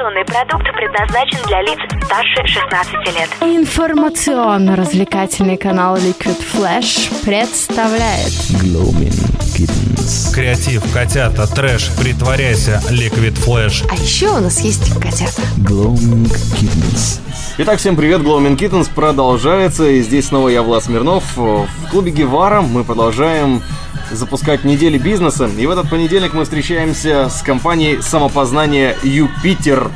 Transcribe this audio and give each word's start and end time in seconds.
информационный 0.00 0.24
продукт 0.24 0.64
предназначен 0.76 1.42
для 1.46 1.60
лиц 1.62 1.99
старше 2.10 2.42
16 2.44 2.92
лет. 3.14 3.30
Информационно-развлекательный 3.42 5.56
канал 5.56 5.94
Liquid 5.94 6.36
Flash 6.52 7.08
представляет 7.24 8.26
Gloaming 8.30 9.14
Kittens. 9.56 10.34
Креатив, 10.34 10.82
котята, 10.92 11.46
трэш, 11.46 11.88
притворяйся, 12.00 12.82
Liquid 12.90 13.34
Flash. 13.34 13.86
А 13.88 13.94
еще 13.94 14.30
у 14.30 14.40
нас 14.40 14.60
есть 14.60 14.92
котята. 15.00 15.40
Gloaming 15.58 16.26
Kittens. 16.56 17.20
Итак, 17.58 17.78
всем 17.78 17.94
привет, 17.94 18.22
Gloaming 18.22 18.58
Kittens 18.58 18.88
продолжается, 18.92 19.88
и 19.88 20.00
здесь 20.02 20.26
снова 20.26 20.48
я, 20.48 20.62
Влад 20.64 20.82
Смирнов. 20.82 21.36
В 21.36 21.68
клубе 21.92 22.10
Гевара 22.10 22.60
мы 22.60 22.82
продолжаем 22.82 23.62
запускать 24.10 24.64
недели 24.64 24.98
бизнеса. 24.98 25.48
И 25.56 25.64
в 25.64 25.70
этот 25.70 25.88
понедельник 25.88 26.34
мы 26.34 26.42
встречаемся 26.42 27.28
с 27.28 27.40
компанией 27.42 28.02
самопознания 28.02 28.96
Юпитер. 29.04 29.90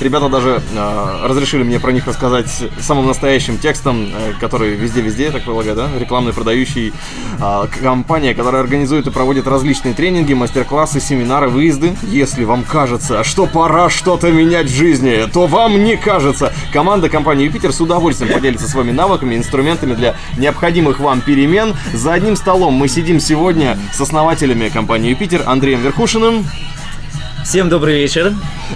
Ребята 0.00 0.30
даже 0.30 0.62
э, 0.74 1.26
разрешили 1.26 1.55
решили 1.56 1.64
мне 1.68 1.80
про 1.80 1.90
них 1.92 2.06
рассказать 2.06 2.50
самым 2.80 3.06
настоящим 3.06 3.56
текстом, 3.58 4.08
э, 4.14 4.32
который 4.40 4.74
везде-везде, 4.74 5.30
так 5.30 5.42
полагаю, 5.44 5.74
да, 5.76 5.88
рекламный 5.98 6.32
продающий 6.34 6.92
а, 7.40 7.66
компания, 7.80 8.34
которая 8.34 8.60
организует 8.62 9.06
и 9.06 9.10
проводит 9.10 9.46
различные 9.46 9.94
тренинги, 9.94 10.34
мастер-классы, 10.34 11.00
семинары, 11.00 11.48
выезды. 11.48 11.96
Если 12.02 12.44
вам 12.44 12.62
кажется, 12.64 13.24
что 13.24 13.46
пора 13.46 13.88
что-то 13.90 14.30
менять 14.30 14.66
в 14.66 14.74
жизни, 14.76 15.18
то 15.32 15.46
вам 15.46 15.82
не 15.84 15.96
кажется. 15.96 16.52
Команда 16.72 17.08
компании 17.08 17.46
Юпитер 17.46 17.72
с 17.72 17.80
удовольствием 17.80 18.32
поделится 18.32 18.68
с 18.68 18.74
вами 18.74 18.90
навыками, 18.92 19.34
инструментами 19.34 19.94
для 19.94 20.14
необходимых 20.36 21.00
вам 21.00 21.20
перемен. 21.22 21.74
За 21.94 22.12
одним 22.12 22.36
столом 22.36 22.74
мы 22.74 22.88
сидим 22.88 23.18
сегодня 23.20 23.78
с 23.94 24.00
основателями 24.00 24.68
компании 24.68 25.10
Юпитер 25.10 25.42
Андреем 25.46 25.80
Верхушиным. 25.80 26.44
Всем 27.44 27.68
добрый 27.68 27.98
вечер. 28.00 28.32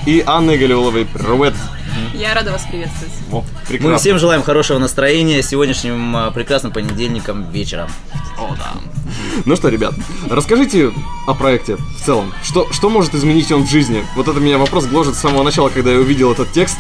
И 0.07 0.23
Анной 0.24 0.57
Галиуловой. 0.59 1.05
Привет. 1.07 1.55
Я 2.14 2.34
рада 2.34 2.52
вас 2.52 2.64
приветствовать. 2.70 3.12
Во, 3.28 3.45
Мы 3.78 3.98
всем 3.98 4.18
желаем 4.18 4.43
хорошего 4.43 4.79
настроения 4.79 5.43
сегодняшним 5.43 6.16
а, 6.16 6.30
прекрасным 6.30 6.73
понедельником 6.73 7.51
вечером. 7.51 7.88
О, 8.38 8.54
да. 8.57 8.73
Ну 9.45 9.57
что, 9.57 9.68
ребят, 9.68 9.95
расскажите 10.29 10.92
о 11.26 11.34
проекте 11.34 11.76
в 11.76 12.04
целом. 12.04 12.32
Что, 12.42 12.70
что 12.73 12.90
может 12.90 13.15
изменить 13.15 13.51
он 13.52 13.65
в 13.66 13.70
жизни? 13.70 14.04
Вот 14.16 14.29
это 14.29 14.38
меня 14.40 14.59
вопрос 14.59 14.87
гложет 14.87 15.15
с 15.15 15.18
самого 15.18 15.42
начала, 15.42 15.68
когда 15.68 15.92
я 15.92 15.98
увидел 15.98 16.32
этот 16.32 16.52
текст. 16.52 16.79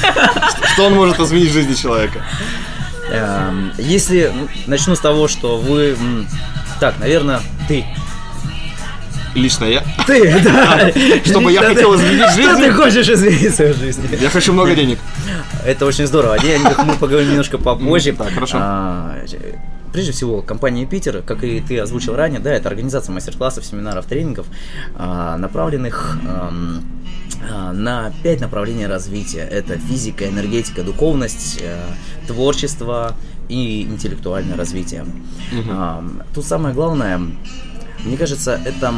Что 0.74 0.86
он 0.86 0.94
может 0.94 1.18
изменить 1.20 1.50
в 1.50 1.52
жизни 1.52 1.74
человека? 1.74 2.24
Эм, 3.10 3.72
если 3.78 4.32
ну, 4.34 4.48
начну 4.66 4.94
с 4.96 4.98
того, 5.00 5.28
что 5.28 5.58
вы... 5.58 5.96
Так, 6.80 6.98
наверное, 6.98 7.40
ты 7.68 7.84
Лично 9.34 9.64
я? 9.64 9.82
Ты, 10.06 10.40
да. 10.44 10.90
Чтобы 11.24 11.50
я 11.50 11.62
хотел 11.62 11.94
изменить 11.96 12.30
жизнь? 12.32 12.48
Что 12.48 12.56
ты 12.58 12.72
хочешь 12.72 13.08
изменить 13.08 13.54
свою 13.54 13.74
жизнь? 13.74 14.08
Я 14.20 14.30
хочу 14.30 14.52
много 14.52 14.74
денег. 14.76 14.98
Это 15.66 15.86
очень 15.86 16.06
здорово. 16.06 16.36
О 16.36 16.84
мы 16.84 16.94
поговорим 16.94 17.30
немножко 17.30 17.58
попозже. 17.58 18.12
Так, 18.12 18.30
хорошо. 18.30 18.58
А, 18.60 19.16
прежде 19.92 20.12
всего, 20.12 20.40
компания 20.40 20.86
Питер, 20.86 21.22
как 21.22 21.42
и 21.42 21.60
ты 21.60 21.80
озвучил 21.80 22.14
ранее, 22.14 22.38
да, 22.38 22.52
это 22.52 22.68
организация 22.68 23.12
мастер-классов, 23.12 23.64
семинаров, 23.66 24.06
тренингов, 24.06 24.46
а, 24.94 25.36
направленных 25.36 26.16
а, 26.26 27.62
на 27.72 28.12
пять 28.22 28.40
направлений 28.40 28.86
развития. 28.86 29.48
Это 29.50 29.76
физика, 29.78 30.26
энергетика, 30.28 30.82
духовность, 30.84 31.58
э, 31.60 31.76
творчество 32.26 33.14
и 33.50 33.82
интеллектуальное 33.82 34.56
развитие. 34.56 35.02
Угу. 35.52 35.70
Тут 36.34 36.46
самое 36.46 36.74
главное, 36.74 37.20
мне 38.04 38.16
кажется, 38.16 38.58
это 38.64 38.94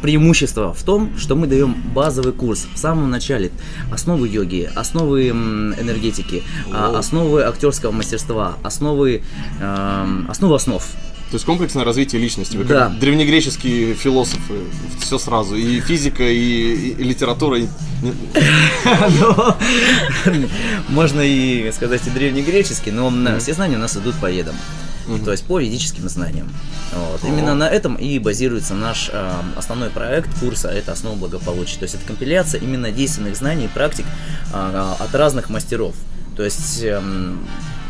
преимущество 0.00 0.72
в 0.74 0.82
том, 0.82 1.10
что 1.18 1.34
мы 1.36 1.46
даем 1.46 1.74
базовый 1.94 2.32
курс 2.32 2.66
в 2.74 2.78
самом 2.78 3.10
начале. 3.10 3.50
Основы 3.92 4.28
йоги, 4.28 4.70
основы 4.74 5.28
энергетики, 5.28 6.42
а, 6.72 6.88
О. 6.94 6.98
основы 6.98 7.42
актерского 7.42 7.90
мастерства, 7.92 8.56
основы, 8.62 9.22
э, 9.60 10.20
основы 10.28 10.56
основ. 10.56 10.84
То 11.30 11.34
есть 11.34 11.44
комплексное 11.44 11.84
развитие 11.84 12.22
личности. 12.22 12.56
Вы 12.56 12.64
да. 12.64 12.88
как 12.88 12.98
древнегреческие 13.00 13.92
философы. 13.94 14.60
Все 14.98 15.18
сразу. 15.18 15.56
И 15.56 15.80
физика, 15.80 16.22
и, 16.26 16.74
и, 16.74 16.88
и 16.98 17.02
литература. 17.04 17.58
Ну, 19.18 19.54
можно 20.88 21.20
и 21.20 21.70
сказать 21.72 22.06
и 22.06 22.10
древнегреческий, 22.10 22.92
но 22.92 23.12
все 23.40 23.52
знания 23.54 23.74
у 23.76 23.80
нас 23.80 23.94
идут 23.96 24.14
по 24.20 24.26
едам 24.30 24.54
угу. 25.08 25.18
то 25.24 25.30
есть 25.32 25.44
по 25.44 25.58
юридическим 25.58 26.08
знаниям. 26.08 26.48
Вот. 26.94 27.20
Именно 27.24 27.54
на 27.54 27.68
этом 27.68 27.94
и 27.94 28.18
базируется 28.18 28.74
наш 28.74 29.10
э, 29.12 29.32
основной 29.56 29.90
проект 29.90 30.28
курса 30.40 30.68
а 30.70 30.72
«Это 30.72 30.92
основа 30.92 31.16
благополучия». 31.16 31.78
То 31.78 31.84
есть 31.84 31.94
это 31.94 32.04
компиляция 32.06 32.60
именно 32.60 32.90
действенных 32.90 33.36
знаний 33.36 33.66
и 33.66 33.68
практик 33.68 34.04
э, 34.52 34.92
от 34.98 35.14
разных 35.14 35.48
мастеров. 35.50 35.94
То 36.36 36.44
есть... 36.44 36.82
Э, 36.82 37.00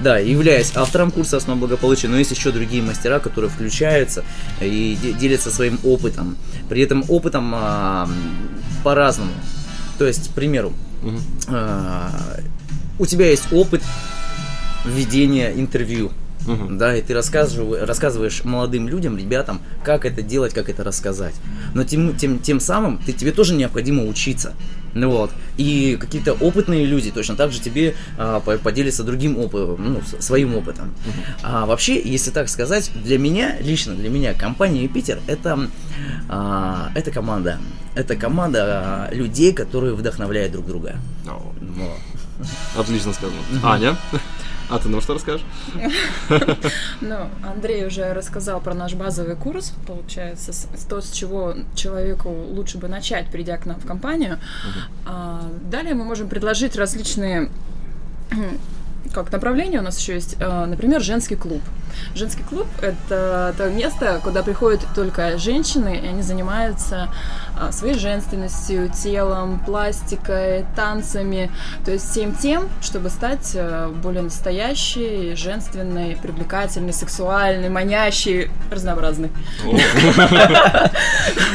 да, 0.01 0.17
являясь 0.19 0.77
автором 0.77 1.11
курса 1.11 1.39
«Основа 1.39 1.59
благополучия», 1.59 2.07
но 2.07 2.17
есть 2.19 2.31
еще 2.31 2.53
другие 2.53 2.85
мастера, 2.85 3.19
которые 3.19 3.51
включаются 3.51 4.23
и 4.61 4.97
делятся 5.19 5.51
своим 5.51 5.81
опытом. 5.83 6.37
При 6.69 6.83
этом 6.83 7.05
опытом 7.09 7.51
а, 7.53 8.09
по-разному. 8.85 9.33
То 9.99 10.07
есть, 10.07 10.31
к 10.31 10.35
примеру, 10.35 10.73
угу. 11.03 11.19
а, 11.49 12.13
у 13.01 13.07
тебя 13.07 13.29
есть 13.29 13.53
опыт 13.53 13.83
ведения 14.85 15.51
интервью 15.51 16.13
угу. 16.49 16.67
да, 16.71 16.97
и 16.97 17.03
ты 17.03 17.15
рассказываешь, 17.15 17.87
рассказываешь 17.87 18.45
молодым 18.45 18.89
людям, 18.89 19.17
ребятам, 19.17 19.61
как 19.85 20.05
это 20.05 20.23
делать, 20.23 20.55
как 20.55 20.69
это 20.69 20.83
рассказать. 20.85 21.35
Но 21.75 21.85
тем, 21.85 22.17
тем, 22.17 22.39
тем 22.39 22.61
самым 22.61 22.99
ты, 22.99 23.13
тебе 23.13 23.33
тоже 23.33 23.55
необходимо 23.55 24.05
учиться. 24.07 24.55
Ну 24.95 25.11
вот. 25.11 25.31
И 25.59 25.99
какие-то 26.01 26.33
опытные 26.33 26.87
люди 26.87 27.11
точно 27.11 27.37
так 27.37 27.53
же 27.53 27.61
тебе 27.61 27.95
а, 28.17 28.41
поделятся 28.41 29.05
другим 29.05 29.39
опытом, 29.39 29.77
ну, 29.79 30.01
своим 30.19 30.57
опытом. 30.57 30.95
Uh-huh. 31.07 31.41
А, 31.43 31.67
вообще, 31.67 32.01
если 32.03 32.31
так 32.31 32.49
сказать, 32.49 32.91
для 33.05 33.19
меня, 33.19 33.61
лично 33.61 33.95
для 33.95 34.09
меня, 34.09 34.33
компания 34.33 34.83
Юпитер 34.83 35.21
это, 35.27 35.69
а, 36.29 36.91
это 36.95 37.11
команда. 37.11 37.59
Это 37.95 38.17
команда 38.17 38.65
а, 38.65 39.09
людей, 39.15 39.53
которые 39.53 39.95
вдохновляют 39.95 40.53
друг 40.53 40.67
друга. 40.67 40.97
Oh. 41.27 41.53
Вот. 41.77 42.81
Отлично 42.85 43.13
сказано. 43.13 43.37
Uh-huh. 43.53 43.61
Аня? 43.71 43.97
А 44.69 44.79
ты 44.79 44.89
нам 44.89 45.01
что 45.01 45.15
расскажешь? 45.15 45.43
Ну, 47.01 47.17
Андрей 47.45 47.87
уже 47.87 48.13
рассказал 48.13 48.61
про 48.61 48.75
наш 48.75 48.95
базовый 48.95 49.37
курс, 49.37 49.73
получается, 49.87 50.53
то, 50.89 51.01
с 51.01 51.11
чего 51.11 51.55
человеку 51.75 52.29
лучше 52.29 52.77
бы 52.79 52.89
начать, 52.89 53.31
придя 53.31 53.57
к 53.57 53.67
нам 53.67 53.81
в 53.81 53.87
компанию. 53.87 54.39
А, 55.07 55.43
далее 55.71 55.95
мы 55.95 56.05
можем 56.05 56.29
предложить 56.29 56.77
различные 56.77 57.51
как 59.13 59.33
направление 59.33 59.81
у 59.81 59.83
нас 59.83 59.99
еще 59.99 60.15
есть, 60.15 60.37
э, 60.39 60.65
например, 60.67 61.01
женский 61.03 61.37
клуб. 61.37 61.63
Женский 62.15 62.43
клуб— 62.43 62.67
это 62.83 63.55
то 63.59 63.71
место, 63.71 64.21
куда 64.23 64.43
приходят 64.43 64.81
только 64.95 65.39
женщины, 65.39 65.99
и 66.03 66.07
они 66.07 66.23
занимаются 66.23 67.09
а, 67.59 67.73
своей 67.73 67.95
женственностью, 67.95 68.89
телом, 68.91 69.59
пластикой, 69.67 70.65
танцами, 70.77 71.51
то 71.85 71.91
есть 71.91 72.09
всем 72.09 72.35
тем, 72.37 72.69
чтобы 72.83 73.09
стать 73.11 73.53
э, 73.55 73.91
более 74.03 74.23
настоящей, 74.23 75.35
женственной, 75.35 76.17
привлекательной, 76.23 76.93
сексуальной, 76.93 77.69
манящей, 77.69 78.51
разнообразной. 78.71 79.31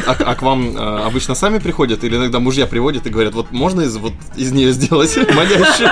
А, 0.06 0.12
а 0.19 0.36
к 0.36 0.42
вам 0.42 0.75
э, 0.75 1.06
обычно 1.06 1.36
сами 1.36 1.59
приходят 1.59 2.03
или 2.03 2.16
иногда 2.18 2.40
мужья 2.40 2.66
приводят 2.66 3.06
и 3.08 3.09
говорят, 3.09 3.34
вот 3.34 3.52
можно 3.52 3.81
из 3.81 3.96
вот 3.96 4.13
из 4.36 4.52
нее 4.52 4.72
сделать 4.74 5.16
манящую? 5.34 5.90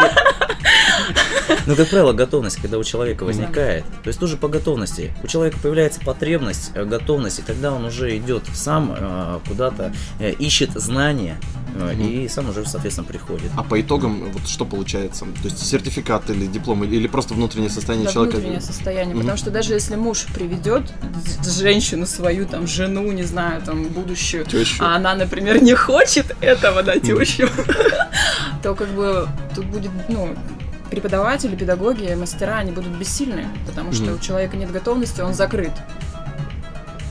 Но, 1.52 1.64
ну, 1.72 1.76
как 1.76 1.90
правило, 1.90 2.14
готовность, 2.14 2.58
когда 2.58 2.78
у 2.78 2.84
человека 2.84 3.24
возникает, 3.24 3.84
то 4.04 4.08
есть 4.08 4.20
тоже 4.20 4.38
по 4.38 4.48
готовности. 4.48 5.14
У 5.24 5.28
человека 5.28 5.58
появляется 5.62 6.00
потребность, 6.02 6.72
э, 6.76 6.86
готовность, 6.86 7.40
и 7.40 7.42
тогда 7.42 7.74
он 7.74 7.84
уже 7.86 8.18
идет 8.18 8.44
сам 8.54 8.96
э, 8.98 9.40
куда-то, 9.48 9.94
э, 10.20 10.32
ищет 10.32 10.72
знания, 10.74 11.38
и 12.00 12.28
сам 12.30 12.50
уже, 12.50 12.66
соответственно, 12.66 13.08
приходит. 13.08 13.50
А 13.56 13.64
по 13.64 13.80
итогам 13.80 14.30
вот 14.32 14.48
что 14.48 14.66
получается? 14.66 15.24
То 15.42 15.46
есть 15.46 15.66
сертификат 15.66 16.30
или 16.30 16.46
диплом, 16.46 16.84
или 16.84 17.08
просто 17.08 17.34
внутреннее 17.34 17.70
состояние 17.70 18.10
человека? 18.12 18.36
внутреннее 18.38 18.62
состояние, 18.62 19.16
потому 19.16 19.38
что 19.38 19.52
даже 19.52 19.74
если 19.74 19.96
муж 19.96 20.26
приведет 20.34 20.92
женщину 21.48 22.06
свою, 22.06 22.46
там, 22.46 22.68
жену, 22.68 23.10
не 23.12 23.24
знаю, 23.24 23.62
там, 23.62 23.86
будущую, 23.86 24.46
а 24.80 24.96
она, 24.96 25.16
например, 25.16 25.62
не 25.62 25.76
хочет 25.76 26.36
этого, 26.42 26.84
да, 26.84 27.00
тещу, 27.00 27.48
то 28.64 28.76
как 28.76 28.88
бы 28.90 29.28
тут 29.56 29.66
будет, 29.66 29.92
ну, 30.10 30.36
преподаватели, 30.92 31.56
педагоги, 31.56 32.14
мастера, 32.14 32.58
они 32.58 32.72
будут 32.72 32.92
бессильны, 32.94 33.46
потому 33.66 33.94
что 33.94 34.04
mm 34.04 34.12
у 34.16 34.20
человека 34.20 34.58
нет 34.58 34.72
готовности, 34.72 35.22
он 35.22 35.34
закрыт. 35.34 35.72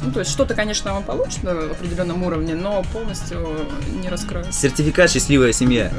Ну, 0.02 0.12
то 0.12 0.18
есть 0.20 0.30
что-то, 0.30 0.54
конечно, 0.54 0.94
он 0.96 1.02
получит 1.02 1.42
на 1.42 1.50
определенном 1.52 2.22
уровне, 2.22 2.54
но 2.54 2.82
полностью 2.92 3.48
не 4.02 4.08
раскроет. 4.10 4.52
Сертификат 4.54 5.10
«Счастливая 5.10 5.52
семья». 5.52 5.90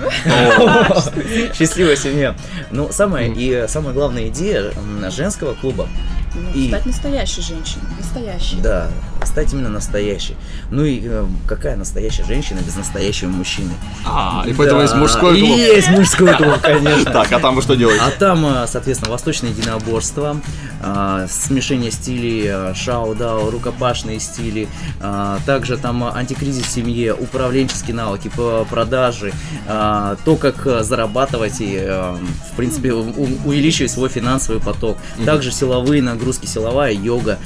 «Счастливая 1.55 1.95
семья». 1.95 2.35
Ну, 2.71 2.87
самая 2.91 3.29
и 3.29 3.65
самая 3.67 3.93
главная 3.93 4.27
идея 4.29 4.71
женского 5.11 5.53
клуба. 5.55 5.87
Ну, 6.35 6.67
стать 6.67 6.85
настоящей 6.85 7.41
женщиной, 7.41 7.83
настоящей. 7.99 8.57
Да, 8.61 8.87
стать 9.25 9.53
именно 9.53 9.69
настоящей. 9.69 10.35
Ну 10.69 10.83
и 10.83 11.01
э, 11.03 11.25
какая 11.47 11.75
настоящая 11.75 12.25
женщина 12.25 12.59
без 12.59 12.75
настоящего 12.75 13.29
мужчины? 13.29 13.71
А, 14.05 14.43
и 14.45 14.49
да, 14.51 14.55
поэтому 14.57 14.81
есть 14.81 14.95
мужской 14.95 15.39
клуб. 15.39 15.57
Есть 15.57 15.89
мужской 15.89 16.35
клуб, 16.35 16.57
конечно. 16.61 17.11
Так, 17.11 17.31
а 17.31 17.39
там 17.39 17.55
вы 17.55 17.61
что 17.61 17.75
делаете? 17.75 18.03
А 18.05 18.11
там, 18.11 18.45
э, 18.45 18.65
соответственно, 18.67 19.11
восточное 19.11 19.51
единоборство, 19.51 20.37
э, 20.83 21.27
смешение 21.29 21.91
стилей, 21.91 22.43
э, 22.47 22.73
шау-дау, 22.75 23.49
рукопашные 23.51 24.19
стили, 24.19 24.67
э, 24.99 25.37
также 25.45 25.77
там 25.77 26.03
антикризис 26.03 26.63
в 26.65 26.69
семье, 26.69 27.13
управленческие 27.13 27.95
навыки 27.95 28.29
по 28.35 28.65
продаже, 28.69 29.33
э, 29.67 30.15
то, 30.23 30.35
как 30.35 30.65
э, 30.65 30.83
зарабатывать 30.83 31.57
и, 31.59 31.77
в 31.81 32.55
принципе, 32.55 32.93
у- 32.93 33.01
увеличивать 33.45 33.91
свой 33.91 34.09
финансовый 34.09 34.59
поток. 34.61 34.97
Также 35.25 35.51
силовые 35.51 36.01
нагрузки, 36.01 36.45
силовая 36.45 36.93
йога, 36.93 37.37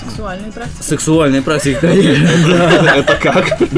Сексуальные 0.00 0.52
практики. 0.52 0.82
Сексуальные 0.82 1.42
практики, 1.42 1.78
конечно. 1.80 2.30
Это 2.94 3.16
как? 3.16 3.58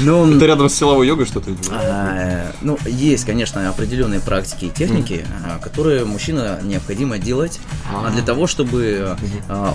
Ну, 0.00 0.36
Это 0.36 0.46
рядом 0.46 0.68
с 0.68 0.74
силовой 0.74 1.06
йогой 1.06 1.26
что-то 1.26 1.50
э, 1.70 2.52
Ну, 2.62 2.78
есть, 2.86 3.24
конечно, 3.24 3.68
определенные 3.68 4.20
практики 4.20 4.66
и 4.66 4.70
техники, 4.70 5.24
а, 5.46 5.58
которые 5.58 6.04
мужчина 6.04 6.60
необходимо 6.62 7.18
делать 7.18 7.58
а, 7.92 8.06
а. 8.06 8.10
для 8.10 8.22
того, 8.22 8.46
чтобы 8.46 9.16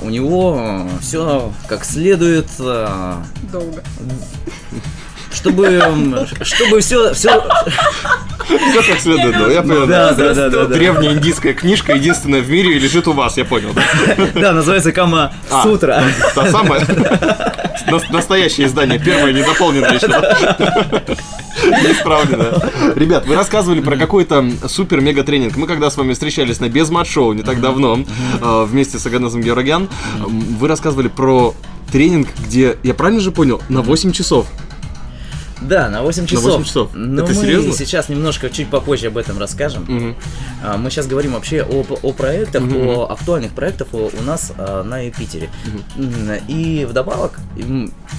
у 0.03 0.09
него 0.09 0.87
все 1.01 1.51
как 1.67 1.85
следует... 1.85 2.47
Долго 3.51 3.83
чтобы, 5.33 5.65
эм, 5.65 6.15
чтобы 6.41 6.79
все, 6.79 7.13
все... 7.13 7.43
Все 8.73 8.83
как 8.91 8.99
следует, 8.99 9.37
да, 9.37 9.51
я 9.51 9.61
понял. 9.61 9.87
Да, 9.87 10.13
да, 10.13 10.33
да, 10.33 10.49
да, 10.49 10.65
Древняя 10.65 11.13
индийская 11.13 11.53
книжка, 11.53 11.93
единственная 11.93 12.41
в 12.41 12.49
мире, 12.49 12.77
лежит 12.77 13.07
у 13.07 13.13
вас, 13.13 13.37
я 13.37 13.45
понял. 13.45 13.69
Да, 14.35 14.51
называется 14.51 14.91
Кама 14.91 15.31
а, 15.49 15.63
Сутра. 15.63 16.03
Та 16.35 16.51
самая? 16.51 16.85
Настоящее 18.11 18.67
издание, 18.67 18.99
первое, 18.99 19.31
недополненное 19.33 19.93
еще. 19.95 20.07
Исправлено. 21.91 22.61
Ребят, 22.95 23.25
вы 23.25 23.35
рассказывали 23.35 23.79
про 23.79 23.95
какой-то 23.95 24.45
супер-мега 24.67 25.23
тренинг. 25.23 25.55
Мы 25.55 25.65
когда 25.65 25.89
с 25.89 25.95
вами 25.97 26.13
встречались 26.13 26.59
на 26.59 26.67
без 26.69 26.91
шоу 27.07 27.33
не 27.33 27.41
так 27.43 27.59
давно, 27.61 27.99
а, 28.41 28.65
вместе 28.65 28.99
с 28.99 29.05
Аганесом 29.07 29.41
Георгиан, 29.41 29.87
вы 30.19 30.67
рассказывали 30.67 31.07
про 31.07 31.53
тренинг, 31.91 32.27
где, 32.45 32.77
я 32.83 32.93
правильно 32.93 33.19
же 33.21 33.31
понял, 33.31 33.61
на 33.69 33.81
8 33.81 34.11
часов. 34.11 34.45
Да, 35.61 35.89
на 35.89 36.03
8 36.03 36.25
часов. 36.25 36.43
На 36.45 36.49
8 36.51 36.63
часов. 36.65 36.89
Но 36.93 37.05
ну, 37.07 37.23
Это 37.23 37.33
мы 37.33 37.41
серьезно? 37.41 37.71
сейчас 37.73 38.09
немножко 38.09 38.49
чуть 38.49 38.69
попозже 38.69 39.07
об 39.07 39.17
этом 39.17 39.37
расскажем. 39.37 39.83
Угу. 39.83 40.15
А, 40.63 40.77
мы 40.77 40.89
сейчас 40.89 41.07
говорим 41.07 41.33
вообще 41.33 41.61
о, 41.61 41.83
о 41.83 42.13
проектах, 42.13 42.63
угу. 42.63 43.01
о 43.01 43.11
актуальных 43.11 43.51
проектах 43.53 43.89
у, 43.93 44.07
у 44.09 44.21
нас 44.23 44.51
а, 44.57 44.83
на 44.83 44.99
Юпитере. 45.05 45.49
Угу. 45.97 46.33
И 46.51 46.85
вдобавок, 46.89 47.39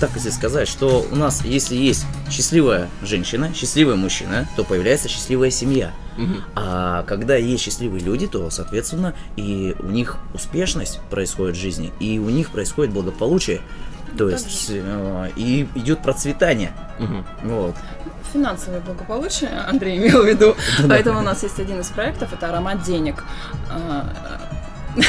так 0.01 0.11
если 0.15 0.31
сказать, 0.31 0.69
что 0.69 1.07
у 1.11 1.17
нас, 1.17 1.45
если 1.45 1.75
есть 1.75 2.05
счастливая 2.31 2.89
женщина, 3.03 3.53
счастливый 3.55 3.97
мужчина, 3.97 4.47
то 4.57 4.65
появляется 4.65 5.09
счастливая 5.09 5.51
семья. 5.51 5.93
Угу. 6.17 6.27
А 6.55 7.03
когда 7.05 7.35
есть 7.37 7.65
счастливые 7.65 8.03
люди, 8.03 8.27
то, 8.27 8.49
соответственно, 8.51 9.15
и 9.37 9.75
у 9.81 9.87
них 9.87 10.19
успешность 10.35 11.01
происходит 11.11 11.57
в 11.57 11.61
жизни, 11.61 11.93
и 12.01 12.19
у 12.19 12.31
них 12.31 12.51
происходит 12.51 12.93
благополучие. 12.95 13.61
То 14.17 14.29
есть 14.31 14.69
э, 14.71 15.31
и 15.37 15.69
идет 15.75 16.03
процветание. 16.03 16.73
Угу. 16.99 17.25
Вот. 17.55 17.75
Финансовое 18.33 18.81
благополучие, 18.81 19.51
Андрей 19.67 19.99
имел 19.99 20.23
в 20.23 20.27
виду. 20.27 20.57
Поэтому 20.89 21.21
у 21.21 21.23
нас 21.23 21.43
есть 21.43 21.59
один 21.59 21.81
из 21.81 21.89
проектов, 21.89 22.33
это 22.33 22.49
аромат 22.49 22.83
денег. 22.83 23.25
А, 23.71 24.07
э, 24.97 25.01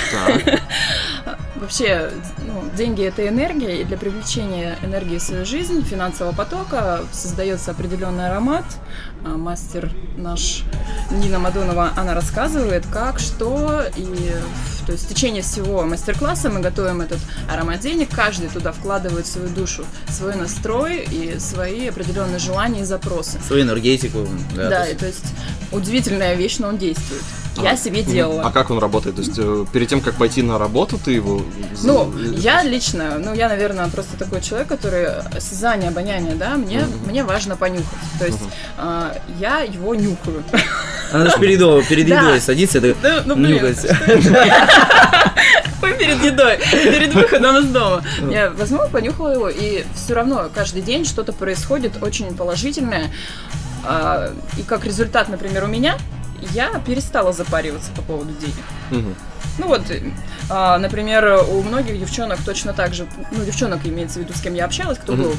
вообще 1.65 2.11
ну, 2.45 2.63
деньги 2.77 3.03
это 3.03 3.27
энергия, 3.27 3.81
и 3.81 3.83
для 3.83 3.97
привлечения 3.97 4.77
энергии 4.83 5.17
в 5.17 5.21
свою 5.23 5.45
жизнь, 5.45 5.83
финансового 5.83 6.33
потока 6.33 7.01
создается 7.11 7.71
определенный 7.71 8.29
аромат. 8.29 8.63
А, 9.25 9.29
мастер 9.29 9.91
наш 10.15 10.61
Нина 11.09 11.39
Мадонова, 11.39 11.91
она 11.97 12.13
рассказывает, 12.13 12.85
как, 12.93 13.17
что, 13.19 13.81
и 13.97 14.05
то 14.85 14.91
есть 14.91 15.05
в 15.05 15.09
течение 15.13 15.41
всего 15.41 15.81
мастер-класса 15.83 16.51
мы 16.51 16.59
готовим 16.59 17.01
этот 17.01 17.19
аромат 17.51 17.79
денег, 17.79 18.09
каждый 18.11 18.49
туда 18.49 18.71
вкладывает 18.71 19.25
свою 19.25 19.49
душу, 19.49 19.83
свой 20.09 20.35
настрой 20.35 21.07
и 21.11 21.39
свои 21.39 21.87
определенные 21.89 22.37
желания 22.39 22.81
и 22.81 22.85
запросы. 22.85 23.39
Свою 23.47 23.63
энергетику. 23.63 24.27
Да, 24.55 24.69
да 24.69 24.83
то 24.83 24.85
есть... 24.85 24.93
и 24.93 24.99
то 24.99 25.05
есть 25.07 25.25
удивительная 25.71 26.35
вещь, 26.35 26.59
но 26.59 26.67
он 26.67 26.77
действует. 26.77 27.23
Я 27.57 27.77
себе 27.77 28.03
делала. 28.03 28.43
А 28.45 28.51
как 28.51 28.69
он 28.69 28.79
работает? 28.79 29.15
То 29.15 29.21
есть 29.21 29.35
э, 29.37 29.65
перед 29.71 29.87
тем, 29.87 30.01
как 30.01 30.15
пойти 30.15 30.41
на 30.41 30.57
работу, 30.57 30.99
ты 31.03 31.11
его... 31.11 31.41
Ну, 31.83 32.13
я 32.33 32.63
лично, 32.63 33.17
ну, 33.17 33.33
я, 33.33 33.47
наверное, 33.47 33.87
просто 33.87 34.17
такой 34.17 34.41
человек, 34.41 34.67
который 34.67 35.07
сознание 35.39 35.89
обоняние, 35.89 36.35
да, 36.35 36.55
мне, 36.55 36.79
mm-hmm. 36.79 37.07
мне 37.09 37.23
важно 37.23 37.55
понюхать. 37.55 37.85
То 38.19 38.25
есть 38.25 38.39
mm-hmm. 38.39 39.11
э, 39.15 39.19
я 39.39 39.59
его 39.61 39.95
нюхаю. 39.95 40.43
Она 41.13 41.29
же 41.29 41.39
перед, 41.39 41.87
перед 41.87 42.07
едой 42.07 42.41
садится, 42.41 42.81
ты 42.81 42.93
ну, 43.25 43.35
нюхать. 43.35 43.85
Мы 45.81 45.91
перед 45.93 46.23
едой, 46.23 46.57
перед 46.71 47.13
выходом 47.13 47.57
из 47.57 47.65
дома. 47.65 48.03
Ну. 48.21 48.31
Я 48.31 48.49
возьму, 48.49 48.87
понюхала 48.91 49.29
его, 49.33 49.49
и 49.49 49.83
все 49.93 50.13
равно 50.13 50.49
каждый 50.53 50.81
день 50.81 51.05
что-то 51.05 51.31
происходит 51.31 52.01
очень 52.03 52.35
положительное. 52.35 53.11
А, 53.87 54.31
и 54.57 54.63
как 54.63 54.83
результат, 54.83 55.29
например, 55.29 55.65
у 55.65 55.67
меня, 55.67 55.95
я 56.53 56.69
перестала 56.85 57.31
запариваться 57.33 57.91
по 57.95 58.01
поводу 58.01 58.31
денег. 58.33 58.55
Угу. 58.91 59.15
Ну 59.59 59.67
вот, 59.67 59.81
а, 60.49 60.77
например, 60.77 61.41
у 61.49 61.61
многих 61.61 61.99
девчонок 61.99 62.39
точно 62.45 62.73
так 62.73 62.93
же, 62.93 63.07
ну, 63.31 63.43
девчонок 63.45 63.85
имеется 63.85 64.19
в 64.19 64.23
виду, 64.23 64.33
с 64.33 64.41
кем 64.41 64.53
я 64.53 64.65
общалась, 64.65 64.97
кто 64.97 65.13
угу. 65.13 65.23
был 65.23 65.35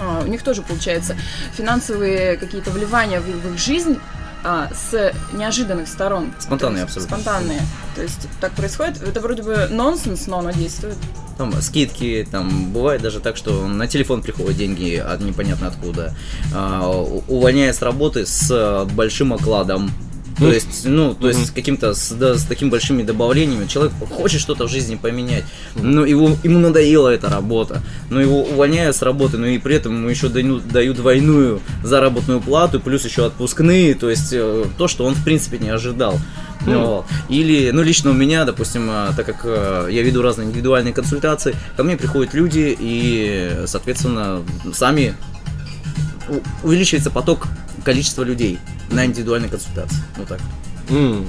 а, 0.00 0.20
у 0.20 0.26
них 0.28 0.42
тоже, 0.42 0.62
получается, 0.62 1.16
финансовые 1.52 2.36
какие-то 2.36 2.70
вливания 2.70 3.20
в, 3.20 3.24
в 3.24 3.54
их 3.54 3.58
жизнь 3.58 3.98
а, 4.46 4.70
с 4.72 5.12
неожиданных 5.32 5.88
сторон. 5.88 6.32
Спонтанные 6.38 6.84
есть, 6.84 6.96
абсолютно. 6.96 7.16
Спонтанные. 7.18 7.60
То 7.96 8.02
есть 8.02 8.28
так 8.40 8.52
происходит. 8.52 9.02
Это 9.02 9.20
вроде 9.20 9.42
бы 9.42 9.66
нонсенс, 9.70 10.28
но 10.28 10.38
оно 10.38 10.52
действует. 10.52 10.96
Там 11.36 11.52
скидки, 11.60 12.26
там 12.30 12.70
бывает 12.70 13.02
даже 13.02 13.18
так, 13.18 13.36
что 13.36 13.66
на 13.66 13.88
телефон 13.88 14.22
приходят 14.22 14.56
деньги 14.56 14.94
от 14.96 15.20
непонятно 15.20 15.66
откуда. 15.66 16.14
А, 16.54 16.88
увольняя 16.88 17.72
с 17.72 17.82
работы 17.82 18.24
с 18.24 18.48
э, 18.50 18.84
большим 18.94 19.32
окладом 19.34 19.90
то 20.38 20.52
есть, 20.52 20.84
ну, 20.84 21.14
то 21.14 21.28
есть 21.28 21.46
с 21.46 21.50
каким-то, 21.50 21.94
с, 21.94 22.10
да, 22.12 22.34
с 22.36 22.42
такими 22.44 22.68
большими 22.68 23.02
добавлениями 23.02 23.66
человек 23.66 23.92
хочет 24.10 24.40
что-то 24.42 24.68
в 24.68 24.70
жизни 24.70 24.96
поменять, 24.96 25.44
но 25.74 25.84
ну, 26.00 26.04
его, 26.04 26.36
ему 26.42 26.58
надоела 26.58 27.08
эта 27.08 27.30
работа, 27.30 27.80
но 28.10 28.20
его 28.20 28.42
увольняют 28.42 28.94
с 28.94 29.00
работы, 29.00 29.38
но 29.38 29.46
и 29.46 29.56
при 29.58 29.76
этом 29.76 29.94
ему 29.94 30.08
еще 30.10 30.28
дают, 30.28 30.68
дают 30.68 30.96
двойную 30.98 31.60
заработную 31.82 32.40
плату, 32.42 32.80
плюс 32.80 33.06
еще 33.06 33.24
отпускные, 33.24 33.94
то 33.94 34.10
есть 34.10 34.28
э, 34.32 34.66
то, 34.76 34.88
что 34.88 35.04
он 35.06 35.14
в 35.14 35.24
принципе 35.24 35.56
не 35.58 35.70
ожидал. 35.70 36.18
Ну, 36.66 37.04
или, 37.28 37.70
ну, 37.70 37.82
лично 37.82 38.10
у 38.10 38.14
меня, 38.14 38.44
допустим, 38.44 38.88
э, 38.90 39.10
так 39.16 39.24
как 39.24 39.36
э, 39.44 39.88
я 39.90 40.02
веду 40.02 40.20
разные 40.20 40.48
индивидуальные 40.48 40.92
консультации, 40.92 41.56
ко 41.78 41.82
мне 41.82 41.96
приходят 41.96 42.34
люди 42.34 42.76
и, 42.78 43.62
соответственно, 43.66 44.42
сами 44.74 45.14
увеличивается 46.62 47.10
поток 47.10 47.46
количества 47.84 48.22
людей 48.22 48.58
на 48.96 49.04
индивидуальной 49.04 49.50
консультации. 49.50 49.98
Ну 50.16 50.24
так. 50.24 50.40
Ну, 50.88 51.26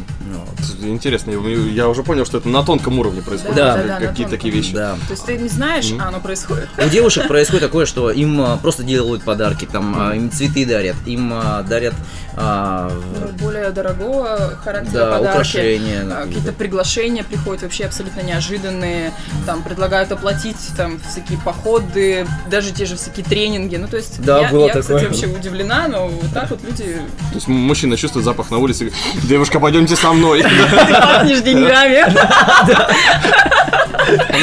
интересно, 0.87 1.31
я 1.31 1.89
уже 1.89 2.03
понял, 2.03 2.25
что 2.25 2.37
это 2.37 2.47
на 2.49 2.63
тонком 2.63 2.99
уровне 2.99 3.21
происходит. 3.21 3.55
Да, 3.55 3.97
какие 3.99 4.27
такие 4.27 4.53
вещи. 4.53 4.73
Да. 4.73 4.93
То 5.07 5.11
есть 5.11 5.25
ты 5.25 5.37
не 5.37 5.49
знаешь, 5.49 5.91
а 5.99 6.09
оно 6.09 6.19
происходит. 6.19 6.69
У 6.77 6.87
девушек 6.89 7.27
происходит 7.27 7.63
такое, 7.63 7.85
что 7.85 8.11
им 8.11 8.39
а, 8.39 8.57
просто 8.57 8.83
делают 8.83 9.23
подарки, 9.23 9.65
там 9.69 9.95
а, 9.99 10.15
им 10.15 10.29
цветы 10.31 10.65
дарят, 10.65 10.95
им 11.05 11.31
а, 11.33 11.63
дарят 11.63 11.93
ну, 12.35 12.91
более 13.39 13.71
дорогого 13.71 14.55
характера 14.63 14.93
да, 14.93 15.05
подарки, 15.17 15.31
украшения, 15.35 16.05
какие-то 16.25 16.51
приглашения 16.53 17.23
приходят 17.23 17.63
вообще 17.63 17.85
абсолютно 17.85 18.21
неожиданные, 18.21 19.11
там 19.47 19.63
предлагают 19.63 20.11
оплатить 20.11 20.55
там 20.77 20.99
всякие 21.09 21.39
походы, 21.39 22.27
даже 22.49 22.71
те 22.71 22.85
же 22.85 22.95
всякие 22.95 23.25
тренинги. 23.25 23.75
Ну 23.77 23.87
то 23.87 23.97
есть 23.97 24.19
я, 24.23 24.49
кстати, 24.79 25.03
вообще 25.05 25.25
удивлена, 25.27 25.87
но 25.87 26.07
вот 26.07 26.31
так 26.33 26.49
вот 26.51 26.61
люди. 26.63 27.01
То 27.29 27.35
есть 27.35 27.47
мужчина 27.47 27.97
чувствует 27.97 28.23
запах 28.25 28.51
на 28.51 28.59
улице, 28.59 28.91
девушка 29.23 29.46
девушка, 29.49 29.59
пойдемте 29.61 29.95
со 29.95 30.11
мной. 30.11 30.41
Ты 30.43 30.93
пахнешь 30.93 31.39
деньгами. 31.39 31.99
А 32.03 32.67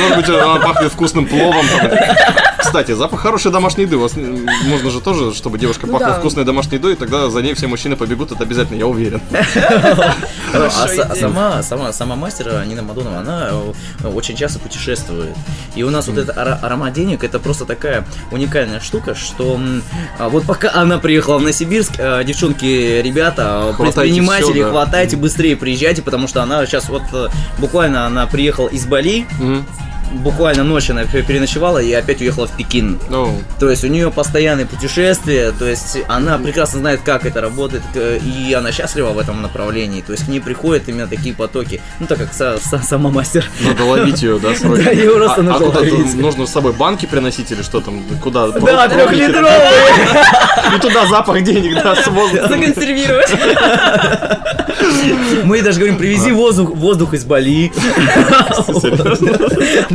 может 0.00 0.16
быть, 0.16 0.26
она 0.30 0.56
пахнет 0.60 0.90
вкусным 0.92 1.26
пловом. 1.26 1.66
Кстати, 2.64 2.92
запах 2.92 3.20
хорошей 3.20 3.52
домашней 3.52 3.82
еды. 3.84 3.96
У 3.96 4.00
вас 4.00 4.12
можно 4.16 4.90
же 4.90 5.00
тоже, 5.00 5.34
чтобы 5.34 5.58
девушка 5.58 5.86
ну 5.86 5.92
пахла 5.92 6.08
да. 6.08 6.14
вкусной 6.14 6.44
домашней 6.44 6.78
едой, 6.78 6.94
и 6.94 6.96
тогда 6.96 7.28
за 7.28 7.42
ней 7.42 7.52
все 7.52 7.66
мужчины 7.66 7.94
побегут, 7.94 8.32
это 8.32 8.42
обязательно, 8.42 8.78
я 8.78 8.86
уверен. 8.86 9.20
А 10.56 11.14
сама, 11.16 11.62
сама, 11.64 11.92
сама 11.92 12.14
мастер 12.16 12.64
Нина 12.64 12.80
Мадонова, 12.82 13.18
она 13.18 13.48
э, 13.50 14.06
очень 14.06 14.36
часто 14.36 14.60
путешествует. 14.60 15.34
И 15.74 15.82
у 15.82 15.90
нас 15.90 16.06
вот 16.06 16.16
этот 16.16 16.36
аромат 16.62 16.92
денег, 16.92 17.24
это 17.24 17.38
просто 17.40 17.64
такая 17.64 18.06
уникальная 18.30 18.78
штука, 18.80 19.14
что 19.16 19.58
а 20.18 20.28
вот 20.28 20.44
пока 20.44 20.70
она 20.74 20.98
приехала 20.98 21.38
в 21.38 21.40
Новосибирск, 21.40 21.94
э, 21.98 22.22
девчонки, 22.24 23.02
ребята, 23.02 23.74
э, 23.78 23.82
предприниматели, 23.82 24.62
хватайте 24.62 25.16
быстрее, 25.16 25.56
приезжайте, 25.56 26.02
потому 26.02 26.28
что 26.28 26.40
она 26.42 26.64
сейчас 26.66 26.88
вот 26.88 27.02
буквально 27.58 28.06
она 28.06 28.26
приехала 28.28 28.68
из 28.68 28.86
Бали, 28.86 29.26
буквально 30.12 30.64
ночью 30.64 30.92
она 30.92 31.04
переночевала 31.04 31.78
и 31.78 31.92
опять 31.92 32.20
уехала 32.20 32.46
в 32.46 32.52
Пекин. 32.56 32.98
Oh. 33.10 33.32
То 33.58 33.70
есть 33.70 33.84
у 33.84 33.88
нее 33.88 34.10
постоянные 34.10 34.66
путешествия, 34.66 35.52
то 35.52 35.66
есть 35.66 35.98
она 36.08 36.38
прекрасно 36.38 36.80
знает, 36.80 37.00
как 37.04 37.26
это 37.26 37.40
работает, 37.40 37.82
э, 37.94 38.18
и 38.18 38.52
она 38.52 38.72
счастлива 38.72 39.10
в 39.12 39.18
этом 39.18 39.42
направлении. 39.42 40.02
То 40.02 40.12
есть 40.12 40.26
к 40.26 40.28
ней 40.28 40.40
приходят 40.40 40.88
именно 40.88 41.06
такие 41.06 41.34
потоки. 41.34 41.80
Ну, 42.00 42.06
так 42.06 42.18
как 42.18 42.32
са- 42.32 42.58
са- 42.60 42.82
сама 42.82 43.10
мастер. 43.10 43.48
Надо 43.60 43.84
ловить 43.84 44.22
ее, 44.22 44.38
да, 44.38 44.54
срочно? 44.54 44.84
Да, 44.84 44.90
ее 44.90 45.10
просто 45.14 45.38
а, 45.40 45.56
а 45.56 45.58
нужно 45.58 45.66
ловить. 45.68 46.14
Нужно 46.16 46.46
с 46.46 46.52
собой 46.52 46.72
банки 46.72 47.06
приносить 47.06 47.50
или 47.52 47.62
что 47.62 47.80
там? 47.80 48.02
Куда? 48.22 48.48
Да, 48.48 48.88
трехлитровые! 48.88 49.70
И 50.76 50.80
туда 50.80 51.06
запах 51.06 51.42
денег, 51.42 51.74
да, 51.82 51.96
с 51.96 52.04
Законсервировать. 52.54 53.30
Мы 55.44 55.62
даже 55.62 55.78
говорим, 55.78 55.98
привези 55.98 56.30
воздух, 56.32 56.70
воздух 56.74 57.14
из 57.14 57.24
Бали. 57.24 57.72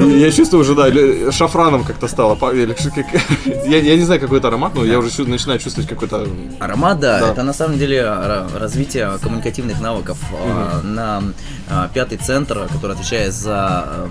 Ну, 0.00 0.16
я 0.16 0.32
чувствую 0.32 0.62
уже, 0.62 0.74
да, 0.74 1.30
шафраном 1.32 1.84
как-то 1.84 2.08
стало. 2.08 2.36
Я, 2.54 3.78
я 3.78 3.96
не 3.96 4.04
знаю, 4.04 4.20
какой 4.20 4.38
это 4.38 4.48
аромат, 4.48 4.74
но 4.74 4.84
я 4.84 4.98
уже 4.98 5.28
начинаю 5.28 5.58
чувствовать 5.58 5.88
какой-то... 5.88 6.26
Аромат, 6.58 6.98
да, 6.98 7.20
да, 7.20 7.32
это 7.32 7.42
на 7.42 7.52
самом 7.52 7.78
деле 7.78 8.02
а, 8.04 8.48
развитие 8.58 9.10
коммуникативных 9.22 9.80
навыков 9.80 10.18
угу. 10.32 10.86
на 10.86 11.22
а, 11.70 11.88
пятый 11.94 12.18
центр, 12.18 12.66
который 12.72 12.96
отвечает 12.96 13.32
за 13.34 14.08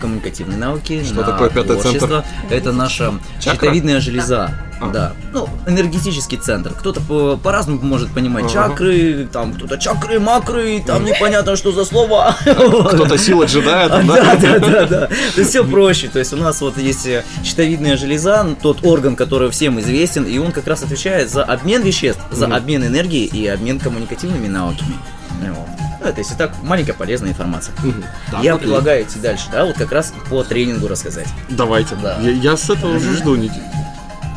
коммуникативные 0.00 0.58
навыки. 0.58 1.04
Что 1.04 1.22
такое 1.22 1.50
пятый 1.50 1.78
центр? 1.80 2.24
Это 2.50 2.72
наша 2.72 3.14
Чакра? 3.40 3.54
щитовидная 3.56 4.00
железа. 4.00 4.52
А. 4.78 4.90
Да. 4.90 5.12
Ну, 5.32 5.48
энергетический 5.66 6.36
центр. 6.36 6.72
Кто-то 6.74 7.00
по- 7.00 7.36
по-разному 7.36 7.80
может 7.82 8.10
понимать 8.12 8.44
ага. 8.44 8.52
чакры, 8.52 9.26
там 9.32 9.54
кто-то 9.54 9.78
чакры, 9.78 10.20
макры, 10.20 10.82
там 10.86 11.04
непонятно, 11.04 11.56
что 11.56 11.72
за 11.72 11.84
слово. 11.84 12.36
Кто-то 12.42 13.16
сила 13.16 13.44
джедая. 13.44 13.88
Да, 13.88 14.02
да, 14.02 14.36
да, 14.36 14.58
да. 14.58 14.86
да. 14.86 15.06
То 15.06 15.38
есть 15.38 15.50
все 15.50 15.64
проще. 15.64 16.08
То 16.08 16.18
есть 16.18 16.32
у 16.34 16.36
нас 16.36 16.60
вот 16.60 16.76
есть 16.76 17.06
э, 17.06 17.24
щитовидная 17.44 17.96
железа, 17.96 18.46
тот 18.60 18.84
орган, 18.84 19.16
который 19.16 19.50
всем 19.50 19.80
известен, 19.80 20.24
и 20.24 20.38
он 20.38 20.52
как 20.52 20.66
раз 20.66 20.82
отвечает 20.82 21.30
за 21.30 21.42
обмен 21.42 21.82
веществ, 21.82 22.20
за 22.30 22.46
обмен 22.46 22.84
энергии 22.86 23.24
и 23.24 23.46
обмен 23.46 23.78
коммуникативными 23.78 24.46
навыками. 24.48 24.94
Ну, 25.42 25.66
это 26.04 26.18
если 26.20 26.34
так, 26.34 26.52
маленькая 26.62 26.92
полезная 26.94 27.30
информация. 27.30 27.74
Угу. 27.82 27.94
Да, 28.32 28.38
я 28.42 28.52
ну, 28.54 28.58
предлагаю 28.58 29.04
идти 29.04 29.18
дальше, 29.18 29.44
да, 29.52 29.64
вот 29.64 29.74
как 29.76 29.90
раз 29.92 30.12
по 30.28 30.42
тренингу 30.44 30.86
рассказать. 30.86 31.28
Давайте. 31.48 31.94
Да. 32.02 32.18
Я, 32.20 32.30
я 32.30 32.56
с 32.56 32.68
этого 32.70 32.96
уже 32.96 33.16
жду 33.16 33.34
неделю. 33.36 33.56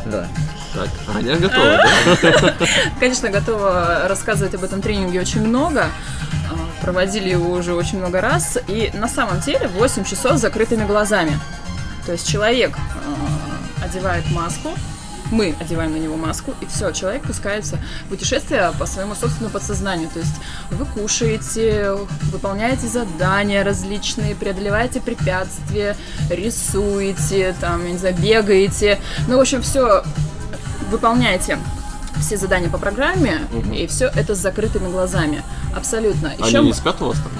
Да. 0.06 0.26
Так, 0.74 0.88
Аня 1.16 1.36
готова, 1.36 1.82
да? 2.22 2.52
Конечно, 3.00 3.30
готова 3.30 4.06
рассказывать 4.08 4.54
об 4.54 4.62
этом 4.64 4.80
тренинге 4.80 5.20
очень 5.20 5.44
много. 5.46 5.86
А, 6.50 6.82
проводили 6.84 7.28
его 7.30 7.50
уже 7.52 7.74
очень 7.74 7.98
много 7.98 8.20
раз. 8.20 8.56
И 8.68 8.90
на 8.94 9.08
самом 9.08 9.40
деле 9.40 9.68
8 9.68 10.04
часов 10.04 10.38
с 10.38 10.40
закрытыми 10.40 10.84
глазами. 10.84 11.38
То 12.06 12.12
есть 12.12 12.28
человек 12.28 12.76
а, 12.76 13.84
одевает 13.84 14.28
маску, 14.30 14.70
мы 15.30 15.54
одеваем 15.60 15.92
на 15.92 15.96
него 15.96 16.16
маску, 16.16 16.54
и 16.60 16.66
все, 16.66 16.90
человек 16.92 17.22
пускается 17.22 17.78
в 18.06 18.08
путешествие 18.10 18.72
по 18.78 18.86
своему 18.86 19.14
собственному 19.14 19.52
подсознанию. 19.52 20.08
То 20.12 20.20
есть 20.20 20.34
вы 20.70 20.84
кушаете, 20.84 21.92
выполняете 22.32 22.86
задания 22.88 23.64
различные, 23.64 24.34
преодолеваете 24.34 25.00
препятствия, 25.00 25.96
рисуете, 26.28 27.54
там, 27.60 27.84
не 27.86 27.96
знаю, 27.96 28.14
бегаете. 28.18 28.98
Ну, 29.28 29.36
в 29.36 29.40
общем, 29.40 29.62
все 29.62 30.02
выполняете 30.90 31.58
все 32.20 32.36
задания 32.36 32.68
по 32.68 32.76
программе, 32.76 33.38
угу. 33.54 33.70
и 33.72 33.86
все 33.86 34.06
это 34.14 34.34
с 34.34 34.38
закрытыми 34.38 34.88
глазами. 34.90 35.42
Абсолютно. 35.74 36.32
Еще 36.38 36.58
Они 36.58 36.68
не 36.68 36.72
спят 36.74 37.00
у 37.00 37.06
вас 37.06 37.16
там? 37.18 37.30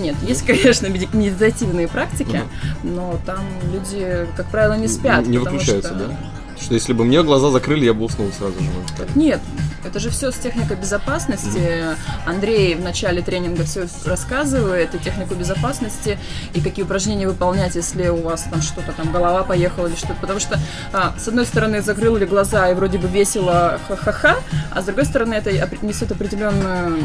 Нет, 0.00 0.14
есть, 0.26 0.44
конечно, 0.44 0.86
медитативные 0.88 1.88
практики, 1.88 2.42
угу. 2.82 2.90
но 2.94 3.18
там 3.24 3.40
люди, 3.72 4.26
как 4.36 4.46
правило, 4.50 4.74
не 4.74 4.88
спят. 4.88 5.26
Не 5.26 5.38
выключаются, 5.38 5.88
что... 5.94 6.08
да? 6.08 6.14
что 6.62 6.74
если 6.74 6.92
бы 6.92 7.04
мне 7.04 7.22
глаза 7.22 7.50
закрыли, 7.50 7.84
я 7.84 7.92
бы 7.92 8.04
уснул 8.04 8.30
сразу 8.32 8.54
же. 8.60 8.70
Так. 8.96 9.14
Нет, 9.16 9.40
это 9.84 9.98
же 10.00 10.10
все 10.10 10.30
с 10.30 10.36
техникой 10.36 10.76
безопасности. 10.76 11.58
Mm-hmm. 11.58 11.96
Андрей 12.26 12.74
в 12.74 12.80
начале 12.80 13.20
тренинга 13.20 13.64
все 13.64 13.86
рассказывает, 14.06 14.94
и 14.94 14.98
технику 14.98 15.34
безопасности, 15.34 16.18
и 16.54 16.60
какие 16.60 16.84
упражнения 16.84 17.26
выполнять, 17.26 17.74
если 17.74 18.08
у 18.08 18.22
вас 18.22 18.44
там 18.44 18.62
что-то 18.62 18.92
там, 18.92 19.12
голова 19.12 19.42
поехала 19.42 19.86
или 19.88 19.96
что-то. 19.96 20.16
Потому 20.20 20.40
что, 20.40 20.58
а, 20.92 21.12
с 21.18 21.28
одной 21.28 21.44
стороны, 21.46 21.82
закрыли 21.82 22.24
глаза, 22.24 22.70
и 22.70 22.74
вроде 22.74 22.98
бы 22.98 23.08
весело 23.08 23.78
ха-ха-ха, 23.88 24.36
а 24.70 24.80
с 24.80 24.84
другой 24.84 25.04
стороны, 25.04 25.34
это 25.34 25.52
несет 25.82 26.12
определенную 26.12 26.98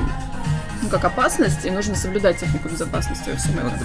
ну, 0.88 1.00
как 1.00 1.06
опасность, 1.06 1.65
и 1.65 1.70
нужно 1.72 1.96
соблюдать 1.96 2.38
технику 2.39 2.70
безопасности. 2.70 3.32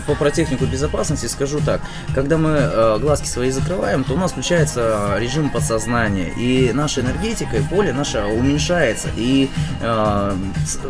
Вот, 0.06 0.18
про 0.18 0.30
технику 0.30 0.66
безопасности 0.66 1.26
скажу 1.26 1.60
так. 1.64 1.80
Когда 2.14 2.38
мы 2.38 2.50
э, 2.50 2.98
глазки 3.00 3.26
свои 3.26 3.50
закрываем, 3.50 4.04
то 4.04 4.14
у 4.14 4.16
нас 4.16 4.30
включается 4.30 5.16
режим 5.18 5.50
подсознания, 5.50 6.30
и 6.36 6.70
наша 6.72 7.00
энергетика, 7.00 7.56
и 7.56 7.62
поле 7.62 7.92
наше 7.92 8.20
уменьшается, 8.22 9.08
и 9.16 9.50
э, 9.80 10.34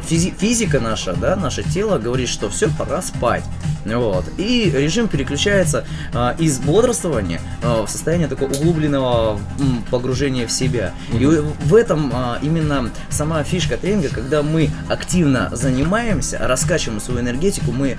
физи- 0.09 0.35
физика 0.39 0.81
наша, 0.81 1.15
да, 1.15 1.35
наше 1.37 1.63
тело 1.63 1.99
говорит, 1.99 2.29
что 2.29 2.51
все, 2.51 2.69
пора 2.79 3.01
спать. 3.03 3.45
Вот. 3.87 4.25
И 4.39 4.71
режим 4.75 5.09
переключается 5.09 5.85
э, 6.13 6.35
из 6.39 6.59
бодрствования 6.59 7.41
э, 7.63 7.85
в 7.87 7.91
состояние 7.91 8.29
такого 8.29 8.53
углубленного 8.53 9.41
м, 9.59 9.83
погружения 9.91 10.47
в 10.47 10.53
себя. 10.53 10.93
И 11.13 11.25
в 11.27 11.75
этом 11.75 12.13
э, 12.13 12.37
именно 12.43 12.91
сама 13.09 13.43
фишка 13.45 13.77
тренинга, 13.79 14.11
когда 14.11 14.43
мы 14.43 14.69
активно 14.91 15.49
занимаемся, 15.53 16.02
занимаемся, 16.03 16.39
раскачиваем 16.41 17.01
свою 17.01 17.21
энергетику, 17.21 17.71
мы 17.73 17.97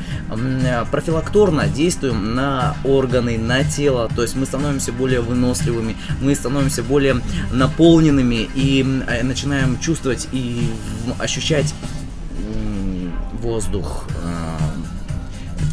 профилакторно 0.91 1.67
действуем 1.67 2.35
на 2.35 2.75
органы, 2.83 3.37
на 3.37 3.63
тело, 3.63 4.09
то 4.13 4.21
есть 4.21 4.35
мы 4.35 4.45
становимся 4.45 4.91
более 4.91 5.21
выносливыми, 5.21 5.95
мы 6.21 6.35
становимся 6.35 6.83
более 6.83 7.21
наполненными 7.51 8.49
и 8.55 8.85
э, 9.07 9.23
начинаем 9.23 9.79
чувствовать 9.79 10.27
и 10.33 10.69
ощущать 11.19 11.73
воздух, 13.41 14.05
э, 14.23 14.52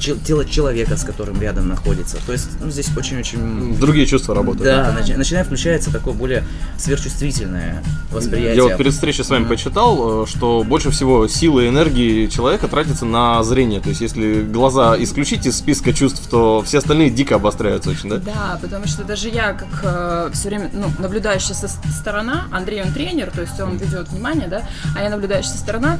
тело 0.01 0.45
человека, 0.45 0.97
с 0.97 1.05
которым 1.05 1.41
рядом 1.41 1.69
находится. 1.69 2.17
То 2.25 2.33
есть 2.33 2.49
ну, 2.61 2.71
здесь 2.71 2.89
очень-очень... 2.97 3.77
Другие 3.79 4.07
чувства 4.07 4.35
работают. 4.35 4.65
Да, 4.65 4.91
да. 4.93 4.99
Начи- 5.01 5.17
начиная 5.17 5.45
включается 5.45 5.93
такое 5.93 6.15
более 6.15 6.45
сверхчувствительное 6.79 7.83
восприятие. 8.11 8.57
Я 8.57 8.63
вот 8.65 8.77
перед 8.77 8.93
встречей 8.93 9.25
с 9.25 9.29
вами 9.29 9.45
mm-hmm. 9.45 9.49
почитал, 9.49 10.25
э, 10.25 10.27
что 10.27 10.63
больше 10.65 10.91
всего 10.91 11.29
силы 11.29 11.67
и 11.67 11.69
энергии 11.69 12.27
человека 12.29 12.69
тратится 12.69 13.05
на 13.05 13.43
зрение. 13.45 13.81
То 13.81 13.91
есть 13.91 14.01
если 14.01 14.43
глаза 14.43 14.97
исключить 14.99 15.47
из 15.47 15.57
списка 15.59 15.93
чувств, 15.93 16.27
то 16.31 16.63
все 16.63 16.79
остальные 16.79 17.11
дико 17.11 17.37
обостряются 17.37 17.91
очень, 17.91 18.09
да? 18.09 18.17
Да, 18.19 18.59
потому 18.63 18.87
что 18.87 19.05
даже 19.05 19.29
я, 19.29 19.53
как 19.53 19.69
э, 19.83 20.31
все 20.33 20.49
время 20.49 20.71
ну, 20.73 20.87
наблюдающая 20.99 21.55
со 21.55 21.69
стороны, 21.69 22.33
Андрей 22.53 22.83
он 22.83 22.93
тренер, 22.93 23.31
то 23.31 23.43
есть 23.43 23.59
он 23.61 23.77
ведет 23.77 24.09
внимание, 24.09 24.49
да, 24.49 24.63
а 24.97 25.03
я 25.03 25.11
наблюдающая 25.11 25.51
со 25.51 25.59
стороны, 25.59 25.99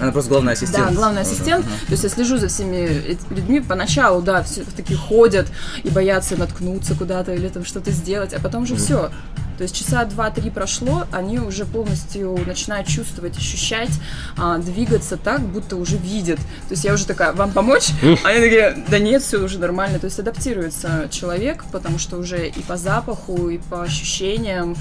она 0.00 0.12
просто 0.12 0.30
главный 0.30 0.52
ассистент. 0.54 0.88
Да, 0.88 0.92
главный 0.94 1.22
ассистент. 1.22 1.64
Ага. 1.66 1.76
То 1.86 1.92
есть 1.92 2.04
я 2.04 2.10
слежу 2.10 2.38
за 2.38 2.48
всеми 2.48 3.14
людьми. 3.32 3.60
Поначалу, 3.60 4.22
да, 4.22 4.42
все 4.42 4.64
таки 4.64 4.94
ходят 4.94 5.46
и 5.84 5.88
боятся 5.90 6.36
наткнуться 6.36 6.94
куда-то 6.94 7.32
или 7.34 7.48
там 7.48 7.64
что-то 7.64 7.90
сделать, 7.90 8.32
а 8.34 8.40
потом 8.40 8.66
же 8.66 8.76
все. 8.76 9.10
То 9.56 9.62
есть 9.62 9.76
часа 9.76 10.04
два-три 10.04 10.50
прошло, 10.50 11.04
они 11.12 11.38
уже 11.38 11.64
полностью 11.64 12.36
начинают 12.44 12.88
чувствовать, 12.88 13.36
ощущать, 13.38 13.90
а, 14.36 14.58
двигаться 14.58 15.16
так, 15.16 15.42
будто 15.42 15.76
уже 15.76 15.96
видят. 15.96 16.38
То 16.40 16.46
есть 16.72 16.84
я 16.84 16.92
уже 16.92 17.06
такая, 17.06 17.32
вам 17.34 17.52
помочь? 17.52 17.90
А 18.24 18.30
они 18.30 18.40
такие, 18.40 18.76
да 18.88 18.98
нет, 18.98 19.22
все 19.22 19.36
уже 19.38 19.60
нормально. 19.60 20.00
То 20.00 20.06
есть 20.06 20.18
адаптируется 20.18 21.08
человек, 21.08 21.64
потому 21.70 21.98
что 22.00 22.16
уже 22.16 22.48
и 22.48 22.62
по 22.64 22.76
запаху, 22.76 23.48
и 23.48 23.58
по 23.58 23.84
ощущениям, 23.84 24.74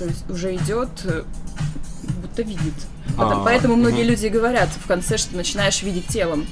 то 0.00 0.06
есть 0.06 0.28
уже 0.28 0.56
идет, 0.56 0.88
э, 1.04 1.22
будто 2.24 2.42
видит. 2.42 2.74
А. 3.18 3.42
поэтому 3.44 3.76
многие 3.76 4.02
люди 4.04 4.26
говорят 4.26 4.68
в 4.82 4.86
конце, 4.86 5.16
что 5.16 5.36
начинаешь 5.36 5.82
видеть 5.82 6.06
телом. 6.08 6.46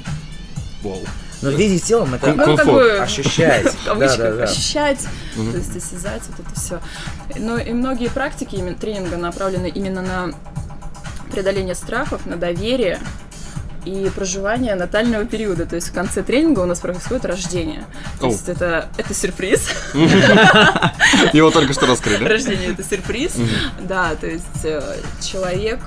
Но 0.83 1.51
ну, 1.51 1.51
видеть 1.51 1.85
телом 1.85 2.15
это 2.15 2.33
ну, 2.33 2.57
как 2.57 2.67
бы, 2.67 2.93
ощущать. 2.99 3.71
В 3.85 3.99
да, 3.99 4.17
да, 4.17 4.33
да. 4.33 4.43
Ощущать, 4.45 4.99
угу. 5.37 5.53
то 5.53 5.59
есть 5.59 5.77
осязать 5.77 6.23
вот 6.29 6.47
это 6.47 6.55
все. 6.61 6.81
Ну 7.39 7.59
и 7.59 7.73
многие 7.73 8.09
практики 8.09 8.55
именно, 8.57 8.75
тренинга 8.77 9.17
направлены 9.17 9.69
именно 9.69 10.01
на 10.03 10.31
преодоление 11.31 11.75
страхов, 11.75 12.25
на 12.27 12.37
доверие 12.37 12.99
и 13.85 14.11
проживание 14.15 14.75
натального 14.75 15.27
периода. 15.27 15.67
То 15.67 15.77
есть 15.77 15.89
в 15.89 15.93
конце 15.93 16.23
тренинга 16.23 16.61
у 16.61 16.67
нас 16.67 16.81
происходит 16.81 17.27
рождение. 17.27 17.85
То 18.21 18.29
oh. 18.29 18.31
есть 18.31 18.49
это, 18.49 18.89
это 18.97 19.13
сюрприз. 19.13 19.69
Его 21.35 21.51
только 21.51 21.75
что 21.75 21.85
раскрыли. 21.87 22.25
Рождение 22.25 22.71
это 22.73 22.83
сюрприз. 22.83 23.35
Да, 23.81 24.15
то 24.19 24.27
есть 24.27 24.65
э, 24.65 24.81
человек 25.21 25.81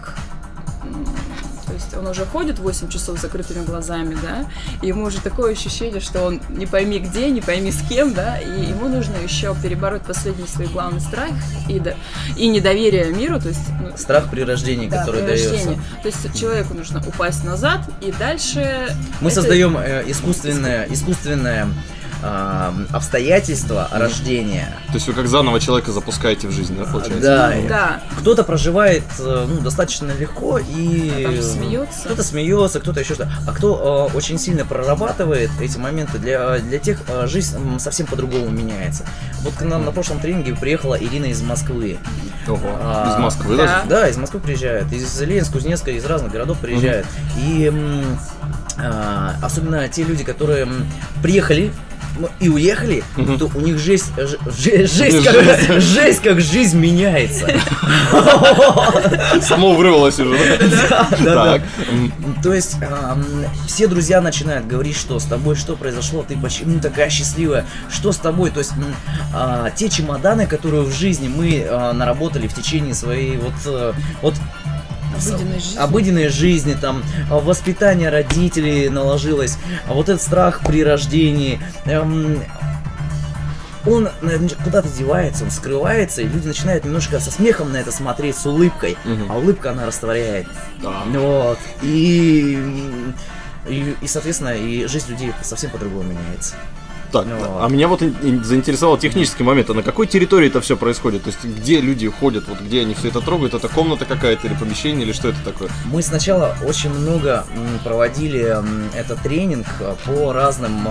он 1.98 2.08
уже 2.08 2.26
ходит 2.26 2.60
8 2.60 2.90
часов 2.90 3.18
с 3.18 3.22
закрытыми 3.22 3.66
глазами, 3.66 4.18
да, 4.22 4.46
и 4.82 4.88
ему 4.88 5.06
уже 5.06 5.20
такое 5.20 5.52
ощущение, 5.54 6.00
что 6.00 6.24
он 6.26 6.42
не 6.50 6.66
пойми 6.66 7.00
где, 7.00 7.30
не 7.30 7.42
пойми 7.42 7.72
с 7.72 7.82
кем, 7.88 8.14
да, 8.14 8.38
и 8.38 8.66
ему 8.68 8.88
нужно 8.88 9.16
еще 9.22 9.56
перебороть 9.62 10.04
последний 10.04 10.48
свой 10.48 10.68
главный 10.68 11.02
страх 11.02 11.30
и, 11.68 11.80
да, 11.80 11.96
и 12.38 12.48
недоверие 12.48 13.12
миру, 13.14 13.40
то 13.40 13.50
есть... 13.50 13.60
Ну, 13.82 13.98
страх 13.98 14.30
при 14.30 14.42
рождении, 14.42 14.88
да, 14.88 15.00
который 15.00 15.22
при 15.24 15.28
дается. 15.30 15.76
То 16.04 16.08
есть 16.08 16.40
человеку 16.40 16.74
нужно 16.74 17.02
упасть 17.06 17.44
назад 17.44 17.82
и 18.02 18.12
дальше... 18.12 18.90
Мы 19.22 19.28
это... 19.30 19.42
создаем 19.42 19.78
э, 19.78 20.04
искусственное, 20.08 20.88
искусственное 20.90 21.68
обстоятельства 22.92 23.88
рождения. 23.92 24.68
То 24.88 24.96
есть 24.96 25.08
вы 25.08 25.14
как 25.14 25.28
заново 25.28 25.60
человека 25.60 25.92
запускаете 25.92 26.48
в 26.48 26.52
жизнь, 26.52 26.76
да, 26.78 26.86
получается? 26.86 27.22
Да. 27.28 27.54
Ну 27.56 27.68
да. 27.68 28.02
Кто-то 28.20 28.44
проживает 28.44 29.04
э, 29.20 29.46
ну, 29.48 29.60
достаточно 29.62 30.12
легко 30.12 30.58
и... 30.58 31.12
А 31.26 31.32
э, 31.32 31.42
смеется. 31.42 32.02
Кто-то 32.06 32.24
смеется, 32.24 32.80
кто-то 32.80 33.00
еще 33.00 33.14
что-то. 33.14 33.32
А 33.48 33.52
кто 33.52 34.10
э, 34.14 34.16
очень 34.18 34.40
сильно 34.40 34.66
прорабатывает 34.66 35.52
эти 35.62 35.78
моменты, 35.78 36.18
для, 36.18 36.58
для 36.60 36.80
тех 36.80 37.00
э, 37.08 37.28
жизнь 37.28 37.80
совсем 37.80 38.08
по-другому 38.08 38.50
меняется. 38.50 39.06
Вот 39.42 39.54
к 39.54 39.62
нам 39.62 39.86
на 39.86 39.92
прошлом 39.92 40.20
тренинге 40.20 40.56
приехала 40.56 40.96
Ирина 40.96 41.26
из 41.26 41.42
Москвы. 41.42 41.98
Ого, 42.48 42.60
а, 42.82 43.14
из 43.16 43.22
Москвы 43.22 43.58
да. 43.58 43.66
даже? 43.66 43.90
Да, 43.90 44.08
из 44.08 44.18
Москвы 44.18 44.40
приезжает. 44.40 44.92
Из 44.92 45.22
Ленинска, 45.22 45.54
Кузнецка, 45.54 45.92
из 45.92 46.06
разных 46.06 46.32
городов 46.32 46.58
приезжает. 46.60 47.06
mm 47.38 47.42
И... 47.46 48.06
Э, 48.80 49.32
особенно 49.42 49.88
те 49.90 50.04
люди, 50.04 50.24
которые 50.24 50.68
приехали 51.24 51.72
ну, 52.16 52.30
и 52.40 52.50
уехали, 52.50 53.04
то 53.16 53.50
у 53.54 53.60
них 53.60 53.78
жесть, 53.78 54.12
ж, 54.18 54.38
жесть, 54.48 54.96
жесть, 54.96 55.24
как, 55.26 55.82
жесть, 55.82 56.22
как 56.22 56.42
жизнь 56.42 56.78
меняется. 56.78 57.48
Само 59.42 59.74
врывалось 59.76 60.20
уже. 60.20 60.36
Да, 60.90 61.08
да, 61.24 61.60
То 62.42 62.54
есть 62.54 62.76
все 63.68 63.88
друзья 63.88 64.20
начинают 64.22 64.66
говорить, 64.68 64.98
что 64.98 65.20
с 65.20 65.26
тобой 65.26 65.56
что 65.56 65.76
произошло, 65.76 66.24
ты 66.28 66.36
почему 66.38 66.76
ну, 66.76 66.80
такая 66.80 67.10
счастливая, 67.10 67.66
что 67.92 68.12
с 68.12 68.18
тобой. 68.18 68.50
То 68.50 68.60
есть 68.60 68.72
а, 69.34 69.70
те 69.72 69.88
чемоданы, 69.90 70.48
которые 70.48 70.82
в 70.84 70.92
жизни 70.94 71.28
мы 71.28 71.66
а, 71.70 71.94
наработали 71.94 72.48
в 72.48 72.54
течение 72.54 72.94
своей 72.96 73.38
вот 73.38 73.54
э, 73.66 73.94
вот 74.22 74.34
обыденной 75.26 75.60
жизни. 75.60 75.80
обыденной 75.80 76.28
жизни, 76.30 76.78
там, 76.80 77.04
воспитание 77.30 78.10
родителей 78.10 78.90
наложилось, 78.90 79.58
вот 79.88 80.10
этот 80.10 80.22
страх 80.22 80.62
при 80.66 80.84
рождении, 80.84 81.60
эм, 81.86 82.44
он 83.86 84.10
куда-то 84.64 84.90
девается, 84.90 85.46
он 85.46 85.52
скрывается, 85.52 86.22
и 86.22 86.28
люди 86.28 86.48
начинают 86.48 86.84
немножко 86.84 87.20
со 87.20 87.32
смехом 87.32 87.72
на 87.72 87.78
это 87.78 87.92
смотреть, 87.92 88.36
с 88.36 88.46
улыбкой, 88.46 88.98
угу. 89.06 89.32
а 89.34 89.38
улыбка 89.38 89.72
она 89.72 89.86
растворяет. 89.86 90.48
Да. 90.82 91.04
Вот. 91.08 91.60
И, 91.82 93.10
и, 93.70 93.96
и, 94.02 94.08
соответственно, 94.08 94.50
и 94.50 94.86
жизнь 94.88 95.10
людей 95.10 95.32
совсем 95.42 95.70
по-другому 95.72 96.04
меняется. 96.10 96.56
Так, 97.12 97.26
ну, 97.26 97.62
а 97.64 97.68
меня 97.70 97.88
вот 97.88 98.02
заинтересовал 98.02 98.98
технический 98.98 99.44
момент, 99.44 99.70
а 99.70 99.74
на 99.74 99.82
какой 99.82 100.08
территории 100.08 100.48
это 100.50 100.60
все 100.60 100.76
происходит? 100.76 101.24
То 101.24 101.30
есть 101.30 101.44
где 101.44 101.80
люди 101.80 102.10
ходят, 102.10 102.48
вот 102.48 102.60
где 102.60 102.82
они 102.82 102.96
все 102.96 103.08
это 103.08 103.22
трогают? 103.22 103.54
Это 103.54 103.70
комната 103.70 104.06
какая-то 104.06 104.48
или 104.48 104.54
помещение, 104.56 105.04
или 105.06 105.14
что 105.14 105.30
это 105.30 105.38
такое? 105.46 105.70
Мы 105.86 106.02
сначала 106.02 106.56
очень 106.66 106.90
много 106.94 107.46
проводили 107.84 108.58
этот 108.94 109.22
тренинг 109.22 109.68
э, 109.80 109.94
по 110.06 110.34
разным 110.34 110.88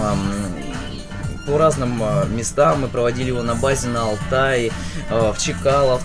по 1.46 1.58
разным 1.58 2.02
э, 2.02 2.24
местам. 2.28 2.80
Мы 2.80 2.88
проводили 2.88 3.28
его 3.28 3.42
на 3.42 3.54
базе 3.54 3.88
на 3.88 4.02
Алтай, 4.02 4.72
э, 5.10 5.32
в 5.32 5.38
Я 5.46 5.98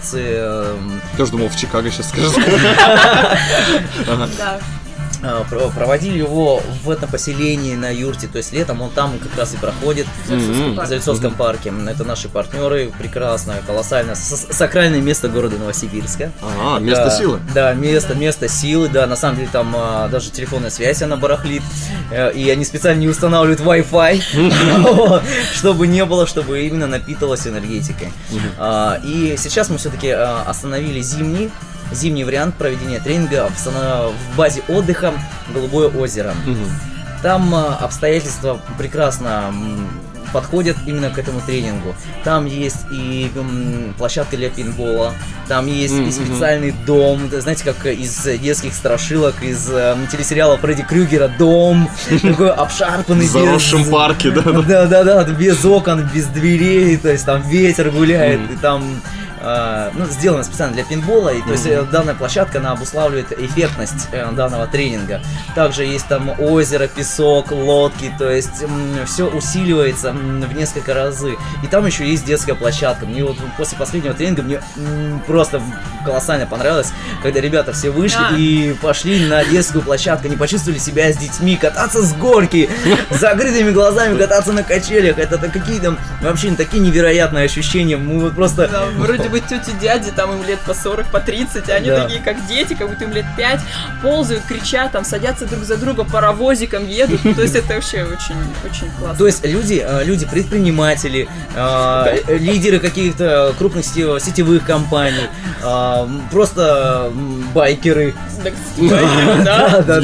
Тоже 1.18 1.32
думал, 1.32 1.48
в 1.50 1.56
Чикаго 1.56 1.90
сейчас 1.90 2.10
скажешь. 2.10 2.34
Э, 5.24 5.44
проводили 5.76 6.18
его 6.18 6.62
в 6.84 6.90
этом 6.90 7.10
поселении 7.10 7.76
на 7.76 7.92
юрте, 7.94 8.28
то 8.28 8.40
есть 8.40 8.54
летом 8.54 8.82
он 8.82 8.90
там 8.90 9.20
как 9.20 9.38
раз 9.38 9.54
и 9.54 9.58
проходит 9.58 10.08
в 10.28 10.86
Зальцовском 10.86 11.34
парке. 11.36 11.72
Это 11.88 12.04
наши 12.04 12.28
партнеры, 12.28 12.92
прекрасно, 12.98 13.54
колоссально, 13.66 14.16
сакральное 14.16 15.02
место 15.02 15.28
города 15.30 15.58
Новосибирска. 15.58 16.32
А, 16.42 16.80
место 16.80 17.12
силы. 17.12 17.40
Да, 17.54 17.74
место, 17.74 18.16
место 18.16 18.48
силы, 18.48 18.90
да, 18.90 19.06
на 19.06 19.16
самом 19.16 19.38
деле 19.38 19.50
там 19.52 19.74
а, 19.78 20.08
даже 20.08 20.32
телефонная 20.32 20.72
связь, 20.72 21.02
она 21.04 21.18
барахлит, 21.18 21.62
э, 22.12 22.32
и 22.34 22.50
они 22.50 22.66
специально 22.66 23.00
не 23.00 23.08
устанавливают 23.08 23.60
Wi-Fi, 23.62 25.22
чтобы 25.56 25.88
не 25.88 26.04
было, 26.06 26.26
чтобы 26.26 26.66
именно 26.66 26.88
напитывалось 26.88 27.46
энергетикой. 27.46 28.12
А, 28.58 29.00
и 29.04 29.36
сейчас 29.38 29.70
мы 29.70 29.78
все-таки 29.78 30.10
а, 30.10 30.44
остановили 30.48 31.02
зимний 31.02 31.52
зимний 31.92 32.24
вариант 32.24 32.56
проведения 32.56 33.00
тренинга 33.00 33.50
в, 33.50 34.38
базе 34.38 34.62
отдыха 34.68 35.14
Голубое 35.54 35.90
озеро. 35.90 36.34
Угу. 36.48 36.58
Там 37.22 37.54
а, 37.54 37.78
обстоятельства 37.82 38.60
прекрасно 38.78 39.52
подходят 40.32 40.78
именно 40.88 41.10
к 41.10 41.18
этому 41.20 41.42
тренингу. 41.42 41.94
Там 42.24 42.46
есть 42.46 42.78
и 42.90 43.30
площадка 43.98 44.38
для 44.38 44.50
пинбола, 44.50 45.12
там 45.50 45.68
есть 45.68 45.94
mm-hmm. 45.94 46.08
и 46.08 46.12
специальный 46.12 46.72
дом, 46.88 47.30
знаете, 47.30 47.66
как 47.66 47.86
из 47.86 48.24
детских 48.40 48.74
страшилок, 48.74 49.44
из 49.44 49.70
э, 49.70 49.98
телесериала 50.10 50.56
Фредди 50.58 50.84
Крюгера 50.84 51.28
«Дом», 51.38 51.90
такой 52.22 52.50
обшарпанный. 52.50 53.26
В 53.26 53.30
заросшем 53.30 53.92
парке, 53.92 54.32
да? 54.32 54.42
Да-да-да, 54.62 55.24
без 55.38 55.66
окон, 55.66 56.08
без 56.16 56.28
дверей, 56.28 56.96
то 56.96 57.10
есть 57.12 57.26
там 57.26 57.42
ветер 57.42 57.90
гуляет, 57.92 58.40
и 58.50 58.56
там 58.56 58.82
а, 59.44 59.92
ну, 59.96 60.06
сделано 60.06 60.44
специально 60.44 60.76
для 60.76 60.84
пинбола, 60.84 61.30
и 61.34 61.42
то 61.42 61.52
есть 61.52 61.66
mm-hmm. 61.66 61.90
данная 61.90 62.14
площадка, 62.14 62.60
она 62.60 62.72
обуславливает 62.74 63.32
эффектность 63.40 64.08
э, 64.12 64.30
данного 64.34 64.68
тренинга. 64.68 65.22
Также 65.56 65.84
есть 65.84 66.08
там 66.08 66.32
озеро, 66.40 66.88
песок, 66.88 67.52
лодки, 67.52 68.14
то 68.20 68.30
есть 68.30 68.62
э, 68.62 68.68
все 69.08 69.26
усиливается 69.28 70.10
э, 70.10 70.12
в 70.12 70.56
несколько 70.56 70.94
разы. 70.94 71.38
И 71.64 71.68
там 71.68 71.86
еще 71.88 72.06
есть 72.08 72.24
детская 72.24 72.54
площадка. 72.54 73.08
Мне 73.08 73.24
вот 73.24 73.36
после 73.58 73.78
последнего 73.80 74.14
тренинга 74.14 74.44
мне 74.44 74.62
э, 74.76 75.18
просто 75.26 75.60
колоссально 76.06 76.46
понравилось, 76.46 76.92
когда 77.24 77.42
ребята 77.42 77.74
все 77.74 77.90
вышли 77.90 78.22
yeah. 78.34 78.38
и 78.38 78.74
пошли 78.76 79.26
на 79.28 79.44
детскую 79.44 79.84
площадку, 79.84 80.28
не 80.28 80.36
почувствовали 80.36 80.78
себя 80.78 81.12
с 81.12 81.18
детьми, 81.18 81.56
кататься 81.58 82.04
с 82.04 82.14
горки, 82.14 82.70
с 83.10 83.18
закрытыми 83.20 83.72
глазами 83.72 84.20
кататься 84.20 84.54
на 84.54 84.62
качелях, 84.64 85.18
это 85.18 85.38
какие 85.50 85.80
там 85.80 85.98
вообще 86.22 86.54
такие 86.54 86.80
невероятные 86.84 87.46
ощущения, 87.46 87.98
мы 87.98 88.20
вот 88.20 88.36
просто... 88.36 88.68
Да, 88.68 88.86
вроде 88.98 89.31
быть 89.32 89.48
тети, 89.48 89.72
дяди, 89.82 90.12
там 90.12 90.34
им 90.34 90.44
лет 90.46 90.60
по 90.60 90.74
40, 90.74 91.08
по 91.08 91.20
30, 91.20 91.70
а 91.70 91.74
они 91.74 91.88
да. 91.90 92.04
такие, 92.04 92.20
как 92.22 92.46
дети, 92.48 92.74
как 92.76 92.90
будто 92.90 93.06
им 93.06 93.14
лет 93.14 93.26
5, 93.38 93.60
ползают, 94.04 94.44
кричат, 94.46 94.92
там 94.92 95.06
садятся 95.06 95.46
друг 95.46 95.64
за 95.64 95.78
друга, 95.78 96.04
паровозиком 96.04 96.86
едут. 96.88 97.24
Ну, 97.24 97.34
то 97.34 97.42
есть 97.42 97.56
это 97.56 97.76
вообще 97.76 98.04
очень, 98.04 98.36
очень 98.70 98.92
классно. 99.00 99.18
То 99.18 99.26
есть 99.26 99.46
люди, 99.46 99.82
а, 99.84 100.04
люди 100.04 100.26
предприниматели, 100.28 101.28
а, 101.56 102.14
лидеры 102.28 102.80
каких-то 102.80 103.54
крупных 103.58 103.86
сетевых 103.86 104.66
компаний, 104.66 105.30
просто 106.32 107.12
байкеры. 107.54 108.14
Да, 108.78 109.82
да, 109.82 110.00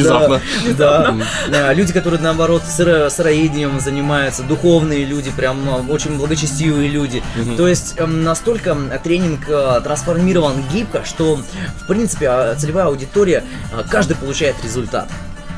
да. 1.50 1.74
люди, 1.74 1.92
которые 1.92 2.22
наоборот 2.22 2.64
сыроедением 2.66 3.80
занимаются, 3.80 4.44
духовные 4.44 5.04
люди, 5.04 5.32
прям 5.32 5.58
а, 5.68 5.76
очень 5.90 6.18
благочестивые 6.18 6.88
люди. 6.90 7.22
То 7.58 7.68
есть 7.68 7.96
настолько 8.00 8.78
третий 9.04 9.17
тренинг 9.18 9.50
э, 9.50 9.82
трансформирован 9.84 10.64
гибко, 10.72 11.04
что, 11.06 11.38
в 11.38 11.88
принципе, 11.88 12.30
а, 12.30 12.56
целевая 12.56 12.86
аудитория, 12.86 13.44
э, 13.74 13.84
каждый 13.90 14.16
получает 14.16 14.62
результат. 14.64 15.10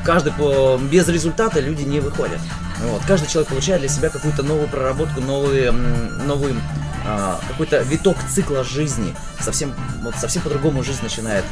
Каждый 0.04 0.32
по... 0.32 0.78
без 0.80 1.06
результата 1.08 1.60
люди 1.60 1.82
не 1.82 2.00
выходят. 2.00 2.38
Вот. 2.82 3.02
Каждый 3.06 3.28
человек 3.30 3.50
получает 3.50 3.80
для 3.80 3.90
себя 3.90 4.08
какую-то 4.08 4.42
новую 4.42 4.68
проработку, 4.68 5.20
новые, 5.20 5.70
новую 5.72 6.54
а, 7.04 7.40
какой-то 7.48 7.80
виток 7.82 8.16
цикла 8.28 8.62
жизни. 8.64 9.14
Совсем, 9.40 9.72
вот, 10.02 10.14
совсем 10.16 10.42
по-другому 10.42 10.82
жизнь 10.84 11.00
начинает 11.02 11.44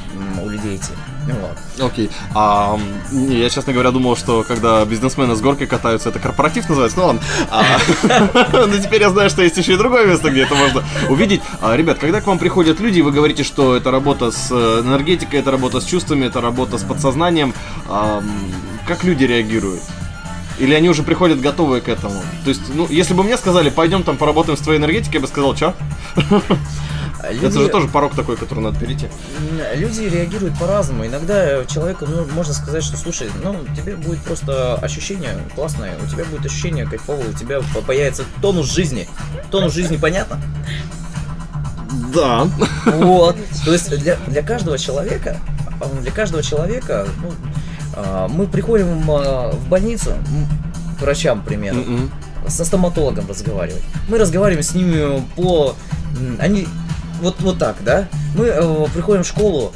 у 0.44 0.48
людей 0.48 0.76
идти. 0.76 0.90
Вот. 1.26 1.58
Ну 1.78 1.86
Окей. 1.86 2.06
Okay. 2.08 2.12
А, 2.34 2.78
я, 3.12 3.48
честно 3.50 3.72
говоря, 3.72 3.90
думал, 3.90 4.16
что 4.16 4.42
когда 4.42 4.84
бизнесмены 4.84 5.34
с 5.34 5.40
горки 5.40 5.64
катаются, 5.66 6.10
это 6.10 6.18
корпоратив 6.18 6.68
называется. 6.68 6.98
Ну 6.98 7.06
ладно. 7.06 7.20
А, 7.50 7.64
Но 8.52 8.66
ну, 8.66 8.78
теперь 8.78 9.00
я 9.02 9.10
знаю, 9.10 9.30
что 9.30 9.42
есть 9.42 9.56
еще 9.56 9.74
и 9.74 9.76
другое 9.76 10.06
место, 10.06 10.30
где 10.30 10.42
это 10.42 10.54
можно 10.54 10.82
увидеть. 11.08 11.40
А, 11.62 11.74
ребят, 11.76 11.98
когда 11.98 12.20
к 12.20 12.26
вам 12.26 12.38
приходят 12.38 12.78
люди, 12.80 13.00
вы 13.00 13.10
говорите, 13.12 13.42
что 13.42 13.74
это 13.76 13.90
работа 13.90 14.30
с 14.30 14.48
э, 14.50 14.80
энергетикой, 14.80 15.40
это 15.40 15.50
работа 15.50 15.80
с 15.80 15.84
чувствами, 15.84 16.26
это 16.26 16.40
работа 16.40 16.76
с 16.78 16.82
подсознанием. 16.82 17.54
Как 18.86 19.04
люди 19.04 19.24
реагируют? 19.24 19.82
Или 20.58 20.74
они 20.74 20.88
уже 20.88 21.02
приходят 21.02 21.40
готовые 21.40 21.80
к 21.80 21.88
этому? 21.88 22.20
То 22.44 22.50
есть, 22.50 22.62
ну, 22.74 22.86
если 22.88 23.14
бы 23.14 23.22
мне 23.22 23.36
сказали, 23.36 23.70
пойдем 23.70 24.02
там 24.02 24.16
поработаем 24.16 24.56
с 24.58 24.62
твоей 24.62 24.78
энергетикой, 24.80 25.14
я 25.14 25.20
бы 25.20 25.28
сказал, 25.28 25.54
что? 25.54 25.74
Люди... 27.30 27.46
Это 27.46 27.60
же 27.60 27.68
тоже 27.68 27.88
порог 27.88 28.14
такой, 28.14 28.36
который 28.36 28.60
надо 28.60 28.78
перейти. 28.78 29.06
Люди 29.74 30.02
реагируют 30.02 30.56
по-разному. 30.58 31.04
Иногда 31.06 31.64
человеку 31.64 32.06
ну, 32.08 32.24
можно 32.32 32.54
сказать, 32.54 32.82
что 32.84 32.96
слушай, 32.96 33.28
ну 33.42 33.56
тебе 33.76 33.96
будет 33.96 34.20
просто 34.20 34.76
ощущение 34.76 35.36
классное, 35.56 35.96
у 36.02 36.06
тебя 36.10 36.24
будет 36.24 36.46
ощущение 36.46 36.86
кайфовое, 36.86 37.28
у 37.30 37.32
тебя 37.32 37.60
появится 37.86 38.22
тонус 38.40 38.70
жизни. 38.72 39.08
Тонус 39.50 39.72
жизни 39.74 39.96
понятно? 39.96 40.40
Да. 42.14 42.46
Вот. 42.86 43.36
То 43.64 43.72
есть 43.72 43.90
для, 43.98 44.16
для 44.28 44.42
каждого 44.42 44.78
человека, 44.78 45.38
а, 45.80 45.86
для 46.00 46.12
каждого 46.12 46.42
человека, 46.44 47.08
ну, 47.22 47.32
а, 48.00 48.28
мы 48.28 48.46
приходим 48.46 49.10
а, 49.10 49.50
в 49.50 49.68
больницу, 49.68 50.12
к 50.98 51.02
врачам, 51.02 51.42
примерно, 51.42 51.80
mm 51.80 51.88
-mm. 52.44 52.50
со 52.50 52.64
стоматологом 52.64 53.28
разговаривать. 53.28 53.82
Мы 54.08 54.18
разговариваем 54.18 54.62
с 54.62 54.74
ними 54.74 55.22
по... 55.34 55.74
Они... 56.38 56.68
Вот, 57.20 57.34
вот 57.40 57.58
так, 57.58 57.74
да? 57.84 58.06
Мы 58.36 58.44
э, 58.46 58.86
приходим 58.94 59.24
в 59.24 59.26
школу, 59.26 59.72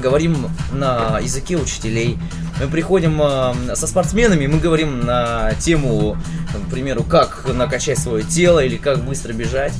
говорим 0.00 0.48
на 0.72 1.18
языке 1.18 1.56
учителей. 1.56 2.18
Мы 2.60 2.68
приходим 2.68 3.20
э, 3.20 3.74
со 3.74 3.86
спортсменами, 3.88 4.46
мы 4.46 4.58
говорим 4.60 5.04
на 5.04 5.54
тему, 5.54 6.16
к 6.52 6.70
примеру, 6.70 7.02
как 7.02 7.46
накачать 7.52 7.98
свое 7.98 8.22
тело 8.22 8.62
или 8.64 8.76
как 8.76 9.04
быстро 9.04 9.32
бежать. 9.32 9.72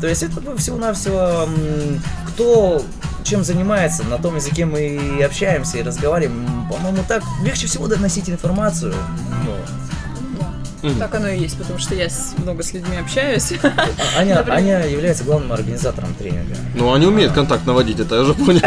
То 0.00 0.06
есть 0.06 0.22
это 0.22 0.56
всего-навсего 0.56 1.48
кто 2.28 2.82
чем 3.22 3.44
занимается, 3.44 4.02
на 4.04 4.16
том 4.18 4.36
языке 4.36 4.64
мы 4.64 4.98
и 5.18 5.22
общаемся, 5.22 5.78
и 5.78 5.82
разговариваем. 5.82 6.66
По-моему, 6.70 7.04
так 7.06 7.22
легче 7.44 7.66
всего 7.66 7.86
доносить 7.86 8.30
информацию. 8.30 8.94
Но 9.44 9.52
ну, 9.52 9.56
Mm. 10.82 10.98
Так 10.98 11.14
оно 11.14 11.28
и 11.28 11.38
есть, 11.38 11.58
потому 11.58 11.78
что 11.78 11.94
я 11.94 12.08
много 12.38 12.62
с 12.62 12.72
людьми 12.72 12.96
общаюсь. 12.96 13.52
Аня, 14.16 14.36
Например... 14.36 14.58
Аня 14.80 14.86
является 14.88 15.24
главным 15.24 15.52
организатором 15.52 16.14
тренинга. 16.14 16.56
Ну, 16.74 16.92
Аня 16.92 17.08
умеет 17.08 17.32
контакт 17.32 17.66
наводить, 17.66 18.00
это 18.00 18.14
я 18.14 18.20
уже 18.22 18.32
понял. 18.34 18.60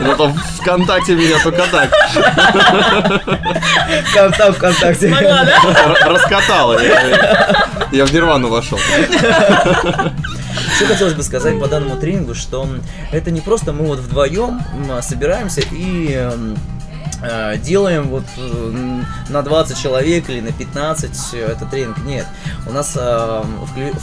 Ну 0.00 0.16
там 0.16 0.34
ВКонтакте 0.60 1.14
меня 1.14 1.40
только 1.42 1.62
так. 1.70 1.90
Контакт 4.12 4.56
ВКонтакте. 4.56 5.08
Смогла, 5.08 5.44
да? 5.44 6.08
Раскатала. 6.08 6.82
Я, 6.82 7.56
я 7.92 8.06
в 8.06 8.12
нирвану 8.12 8.48
вошел. 8.48 8.78
Что 10.76 10.86
хотелось 10.86 11.14
бы 11.14 11.22
сказать 11.22 11.60
по 11.60 11.68
данному 11.68 11.96
тренингу, 12.00 12.34
что 12.34 12.68
это 13.12 13.30
не 13.30 13.40
просто 13.40 13.72
мы 13.72 13.86
вот 13.86 14.00
вдвоем 14.00 14.60
собираемся 15.02 15.62
и 15.70 16.26
Э, 17.26 17.56
делаем 17.56 18.08
вот 18.10 18.24
э, 18.36 19.00
на 19.30 19.42
20 19.42 19.80
человек 19.80 20.28
или 20.28 20.40
на 20.40 20.52
15 20.52 21.10
этот 21.34 21.70
тренинг. 21.70 21.96
Нет, 22.04 22.26
у 22.66 22.70
нас 22.72 22.92
э, 22.96 23.42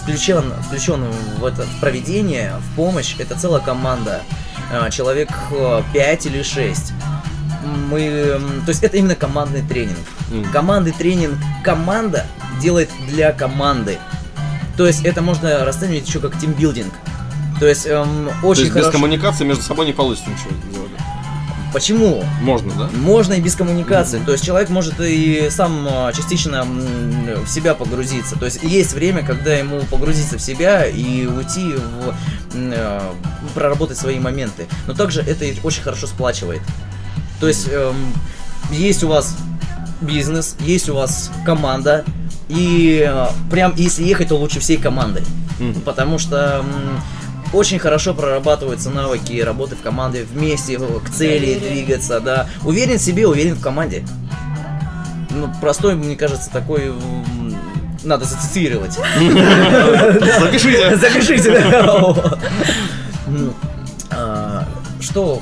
включен, 0.01 0.51
включен 0.65 1.05
в, 1.39 1.45
это, 1.45 1.61
в 1.63 1.79
проведение, 1.79 2.55
в 2.71 2.75
помощь, 2.75 3.15
это 3.19 3.37
целая 3.37 3.61
команда, 3.61 4.21
человек 4.91 5.29
5 5.93 6.25
или 6.27 6.41
6 6.41 6.93
мы, 7.91 8.41
то 8.65 8.69
есть 8.69 8.81
это 8.81 8.97
именно 8.97 9.13
командный 9.13 9.61
тренинг. 9.61 9.97
Командный 10.51 10.91
тренинг 10.93 11.35
команда 11.63 12.25
делает 12.59 12.89
для 13.07 13.31
команды. 13.33 13.99
То 14.77 14.87
есть 14.87 15.05
это 15.05 15.21
можно 15.21 15.63
расценивать 15.63 16.07
еще 16.07 16.19
как 16.19 16.39
тимбилдинг. 16.39 16.91
То 17.59 17.67
есть 17.67 17.85
эм, 17.85 18.29
очень 18.41 18.41
То 18.41 18.49
есть 18.61 18.71
хорошо... 18.71 18.87
без 18.87 18.91
коммуникации 18.91 19.45
между 19.45 19.61
собой 19.61 19.85
не 19.85 19.93
получится 19.93 20.31
ничего 20.31 20.49
делать. 20.73 20.90
Почему? 21.73 22.21
Можно, 22.41 22.73
да? 22.75 22.89
Можно 22.93 23.33
и 23.33 23.41
без 23.41 23.55
коммуникации. 23.55 24.19
Mm-hmm. 24.19 24.25
То 24.25 24.31
есть 24.33 24.43
человек 24.45 24.69
может 24.69 24.95
и 24.99 25.47
сам 25.49 25.87
а, 25.89 26.11
частично 26.13 26.65
в 26.65 27.47
себя 27.47 27.75
погрузиться. 27.75 28.35
То 28.37 28.45
есть 28.45 28.61
есть 28.61 28.93
время, 28.93 29.23
когда 29.23 29.53
ему 29.55 29.79
погрузиться 29.83 30.37
в 30.37 30.41
себя 30.41 30.85
и 30.85 31.25
уйти 31.25 31.71
в 31.73 32.15
а, 32.75 33.13
проработать 33.55 33.97
свои 33.97 34.19
моменты. 34.19 34.67
Но 34.87 34.93
также 34.93 35.21
это 35.21 35.45
очень 35.65 35.81
хорошо 35.81 36.07
сплачивает. 36.07 36.61
То 37.39 37.47
есть 37.47 37.67
эм, 37.71 37.95
есть 38.71 39.03
у 39.03 39.07
вас 39.07 39.35
бизнес, 40.01 40.55
есть 40.59 40.89
у 40.89 40.95
вас 40.95 41.31
команда, 41.45 42.03
и 42.49 43.03
э, 43.09 43.25
прям 43.49 43.73
если 43.75 44.03
ехать, 44.03 44.27
то 44.27 44.35
лучше 44.35 44.59
всей 44.59 44.77
командой. 44.77 45.23
Mm-hmm. 45.59 45.81
Потому 45.83 46.19
что... 46.19 46.63
Э, 46.65 47.20
очень 47.53 47.79
хорошо 47.79 48.13
прорабатываются 48.13 48.89
навыки 48.89 49.39
работы 49.41 49.75
в 49.75 49.81
команде, 49.81 50.23
вместе 50.23 50.77
к 50.77 51.09
цели 51.09 51.55
двигаться, 51.59 52.19
да. 52.19 52.47
Уверен 52.63 52.97
в 52.97 53.01
себе, 53.01 53.27
уверен 53.27 53.55
в 53.55 53.61
команде. 53.61 54.05
Ну, 55.29 55.49
простой, 55.61 55.95
мне 55.95 56.15
кажется, 56.15 56.49
такой 56.51 56.93
надо 58.03 58.25
зацитировать. 58.25 58.93
Запишите. 60.41 60.95
Запишите. 60.97 61.61
Ну, 63.33 63.53
а, 64.09 64.67
что 64.99 65.41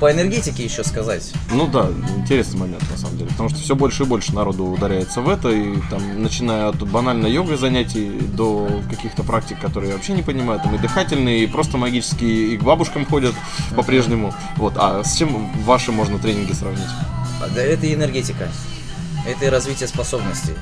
по 0.00 0.10
энергетике 0.12 0.64
еще 0.64 0.84
сказать. 0.84 1.32
Ну 1.52 1.66
да, 1.66 1.86
интересный 2.18 2.58
момент 2.60 2.82
на 2.90 2.96
самом 2.96 3.18
деле, 3.18 3.30
потому 3.30 3.48
что 3.48 3.58
все 3.58 3.74
больше 3.76 4.02
и 4.02 4.06
больше 4.06 4.34
народу 4.34 4.64
ударяется 4.64 5.20
в 5.20 5.28
это, 5.28 5.48
и 5.48 5.74
там, 5.90 6.00
начиная 6.22 6.68
от 6.68 6.76
банально 6.88 7.26
йога 7.26 7.56
занятий 7.56 8.10
до 8.20 8.68
каких-то 8.90 9.22
практик, 9.22 9.58
которые 9.60 9.90
я 9.90 9.96
вообще 9.96 10.12
не 10.12 10.22
понимаю, 10.22 10.60
там 10.60 10.74
и 10.74 10.78
дыхательные, 10.78 11.44
и 11.44 11.46
просто 11.46 11.78
магические, 11.78 12.54
и 12.54 12.56
к 12.56 12.62
бабушкам 12.62 13.04
ходят 13.06 13.34
по-прежнему. 13.76 14.32
Вот, 14.56 14.74
а 14.76 15.02
с 15.04 15.16
чем 15.16 15.50
ваши 15.64 15.92
можно 15.92 16.18
тренинги 16.18 16.52
сравнить? 16.52 16.80
А, 17.42 17.48
да 17.54 17.62
Это 17.62 17.86
и 17.86 17.94
энергетика 17.94 18.48
это 19.26 19.46
и 19.46 19.48
развитие 19.48 19.88
способностей. 19.88 20.54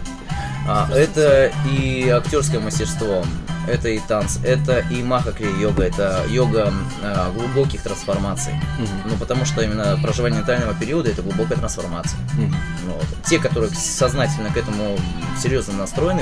А, 0.68 0.88
это 0.94 1.52
и 1.68 2.08
актерское 2.08 2.60
мастерство, 2.60 3.24
это 3.66 3.88
и 3.88 3.98
танц, 3.98 4.36
это 4.44 4.80
и 4.90 5.02
махакри 5.02 5.48
йога, 5.58 5.84
это 5.84 6.22
йога 6.28 6.72
э, 7.02 7.32
глубоких 7.32 7.82
трансформаций. 7.82 8.52
Угу. 8.78 8.88
Ну, 9.06 9.16
потому 9.16 9.46
что 9.46 9.62
именно 9.62 9.98
проживание 10.02 10.42
тайного 10.42 10.74
периода 10.74 11.10
это 11.10 11.22
глубокая 11.22 11.58
трансформация. 11.58 12.20
Угу. 12.38 12.54
Ну, 12.86 12.92
вот. 12.92 13.06
Те, 13.26 13.38
которые 13.38 13.70
сознательно 13.72 14.50
к 14.52 14.56
этому 14.56 14.98
серьезно 15.42 15.74
настроены, 15.78 16.20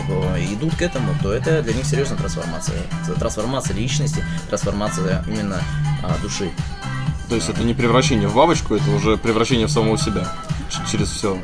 идут 0.52 0.76
к 0.76 0.82
этому, 0.82 1.14
то 1.22 1.32
это 1.32 1.62
для 1.62 1.74
них 1.74 1.84
серьезная 1.84 2.16
трансформация. 2.18 2.76
Это 3.06 3.18
трансформация 3.18 3.74
личности, 3.76 4.24
трансформация 4.48 5.24
именно 5.26 5.60
э, 6.04 6.22
души. 6.22 6.52
То 7.28 7.34
есть 7.34 7.48
это 7.50 7.62
не 7.62 7.74
превращение 7.74 8.28
в 8.28 8.34
бабочку, 8.36 8.76
это 8.76 8.88
уже 8.92 9.16
превращение 9.16 9.66
в 9.66 9.70
самого 9.70 9.98
себя 9.98 10.26
через 10.90 11.10
все 11.10 11.38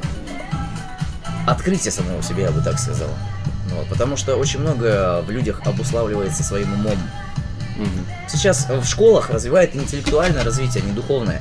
открытие 1.46 1.92
самого 1.92 2.22
себя, 2.22 2.44
я 2.44 2.50
бы 2.50 2.60
так 2.60 2.78
сказал. 2.78 3.08
Ну 3.70 3.76
вот, 3.76 3.86
потому 3.88 4.16
что 4.16 4.36
очень 4.36 4.60
много 4.60 5.22
в 5.22 5.30
людях 5.30 5.60
обуславливается 5.64 6.42
своим 6.42 6.72
умом. 6.74 6.98
Угу. 7.78 7.90
Сейчас 8.28 8.66
в 8.68 8.84
школах 8.86 9.30
развивает 9.30 9.74
интеллектуальное 9.76 10.44
развитие, 10.44 10.82
а 10.84 10.86
не 10.86 10.92
духовное. 10.92 11.40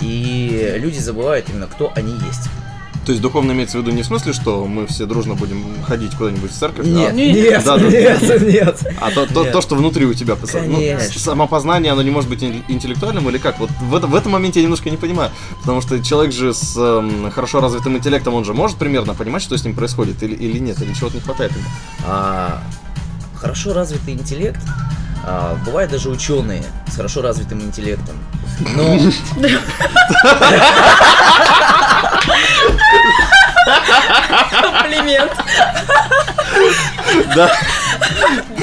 И 0.00 0.74
люди 0.78 0.98
забывают 0.98 1.48
именно, 1.50 1.66
кто 1.66 1.92
они 1.94 2.12
есть. 2.12 2.48
То 3.10 3.14
есть 3.14 3.22
духовно 3.22 3.50
имеется 3.50 3.76
в 3.76 3.80
виду 3.80 3.90
не 3.90 4.02
в 4.02 4.06
смысле, 4.06 4.32
что 4.32 4.66
мы 4.66 4.86
все 4.86 5.04
дружно 5.04 5.34
будем 5.34 5.64
ходить 5.84 6.14
куда-нибудь 6.14 6.52
в 6.52 6.54
церковь? 6.56 6.86
Нет, 6.86 7.08
а, 7.10 7.12
нет, 7.12 7.64
да, 7.64 7.76
нет, 7.76 8.18
да, 8.20 8.38
нет. 8.38 8.80
А 9.00 9.10
то, 9.10 9.26
то, 9.26 9.42
нет. 9.42 9.52
то, 9.52 9.60
что 9.60 9.74
внутри 9.74 10.06
у 10.06 10.14
тебя. 10.14 10.36
Ну, 10.40 10.46
Конечно. 10.76 11.08
Ну, 11.12 11.18
самопознание, 11.18 11.90
оно 11.90 12.02
не 12.02 12.10
может 12.12 12.30
быть 12.30 12.40
интеллектуальным 12.44 13.28
или 13.28 13.38
как? 13.38 13.58
Вот 13.58 13.68
в, 13.80 13.96
это, 13.96 14.06
в 14.06 14.14
этом 14.14 14.30
моменте 14.30 14.60
я 14.60 14.62
немножко 14.62 14.90
не 14.90 14.96
понимаю. 14.96 15.32
Потому 15.60 15.80
что 15.80 16.00
человек 16.04 16.32
же 16.32 16.54
с 16.54 16.76
эм, 16.78 17.32
хорошо 17.32 17.60
развитым 17.60 17.96
интеллектом, 17.96 18.34
он 18.34 18.44
же 18.44 18.54
может 18.54 18.76
примерно 18.76 19.12
понимать, 19.14 19.42
что 19.42 19.58
с 19.58 19.64
ним 19.64 19.74
происходит 19.74 20.22
или, 20.22 20.36
или 20.36 20.58
нет, 20.60 20.80
или 20.80 20.94
чего-то 20.94 21.16
не 21.16 21.20
хватает 21.22 21.50
ему. 21.50 21.64
А, 22.06 22.62
хорошо 23.34 23.72
развитый 23.74 24.14
интеллект 24.14 24.60
а, 25.26 25.56
бывают 25.66 25.90
даже 25.90 26.08
ученые 26.10 26.62
с 26.88 26.94
хорошо 26.94 27.22
развитым 27.22 27.60
интеллектом. 27.60 28.14
Но... 28.76 28.96
Комплимент. 34.62 35.32
Да. 37.34 37.50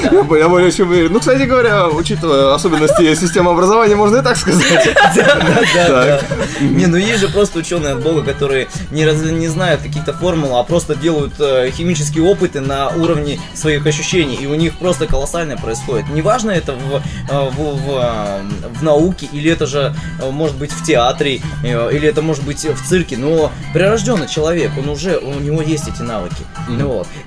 Я 0.02 0.48
более 0.48 0.70
чем 0.72 0.90
уверен. 0.90 1.12
Ну, 1.12 1.20
кстати 1.20 1.42
говоря, 1.42 1.88
учитывая 1.88 2.54
особенности 2.54 3.14
системы 3.14 3.50
образования, 3.52 3.96
можно 3.96 4.18
и 4.18 4.22
так 4.22 4.36
сказать. 4.36 4.64
Не, 6.60 6.86
ну 6.86 6.96
есть 6.96 7.20
же 7.20 7.28
просто 7.28 7.58
ученые 7.60 7.94
от 7.94 8.02
Бога, 8.02 8.22
которые 8.22 8.68
не 8.90 9.48
знают 9.48 9.80
каких-то 9.82 10.12
формул, 10.12 10.56
а 10.56 10.64
просто 10.64 10.94
делают 10.94 11.34
э, 11.38 11.70
химические 11.74 12.24
опыты 12.24 12.60
на 12.60 12.88
уровне 12.88 13.40
своих 13.54 13.86
ощущений. 13.86 14.36
И 14.36 14.46
у 14.46 14.54
них 14.54 14.74
просто 14.78 15.06
колоссально 15.06 15.56
происходит. 15.56 16.08
Неважно 16.10 16.50
это 16.50 16.72
э, 16.72 16.98
э, 17.28 17.48
в 17.50 18.82
науке, 18.82 19.28
или 19.32 19.50
это 19.50 19.66
же 19.66 19.94
может 20.20 20.56
быть 20.56 20.72
в 20.72 20.84
театре, 20.84 21.40
или 21.62 22.06
это 22.08 22.22
может 22.22 22.44
быть 22.44 22.64
в 22.64 22.84
цирке, 22.88 23.16
но 23.16 23.50
прирожденный 23.72 24.28
человек, 24.28 24.70
он 24.78 24.88
уже, 24.88 25.18
у 25.18 25.38
него 25.40 25.62
есть 25.62 25.88
эти 25.88 26.02
навыки. 26.02 26.44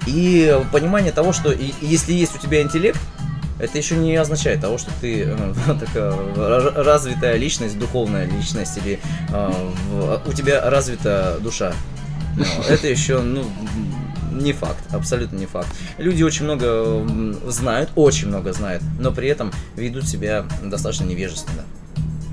И 0.07 0.57
понимание 0.71 1.11
того, 1.11 1.33
что 1.33 1.53
есть 1.81 2.00
если 2.01 2.13
есть 2.13 2.35
у 2.35 2.39
тебя 2.39 2.61
интеллект, 2.61 2.99
это 3.59 3.77
еще 3.77 3.95
не 3.95 4.15
означает 4.15 4.61
того, 4.61 4.77
что 4.79 4.89
ты 5.01 5.23
э, 5.23 5.53
такая 5.79 6.13
развитая 6.83 7.37
личность, 7.37 7.77
духовная 7.77 8.25
личность, 8.25 8.77
или 8.83 8.99
э, 9.31 9.51
в, 9.91 10.21
у 10.27 10.33
тебя 10.33 10.67
развита 10.69 11.37
душа. 11.41 11.73
Но 12.37 12.45
это 12.73 12.87
еще, 12.87 13.21
ну, 13.21 13.45
не 14.31 14.53
факт, 14.53 14.79
абсолютно 14.91 15.37
не 15.37 15.45
факт. 15.45 15.67
Люди 15.99 16.23
очень 16.23 16.45
много 16.45 17.05
знают, 17.51 17.91
очень 17.95 18.29
много 18.29 18.51
знают, 18.53 18.81
но 18.99 19.11
при 19.11 19.27
этом 19.27 19.51
ведут 19.75 20.07
себя 20.07 20.45
достаточно 20.63 21.03
невежественно 21.03 21.63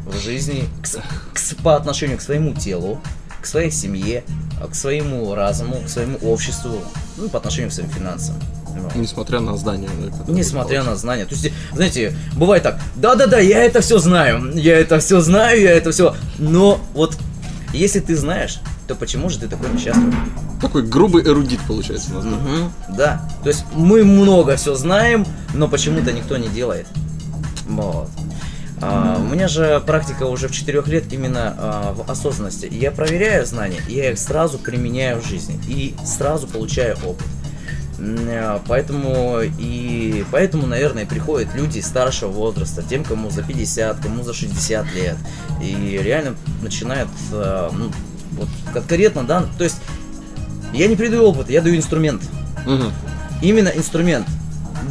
в 0.06 0.16
жизни 0.18 0.64
к, 0.82 1.34
к, 1.36 1.62
по 1.62 1.76
отношению 1.76 2.16
к 2.16 2.22
своему 2.22 2.54
телу, 2.54 2.98
к 3.42 3.44
своей 3.44 3.70
семье, 3.70 4.24
к 4.70 4.74
своему 4.74 5.34
разуму, 5.34 5.82
к 5.84 5.88
своему 5.90 6.16
обществу, 6.18 6.80
ну, 7.18 7.28
по 7.28 7.36
отношению 7.36 7.70
к 7.70 7.74
своим 7.74 7.90
финансам 7.90 8.34
снимал. 8.78 8.92
Несмотря 8.94 9.40
на 9.40 9.56
знания. 9.56 9.88
Несмотря 10.26 10.82
на 10.82 10.96
знания. 10.96 11.24
То 11.24 11.34
есть, 11.34 11.52
знаете, 11.74 12.16
бывает 12.36 12.62
так, 12.62 12.80
да-да-да, 12.96 13.38
я 13.38 13.62
это 13.64 13.80
все 13.80 13.98
знаю, 13.98 14.52
я 14.54 14.78
это 14.78 14.98
все 15.00 15.20
знаю, 15.20 15.60
я 15.60 15.70
это 15.70 15.90
все... 15.90 16.14
Но 16.38 16.80
вот 16.94 17.16
если 17.72 18.00
ты 18.00 18.16
знаешь, 18.16 18.60
то 18.86 18.94
почему 18.94 19.28
же 19.28 19.38
ты 19.38 19.48
такой 19.48 19.70
несчастный? 19.70 20.12
Такой 20.60 20.82
грубый 20.82 21.22
эрудит 21.24 21.60
получается 21.66 22.10
у 22.12 22.14
нас. 22.14 22.24
Угу, 22.24 22.96
да. 22.96 23.28
То 23.42 23.48
есть 23.50 23.64
мы 23.74 24.04
много 24.04 24.56
все 24.56 24.74
знаем, 24.74 25.26
но 25.54 25.68
почему-то 25.68 26.12
никто 26.12 26.36
не 26.38 26.48
делает. 26.48 26.86
Вот. 27.68 28.08
А, 28.80 29.16
у 29.18 29.34
меня 29.34 29.48
же 29.48 29.82
практика 29.84 30.22
уже 30.22 30.46
в 30.48 30.52
4 30.52 30.82
лет 30.86 31.12
именно 31.12 31.54
а, 31.58 31.92
в 31.94 32.10
осознанности. 32.10 32.66
Я 32.70 32.90
проверяю 32.92 33.44
знания, 33.44 33.80
я 33.88 34.12
их 34.12 34.18
сразу 34.18 34.56
применяю 34.58 35.20
в 35.20 35.26
жизни 35.26 35.60
и 35.68 35.94
сразу 36.04 36.46
получаю 36.46 36.96
опыт. 37.04 37.26
Э, 37.98 38.60
поэтому 38.68 39.40
и 39.58 40.24
поэтому, 40.30 40.66
наверное, 40.66 41.04
приходят 41.04 41.54
люди 41.54 41.80
старшего 41.80 42.30
возраста, 42.30 42.82
тем, 42.88 43.02
кому 43.04 43.28
за 43.30 43.42
50, 43.42 43.98
кому 44.00 44.22
за 44.22 44.34
60 44.34 44.86
лет. 44.94 45.16
И 45.62 45.98
реально 46.02 46.36
начинают, 46.62 47.08
э, 47.32 47.70
ну, 47.72 47.90
вот 48.32 48.48
конкретно, 48.72 49.24
да, 49.24 49.46
то 49.58 49.64
есть 49.64 49.80
я 50.72 50.86
не 50.86 50.94
придаю 50.96 51.22
опыта 51.24 51.50
я 51.52 51.60
даю 51.60 51.76
инструмент. 51.76 52.22
Угу. 52.66 52.84
Именно 53.42 53.68
инструмент 53.70 54.26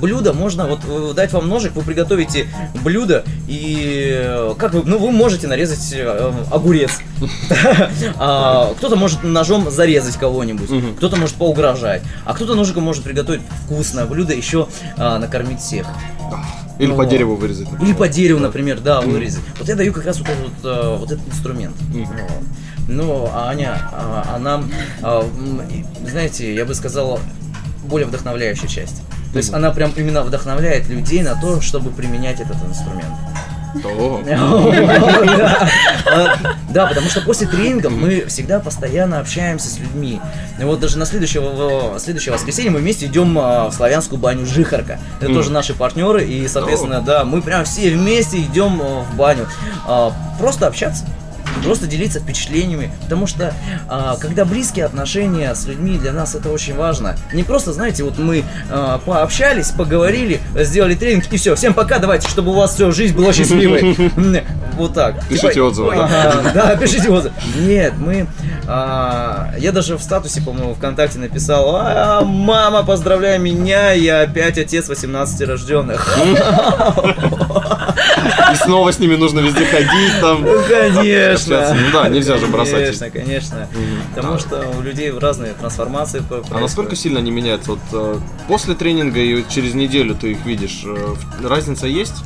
блюдо 0.02 0.34
можно, 0.34 0.68
вот 0.68 0.80
э, 0.88 1.14
дать 1.16 1.34
вам 1.34 1.48
ножик, 1.48 1.74
вы 1.76 1.82
приготовите 1.82 2.48
блюдо, 2.84 3.24
и 3.48 4.10
э, 4.14 4.54
как 4.58 4.74
вы, 4.74 4.84
ну 4.86 4.98
вы 4.98 5.12
можете 5.12 5.48
нарезать 5.48 5.78
э, 5.94 6.04
э 6.04 6.32
огурец. 6.54 7.00
А, 8.20 8.74
кто-то 8.76 8.96
может 8.96 9.24
ножом 9.24 9.70
зарезать 9.70 10.16
кого-нибудь, 10.18 10.70
кто-то 10.98 11.16
может 11.18 11.36
поугрожать, 11.36 12.02
а 12.26 12.34
кто-то 12.34 12.54
ножиком 12.56 12.84
может 12.84 13.04
приготовить 13.04 13.42
вкусное 13.66 14.06
блюдо, 14.06 14.34
еще 14.34 14.68
а, 14.98 15.18
накормить 15.20 15.60
всех. 15.60 15.88
Или 16.80 16.88
ну, 16.90 16.96
по 16.96 17.06
дереву 17.06 17.36
вырезать. 17.36 17.70
Например. 17.72 17.86
Или 17.90 17.94
по 17.98 18.08
дереву, 18.08 18.40
например, 18.40 18.80
да, 18.82 19.02
mm. 19.02 19.10
вырезать. 19.10 19.42
Вот 19.60 19.68
я 19.68 19.76
даю 19.76 19.94
как 19.94 20.06
раз 20.06 20.20
вот 20.20 20.28
этот, 20.30 20.98
вот, 21.00 21.12
этот 21.12 21.28
инструмент. 21.28 21.76
Mm. 21.94 22.08
Ну, 22.88 23.30
а 23.32 23.50
Аня, 23.50 23.90
она, 24.34 24.64
а, 25.02 25.26
знаете, 26.08 26.54
я 26.54 26.66
бы 26.66 26.76
сказал, 26.76 27.20
более 27.86 28.08
вдохновляющая 28.08 28.68
часть. 28.68 29.02
То 29.34 29.38
есть 29.38 29.54
она 29.54 29.72
прям 29.72 29.92
именно 29.96 30.22
вдохновляет 30.22 30.88
людей 30.88 31.22
на 31.22 31.36
то, 31.40 31.62
чтобы 31.62 31.92
применять 31.92 32.40
этот 32.40 32.58
инструмент. 32.68 33.06
А, 35.48 35.70
да, 36.70 36.88
потому 36.88 37.10
что 37.10 37.22
после 37.22 37.46
тренингов 37.48 37.92
мы 37.92 38.26
всегда 38.28 38.60
постоянно 38.60 39.20
общаемся 39.20 39.68
с 39.70 39.78
людьми. 39.78 40.20
И 40.60 40.64
вот 40.64 40.80
даже 40.80 40.98
на 40.98 41.06
следующего, 41.06 42.00
следующее 42.00 42.34
воскресенье 42.34 42.72
мы 42.72 42.80
вместе 42.80 43.06
идем 43.06 43.38
а, 43.38 43.70
в 43.70 43.74
славянскую 43.76 44.18
баню 44.20 44.48
Жихарка. 44.48 45.00
Это 45.20 45.32
тоже 45.32 45.52
наши 45.52 45.76
партнеры, 45.76 46.24
и, 46.26 46.48
соответственно, 46.48 47.02
да, 47.02 47.24
мы 47.24 47.42
прям 47.42 47.66
все 47.66 47.92
вместе 47.92 48.40
идем 48.40 48.82
а, 48.82 49.04
в 49.04 49.16
баню. 49.16 49.46
Просто 50.40 50.66
общаться 50.66 51.06
просто 51.64 51.88
делиться 51.88 52.20
впечатлениями, 52.20 52.92
потому 53.04 53.28
что 53.28 53.54
а, 53.88 54.18
когда 54.20 54.46
близкие 54.46 54.86
отношения 54.86 55.54
с 55.54 55.66
людьми, 55.66 55.98
для 55.98 56.12
нас 56.14 56.36
это 56.36 56.50
очень 56.50 56.76
важно. 56.76 57.16
Не 57.34 57.44
просто, 57.44 57.74
знаете, 57.74 58.04
вот 58.04 58.18
мы 58.18 58.44
а, 58.70 59.00
пообщались, 59.04 59.70
поговорили, 59.72 60.40
сделали 60.56 60.96
тренинг 60.96 61.26
и 61.32 61.38
все, 61.38 61.56
всем 61.56 61.74
пока, 61.74 62.00
давайте, 62.00 62.28
чтобы 62.30 62.52
у 62.52 62.54
вас 62.56 62.76
все, 62.76 62.92
жизнь 62.92 63.16
была 63.16 63.34
счастливой. 63.34 63.98
Вот 64.78 64.94
так. 64.94 65.16
Типа 65.28 65.30
пишите 65.42 65.62
отзывы. 65.64 65.96
Да, 66.54 66.78
пишите 66.80 67.10
отзывы. 67.10 67.34
Нет, 67.58 67.94
мы... 67.98 68.28
А, 68.68 69.50
я 69.58 69.72
даже 69.72 69.98
в 69.98 70.04
статусе, 70.04 70.40
по-моему, 70.40 70.76
ВКонтакте 70.76 71.18
написал, 71.18 71.76
«А, 71.76 72.22
мама, 72.24 72.84
поздравляй 72.84 73.40
меня, 73.40 73.94
я 73.94 74.22
опять 74.22 74.60
отец 74.60 74.88
18 74.88 75.42
рожденных. 75.48 76.16
снова 78.58 78.92
с 78.92 79.00
ними 79.00 79.16
нужно 79.16 79.40
везде 79.40 79.66
ходить 79.66 80.20
там. 80.22 80.42
Ну, 80.44 80.62
конечно. 80.68 81.74
Ну 81.74 81.92
да, 81.94 82.10
нельзя 82.10 82.38
же 82.38 82.48
бросать. 82.48 82.88
Конечно, 83.00 83.10
конечно. 83.10 83.68
Потому 84.16 84.40
что 84.40 84.68
у 84.78 84.82
людей 84.82 85.12
разные 85.12 85.54
трансформации. 85.54 86.24
А 86.52 86.60
насколько 86.60 86.96
сильно 86.96 87.20
они 87.20 87.32
меняются? 87.32 87.72
Вот 87.72 87.80
э, 87.94 88.20
после 88.48 88.76
тренинга 88.76 89.20
и 89.20 89.44
через 89.50 89.74
неделю 89.74 90.16
ты 90.16 90.32
их 90.32 90.46
видишь, 90.46 90.82
э, 90.86 91.14
разница 91.44 91.88
есть? 91.88 92.18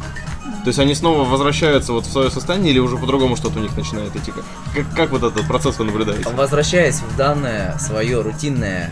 То 0.64 0.68
есть 0.68 0.80
они 0.80 0.94
снова 0.94 1.24
возвращаются 1.28 1.94
вот 1.94 2.06
в 2.06 2.12
свое 2.12 2.30
состояние 2.30 2.72
или 2.72 2.80
уже 2.80 2.98
по-другому 2.98 3.36
что-то 3.36 3.60
у 3.60 3.62
них 3.62 3.76
начинает 3.76 4.16
идти? 4.16 4.32
Как, 4.32 4.86
как 4.96 5.12
вот 5.12 5.24
этот 5.24 5.48
процесс 5.48 5.78
вы 5.80 5.86
наблюдаете? 5.86 6.28
Возвращаясь 6.36 7.00
в 7.02 7.18
данное 7.18 7.78
свое 7.80 8.22
рутинное, 8.22 8.92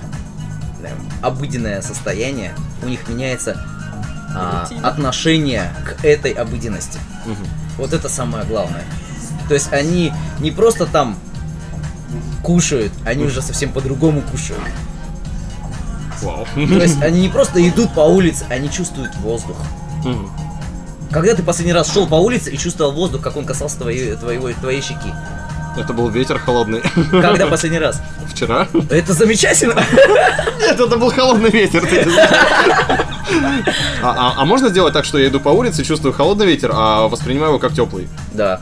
прям, 0.81 0.97
обыденное 1.21 1.81
состояние, 1.81 2.55
у 2.81 2.87
них 2.87 3.07
меняется 3.07 3.63
а, 4.35 4.67
отношение 4.83 5.71
к 5.85 6.03
этой 6.03 6.31
обыденности. 6.31 6.99
Угу. 7.25 7.39
Вот 7.77 7.93
это 7.93 8.09
самое 8.09 8.45
главное. 8.45 8.83
То 9.47 9.53
есть 9.53 9.71
они 9.73 10.11
не 10.39 10.51
просто 10.51 10.85
там 10.85 11.17
кушают, 12.43 12.91
они 13.05 13.23
уже 13.23 13.41
совсем 13.41 13.71
по-другому 13.71 14.21
кушают. 14.31 14.61
Вау. 16.21 16.45
То 16.53 16.59
есть 16.61 17.01
они 17.01 17.21
не 17.21 17.29
просто 17.29 17.65
идут 17.67 17.93
по 17.93 18.01
улице, 18.01 18.43
они 18.49 18.69
чувствуют 18.69 19.15
воздух. 19.17 19.55
Угу. 20.05 20.29
Когда 21.11 21.33
ты 21.33 21.41
последний 21.41 21.73
раз 21.73 21.91
шел 21.91 22.05
по 22.07 22.15
улице 22.15 22.51
и 22.51 22.57
чувствовал 22.57 22.91
воздух, 22.91 23.21
как 23.21 23.35
он 23.37 23.45
касался 23.45 23.77
твоей, 23.79 24.15
твоего, 24.15 24.49
твоей 24.53 24.81
щеки? 24.81 25.11
Это 25.77 25.93
был 25.93 26.09
ветер 26.09 26.37
холодный. 26.39 26.81
Когда 27.11 27.47
последний 27.47 27.79
раз? 27.79 28.01
Вчера. 28.31 28.67
Это 28.89 29.13
замечательно! 29.13 29.81
Нет, 30.59 30.79
это 30.79 30.97
был 30.97 31.09
холодный 31.11 31.49
ветер. 31.51 31.81
А, 34.01 34.15
а, 34.17 34.33
а 34.37 34.45
можно 34.45 34.69
сделать 34.69 34.93
так, 34.93 35.05
что 35.05 35.17
я 35.17 35.27
иду 35.27 35.39
по 35.39 35.49
улице, 35.49 35.83
чувствую 35.83 36.13
холодный 36.13 36.45
ветер, 36.45 36.71
а 36.73 37.07
воспринимаю 37.07 37.49
его 37.51 37.59
как 37.59 37.73
теплый? 37.73 38.07
Да, 38.33 38.59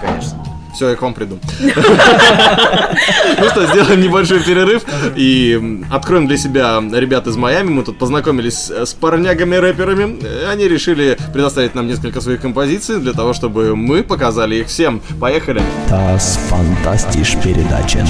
конечно. 0.00 0.36
Все, 0.74 0.90
я 0.90 0.94
к 0.94 1.02
вам 1.02 1.14
приду. 1.14 1.40
Ну 1.60 3.48
что, 3.48 3.66
сделаем 3.66 4.00
небольшой 4.00 4.38
перерыв 4.40 4.84
и 5.16 5.82
откроем 5.90 6.28
для 6.28 6.36
себя 6.36 6.80
ребят 6.92 7.26
из 7.26 7.36
Майами. 7.36 7.70
Мы 7.70 7.82
тут 7.82 7.98
познакомились 7.98 8.70
с 8.70 8.94
парнягами-рэперами. 8.94 10.46
Они 10.48 10.68
решили 10.68 11.18
предоставить 11.32 11.74
нам 11.74 11.88
несколько 11.88 12.20
своих 12.20 12.40
композиций 12.40 13.00
для 13.00 13.12
того, 13.14 13.32
чтобы 13.32 13.74
мы 13.74 14.04
показали 14.04 14.56
их 14.56 14.68
всем. 14.68 15.02
Поехали! 15.20 15.60
ТАСС 15.88 16.38
Фантастиш 16.48 17.36
передача. 17.42 18.06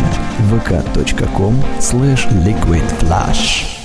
vk.com 0.52 1.54
slash 1.78 2.28
liquidflash 2.44 3.79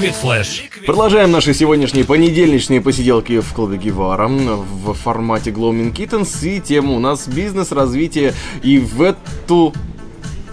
Liquid 0.00 0.14
Flash. 0.22 0.62
Продолжаем 0.86 1.32
наши 1.32 1.52
сегодняшние 1.52 2.04
понедельничные 2.04 2.80
посиделки 2.80 3.40
в 3.40 3.52
клубе 3.52 3.78
Гевара 3.78 4.28
в 4.28 4.94
формате 4.94 5.50
Gloaming 5.50 5.92
Kittens. 5.92 6.46
И 6.48 6.60
тема 6.60 6.92
у 6.92 7.00
нас 7.00 7.26
бизнес, 7.26 7.72
развитие. 7.72 8.32
И 8.62 8.78
в 8.78 9.02
эту 9.02 9.74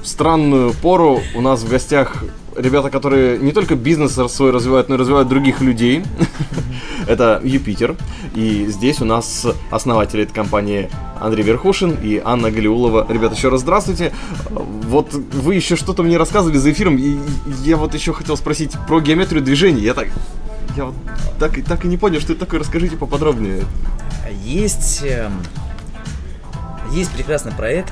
странную 0.03 0.71
пору 0.73 1.21
у 1.35 1.41
нас 1.41 1.61
в 1.61 1.69
гостях 1.69 2.23
ребята, 2.57 2.89
которые 2.89 3.37
не 3.37 3.51
только 3.51 3.75
бизнес 3.75 4.13
свой 4.33 4.49
развивают, 4.49 4.89
но 4.89 4.95
и 4.95 4.97
развивают 4.97 5.29
других 5.29 5.61
людей. 5.61 6.01
Это 7.07 7.39
Юпитер. 7.43 7.95
И 8.35 8.65
здесь 8.67 9.01
у 9.01 9.05
нас 9.05 9.45
основатели 9.71 10.23
этой 10.23 10.33
компании 10.33 10.89
Андрей 11.19 11.43
Верхушин 11.43 11.91
и 12.01 12.21
Анна 12.23 12.49
Галиулова. 12.51 13.05
Ребята, 13.11 13.35
еще 13.35 13.49
раз 13.49 13.61
здравствуйте. 13.61 14.11
Вот 14.49 15.13
вы 15.13 15.55
еще 15.55 15.75
что-то 15.75 16.01
мне 16.03 16.17
рассказывали 16.17 16.57
за 16.57 16.71
эфиром, 16.71 16.97
и 16.97 17.17
я 17.63 17.77
вот 17.77 17.93
еще 17.93 18.13
хотел 18.13 18.37
спросить 18.37 18.73
про 18.87 18.99
геометрию 19.01 19.43
движений. 19.43 19.81
Я 19.81 19.93
так... 19.93 20.07
Я 20.75 20.85
вот 20.85 20.95
так, 21.39 21.57
и 21.57 21.61
так 21.61 21.85
и 21.85 21.87
не 21.87 21.95
понял, 21.97 22.19
что 22.19 22.33
это 22.33 22.41
такое. 22.45 22.59
Расскажите 22.59 22.97
поподробнее. 22.97 23.63
Есть... 24.43 25.03
Эм, 25.03 25.31
есть 26.91 27.11
прекрасный 27.11 27.51
проект 27.51 27.91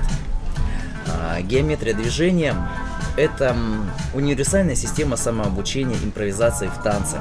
а, 1.07 1.39
«Геометрия 1.41 1.93
движения». 1.93 2.55
Это 3.17 3.55
универсальная 4.15 4.75
система 4.75 5.17
самообучения 5.17 5.95
импровизации 6.03 6.67
в 6.67 6.81
танце. 6.83 7.19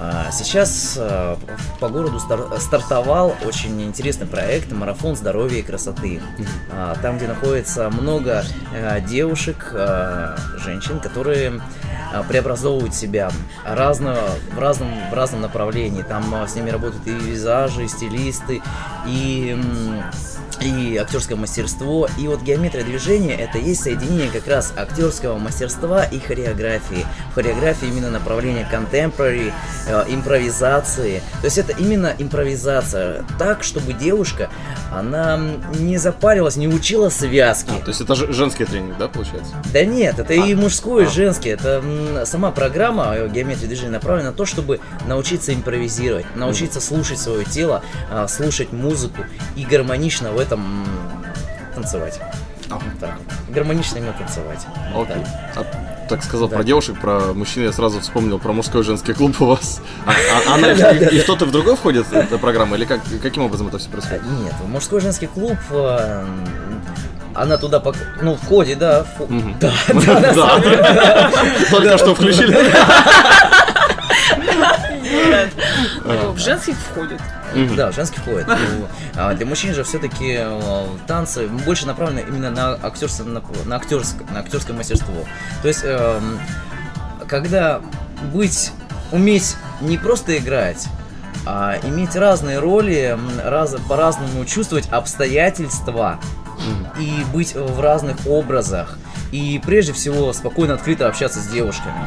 А, 0.00 0.30
сейчас 0.30 0.94
э, 0.96 1.34
по 1.80 1.88
городу 1.88 2.20
стартовал 2.60 3.34
очень 3.44 3.82
интересный 3.82 4.28
проект 4.28 4.70
«Марафон 4.70 5.16
здоровья 5.16 5.58
и 5.58 5.62
красоты». 5.62 6.20
А, 6.70 6.94
там, 7.02 7.18
где 7.18 7.26
находится 7.26 7.90
много 7.90 8.44
э, 8.72 9.00
девушек, 9.00 9.70
э, 9.72 10.36
женщин, 10.58 11.00
которые 11.00 11.60
преобразовывают 12.28 12.94
себя 12.94 13.28
разно, 13.66 14.16
в, 14.54 14.58
разном, 14.58 14.88
в 15.10 15.14
разном 15.14 15.42
направлении. 15.42 16.02
Там 16.02 16.32
с 16.46 16.54
ними 16.54 16.70
работают 16.70 17.04
и 17.06 17.10
визажи, 17.10 17.84
и 17.84 17.88
стилисты, 17.88 18.62
и 19.04 19.60
и 20.62 20.96
актерское 20.96 21.36
мастерство. 21.36 22.08
И 22.18 22.26
вот 22.28 22.42
геометрия 22.42 22.84
движения 22.84 23.34
это 23.34 23.58
есть 23.58 23.82
соединение 23.82 24.30
как 24.30 24.46
раз 24.46 24.72
актерского 24.76 25.38
мастерства 25.38 26.04
и 26.04 26.18
хореографии. 26.18 27.06
В 27.30 27.34
хореографии 27.34 27.88
именно 27.88 28.10
направление 28.10 28.66
contemporary, 28.70 29.52
э, 29.86 30.04
импровизации. 30.08 31.22
То 31.40 31.44
есть 31.44 31.58
это 31.58 31.72
именно 31.78 32.14
импровизация. 32.18 33.24
Так, 33.38 33.62
чтобы 33.62 33.92
девушка, 33.92 34.50
она 34.92 35.38
не 35.78 35.98
запарилась, 35.98 36.56
не 36.56 36.68
учила 36.68 37.08
связки. 37.08 37.70
А, 37.70 37.82
то 37.84 37.88
есть 37.88 38.00
это 38.00 38.14
женский 38.14 38.64
тренинг, 38.64 38.98
да, 38.98 39.08
получается? 39.08 39.52
Да 39.72 39.84
нет, 39.84 40.18
это 40.18 40.32
а, 40.32 40.36
и 40.36 40.54
мужской, 40.54 41.04
а. 41.04 41.08
и 41.08 41.10
женский. 41.10 41.50
Это 41.50 42.22
сама 42.24 42.50
программа 42.50 43.14
э, 43.14 43.28
геометрия 43.28 43.68
движения 43.68 43.90
направлена 43.92 44.18
на 44.30 44.36
то, 44.36 44.44
чтобы 44.46 44.80
научиться 45.06 45.54
импровизировать, 45.54 46.24
научиться 46.36 46.78
mm. 46.80 46.82
слушать 46.82 47.18
свое 47.18 47.44
тело, 47.44 47.82
а, 48.10 48.26
слушать 48.28 48.72
музыку 48.72 49.24
и 49.56 49.64
гармонично 49.64 50.32
в 50.32 50.38
этом 50.38 50.47
этом 50.48 50.86
танцевать. 51.74 52.18
Ага. 52.70 52.82
так. 53.00 53.14
Гармонично 53.48 53.98
именно 53.98 54.12
танцевать. 54.12 54.66
Окей. 54.94 55.16
Да. 55.54 55.62
А, 55.62 56.06
так 56.08 56.22
сказал 56.24 56.48
да. 56.48 56.56
про 56.56 56.64
девушек, 56.64 56.98
про 57.00 57.32
мужчин 57.34 57.62
я 57.64 57.72
сразу 57.72 58.00
вспомнил 58.00 58.38
про 58.38 58.52
мужской 58.52 58.82
женский 58.82 59.12
клуб 59.12 59.40
у 59.40 59.46
вас. 59.46 59.80
А, 60.06 60.10
а, 60.10 60.52
а 60.52 60.54
она 60.54 60.72
и 60.72 61.18
в 61.20 61.26
тот 61.26 61.42
в 61.42 61.50
другой 61.50 61.76
входит 61.76 62.06
эта 62.12 62.38
программа 62.38 62.76
или 62.76 62.84
как 62.84 63.00
каким 63.22 63.44
образом 63.44 63.68
это 63.68 63.78
все 63.78 63.88
происходит? 63.88 64.22
Нет, 64.24 64.54
мужской 64.66 65.00
женский 65.00 65.26
клуб 65.26 65.56
э, 65.70 66.24
она 67.34 67.56
туда 67.58 67.80
пок... 67.80 67.94
ну 68.22 68.34
входит, 68.36 68.78
да, 68.78 69.06
в... 69.18 69.58
да, 69.60 69.72
да, 69.88 70.32
да, 70.32 71.30
только 71.70 71.98
что 71.98 72.14
включили. 72.14 72.54
нет. 75.26 75.50
А. 76.04 76.32
В 76.32 76.38
женских 76.38 76.76
входит. 76.76 77.20
Да, 77.76 77.90
в 77.92 77.94
женский 77.94 78.18
входит. 78.18 78.46
Ну, 78.48 78.56
а 79.16 79.34
для 79.34 79.46
мужчин 79.46 79.74
же 79.74 79.84
все-таки 79.84 80.34
э, 80.38 80.86
танцы 81.06 81.46
больше 81.48 81.86
направлены 81.86 82.24
именно 82.28 82.50
на 82.50 82.72
актерское, 82.74 83.26
на 83.26 83.76
актерское, 83.76 84.26
на 84.30 84.40
актерское 84.40 84.76
мастерство. 84.76 85.14
То 85.62 85.68
есть, 85.68 85.80
эм, 85.84 86.38
когда 87.26 87.80
быть, 88.32 88.72
уметь 89.12 89.56
не 89.80 89.96
просто 89.98 90.36
играть, 90.36 90.86
а 91.46 91.76
иметь 91.84 92.16
разные 92.16 92.58
роли, 92.58 93.18
раз, 93.44 93.74
по-разному 93.88 94.44
чувствовать 94.44 94.88
обстоятельства 94.90 96.18
и 96.98 97.24
быть 97.32 97.54
в 97.54 97.80
разных 97.80 98.16
образах. 98.26 98.98
И 99.32 99.60
прежде 99.64 99.92
всего 99.92 100.32
спокойно, 100.32 100.74
открыто 100.74 101.08
общаться 101.08 101.38
с 101.40 101.46
девушками. 101.46 102.06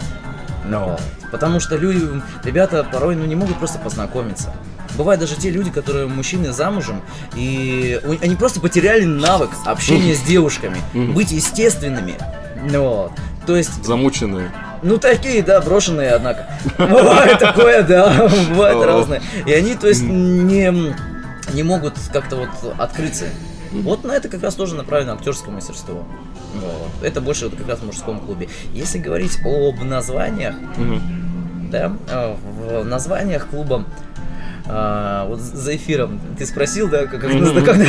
No. 0.66 1.00
Потому 1.32 1.60
что 1.60 1.76
люди, 1.76 2.22
ребята 2.44 2.84
порой 2.84 3.16
ну, 3.16 3.26
не 3.26 3.36
могут 3.36 3.58
просто 3.58 3.80
познакомиться. 3.80 4.52
Бывают 4.98 5.22
даже 5.22 5.36
те 5.36 5.50
люди, 5.50 5.72
которые 5.72 6.08
мужчины 6.08 6.52
замужем, 6.52 7.02
и 7.36 8.00
они 8.22 8.36
просто 8.36 8.60
потеряли 8.60 9.06
навык 9.06 9.50
общения 9.66 10.14
с 10.16 10.22
девушками, 10.22 10.78
быть 10.94 11.32
естественными. 11.32 12.16
Ну, 12.72 13.10
То 13.48 13.56
есть... 13.56 13.84
Замученные. 13.86 14.52
Ну, 14.84 14.98
такие, 14.98 15.42
да, 15.44 15.62
брошенные, 15.62 16.12
однако. 16.12 16.48
Бывает 16.78 17.40
такое, 17.40 17.84
да, 17.84 18.30
бывает 18.50 18.84
разное. 18.86 19.22
И 19.46 19.54
они, 19.54 19.76
то 19.76 19.88
есть, 19.88 20.02
не, 20.02 20.94
не 21.54 21.64
могут 21.64 21.94
как-то 22.12 22.36
вот 22.36 22.50
открыться. 22.80 23.26
Вот 23.72 24.04
на 24.04 24.12
это 24.12 24.28
как 24.28 24.44
раз 24.44 24.56
тоже 24.56 24.76
направлено 24.76 25.14
актерское 25.14 25.54
мастерство. 25.54 26.04
Но 26.54 26.88
это 27.06 27.20
больше 27.22 27.46
вот 27.48 27.58
как 27.58 27.66
раз 27.68 27.80
в 27.80 27.86
мужском 27.86 28.20
клубе. 28.20 28.48
Если 28.74 28.98
говорить 29.00 29.40
об 29.46 29.82
названиях, 29.84 30.56
угу. 30.78 31.00
да, 31.72 31.94
э, 32.10 32.36
в 32.36 32.84
названиях 32.86 33.48
клуба 33.48 33.86
а, 34.74 35.26
вот 35.28 35.40
за 35.42 35.76
эфиром 35.76 36.20
ты 36.38 36.46
спросил, 36.46 36.90
да, 36.90 37.06
как, 37.08 37.22
э, 37.26 37.88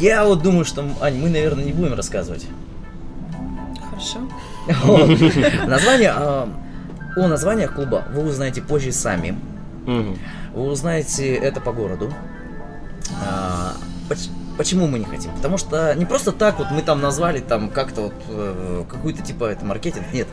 я 0.00 0.22
вот 0.24 0.42
думаю, 0.42 0.64
что, 0.66 0.84
Ань, 1.00 1.16
мы, 1.18 1.28
наверное, 1.30 1.64
не 1.64 1.72
будем 1.72 1.94
рассказывать. 1.94 2.46
Хорошо. 3.90 4.18
Название, 5.68 6.10
о 6.12 6.48
названиях 7.16 7.74
клуба 7.74 8.02
вы 8.12 8.24
узнаете 8.26 8.60
позже 8.62 8.92
сами. 8.92 9.34
Вы 9.86 10.16
узнаете 10.70 11.34
это 11.34 11.58
по 11.60 11.72
городу. 11.72 12.12
Почему 14.56 14.86
мы 14.86 14.98
не 15.00 15.04
хотим? 15.04 15.32
Потому 15.34 15.58
что 15.58 15.94
не 15.94 16.04
просто 16.04 16.30
так 16.30 16.58
вот 16.58 16.70
мы 16.70 16.82
там 16.82 17.00
назвали 17.00 17.40
там 17.40 17.68
как-то 17.70 18.02
вот 18.02 18.12
э, 18.28 18.84
какую-то 18.88 19.20
типа 19.22 19.44
это 19.46 19.64
маркетинг. 19.64 20.04
Нет. 20.12 20.28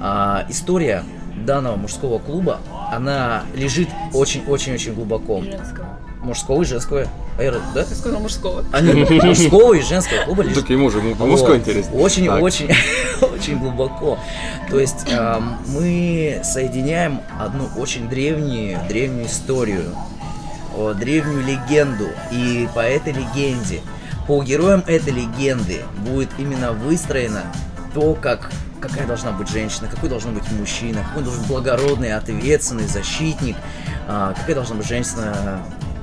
А, 0.00 0.44
история 0.48 1.04
данного 1.44 1.76
мужского 1.76 2.18
клуба, 2.18 2.58
она 2.90 3.44
лежит 3.54 3.88
очень-очень-очень 4.12 4.92
глубоко. 4.94 5.38
И 5.38 5.52
женского. 5.52 5.86
Мужского 6.20 6.62
и 6.62 6.64
женского. 6.64 7.06
А 7.38 7.42
я, 7.44 7.52
да? 7.72 7.84
Ты 7.84 8.08
мужского. 8.10 8.64
А 8.72 8.80
нет, 8.80 9.08
мужского 9.22 9.74
и 9.74 9.82
женского 9.82 10.24
клуба 10.24 10.42
лежит. 10.42 10.58
Так 10.60 10.70
ему 10.70 10.90
же 10.90 11.00
мужской 11.00 11.58
интересно. 11.58 11.94
Очень-очень 11.94 12.68
очень 13.20 13.58
глубоко. 13.60 14.18
То 14.68 14.80
есть 14.80 15.06
мы 15.68 16.40
соединяем 16.42 17.20
одну 17.38 17.68
очень 17.78 18.08
древнюю, 18.08 18.80
древнюю 18.88 19.26
историю 19.26 19.84
о, 20.78 20.94
древнюю 20.94 21.42
легенду. 21.44 22.06
И 22.30 22.68
по 22.74 22.80
этой 22.80 23.12
легенде, 23.12 23.80
по 24.26 24.42
героям 24.42 24.82
этой 24.86 25.12
легенды 25.12 25.82
будет 25.98 26.30
именно 26.38 26.72
выстроено 26.72 27.42
то, 27.94 28.14
как 28.14 28.50
какая 28.80 29.06
должна 29.08 29.32
быть 29.32 29.50
женщина, 29.50 29.88
какой 29.88 30.08
должен 30.08 30.34
быть 30.34 30.48
мужчина, 30.52 31.02
какой 31.02 31.24
должен 31.24 31.40
быть 31.40 31.48
благородный, 31.50 32.12
ответственный 32.14 32.86
защитник, 32.86 33.56
а, 34.06 34.34
какая 34.34 34.54
должна 34.54 34.76
быть 34.76 34.86
женщина, 34.86 35.58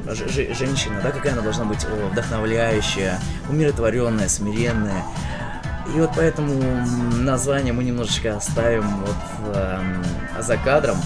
ж, 0.08 0.28
женщина, 0.54 0.96
да, 1.02 1.12
какая 1.12 1.34
она 1.34 1.42
должна 1.42 1.64
быть 1.64 1.86
о, 1.86 2.10
вдохновляющая, 2.10 3.18
умиротворенная, 3.50 4.28
смиренная. 4.28 5.04
И 5.96 6.00
вот 6.02 6.10
поэтому 6.18 6.60
название 7.22 7.72
мы 7.72 7.84
немножечко 7.86 8.36
оставим 8.36 8.84
вот 9.06 9.16
э, 9.54 9.80
за 10.42 10.58
кадром. 10.58 10.98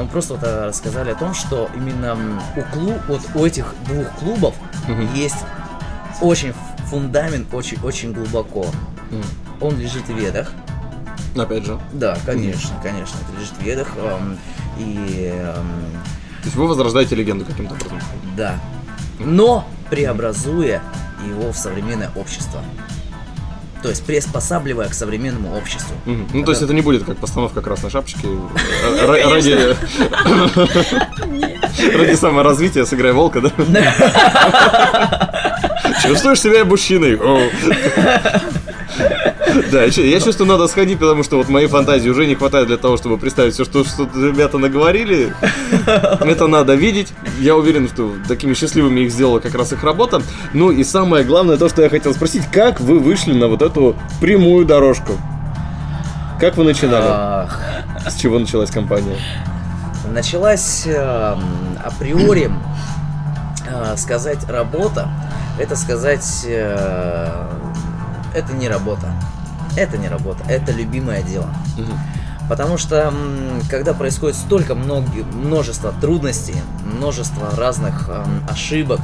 Нам 0.00 0.08
просто 0.08 0.32
вот 0.32 0.42
э, 0.44 0.64
рассказали 0.68 1.10
о 1.10 1.14
том, 1.14 1.34
что 1.34 1.68
именно 1.76 2.16
у, 2.56 2.62
клуб, 2.74 2.94
вот 3.06 3.20
у 3.34 3.44
этих 3.44 3.74
двух 3.86 4.08
клубов 4.12 4.54
угу. 4.88 5.02
есть 5.14 5.36
очень 6.22 6.54
фундамент, 6.86 7.52
очень-очень 7.52 8.14
глубоко. 8.14 8.60
Угу. 8.62 9.22
Он 9.68 9.78
лежит 9.78 10.08
в 10.08 10.14
ведах. 10.16 10.50
Опять 11.38 11.66
же. 11.66 11.78
Да, 11.92 12.16
конечно, 12.24 12.74
угу. 12.78 12.82
конечно. 12.82 13.18
Это 13.18 13.38
лежит 13.38 13.54
в 13.56 13.60
ведах. 13.60 13.88
Эм, 13.98 14.38
и... 14.78 15.34
Эм... 15.36 15.70
То 16.38 16.44
есть 16.44 16.56
вы 16.56 16.66
возрождаете 16.66 17.14
легенду 17.14 17.44
каким-то 17.44 17.74
образом? 17.74 18.00
Да. 18.34 18.58
Но 19.18 19.66
преобразуя 19.90 20.80
его 21.26 21.52
в 21.52 21.56
современное 21.58 22.10
общество. 22.16 22.62
То 23.82 23.88
есть 23.88 24.04
приспосабливая 24.04 24.88
к 24.88 24.94
современному 24.94 25.56
обществу. 25.56 25.94
Угу. 26.06 26.16
Ну, 26.16 26.24
это... 26.40 26.44
то 26.46 26.52
есть 26.52 26.62
это 26.62 26.74
не 26.74 26.82
будет 26.82 27.04
как 27.04 27.16
постановка 27.16 27.62
красной 27.62 27.90
шапочки 27.90 28.26
э, 28.26 29.06
ради... 29.06 29.76
Ради 31.96 32.14
саморазвития 32.14 32.84
сыграй 32.84 33.12
волка, 33.12 33.40
да? 33.40 33.90
Чувствуешь 36.02 36.40
себя 36.40 36.64
мужчиной? 36.64 37.18
Да, 39.70 39.84
я 39.84 40.20
чувствую, 40.20 40.48
надо 40.48 40.66
сходить, 40.68 40.98
потому 40.98 41.22
что 41.22 41.36
вот 41.36 41.48
моей 41.48 41.66
фантазии 41.66 42.08
уже 42.08 42.26
не 42.26 42.34
хватает 42.34 42.68
для 42.68 42.76
того, 42.76 42.96
чтобы 42.96 43.18
представить 43.18 43.54
все, 43.54 43.64
что, 43.64 43.84
ребята 44.14 44.58
наговорили. 44.58 45.34
Это 45.86 46.46
надо 46.46 46.74
видеть. 46.74 47.08
Я 47.40 47.56
уверен, 47.56 47.88
что 47.88 48.14
такими 48.28 48.54
счастливыми 48.54 49.00
их 49.00 49.12
сделала 49.12 49.40
как 49.40 49.54
раз 49.54 49.72
их 49.72 49.82
работа. 49.82 50.22
Ну 50.52 50.70
и 50.70 50.84
самое 50.84 51.24
главное, 51.24 51.56
то, 51.56 51.68
что 51.68 51.82
я 51.82 51.88
хотел 51.88 52.14
спросить, 52.14 52.44
как 52.52 52.80
вы 52.80 52.98
вышли 52.98 53.32
на 53.32 53.48
вот 53.48 53.62
эту 53.62 53.96
прямую 54.20 54.66
дорожку? 54.66 55.12
Как 56.40 56.56
вы 56.56 56.64
начинали? 56.64 57.48
С 58.08 58.16
чего 58.20 58.38
началась 58.38 58.70
компания? 58.70 59.16
Началась 60.10 60.84
э, 60.86 61.36
априори 61.84 62.50
э, 63.68 63.96
сказать 63.96 64.38
работа. 64.48 65.08
Это 65.58 65.76
сказать 65.76 66.24
э, 66.48 67.44
это 68.34 68.52
не 68.54 68.68
работа 68.68 69.12
это 69.76 69.98
не 69.98 70.08
работа, 70.08 70.44
это 70.48 70.72
любимое 70.72 71.22
дело. 71.22 71.48
Потому 72.48 72.78
что 72.78 73.14
когда 73.68 73.94
происходит 73.94 74.36
столько 74.36 74.74
много, 74.74 75.08
множество 75.34 75.92
трудностей, 76.00 76.56
множество 76.84 77.48
разных 77.56 78.06
э, 78.08 78.24
ошибок, 78.50 78.98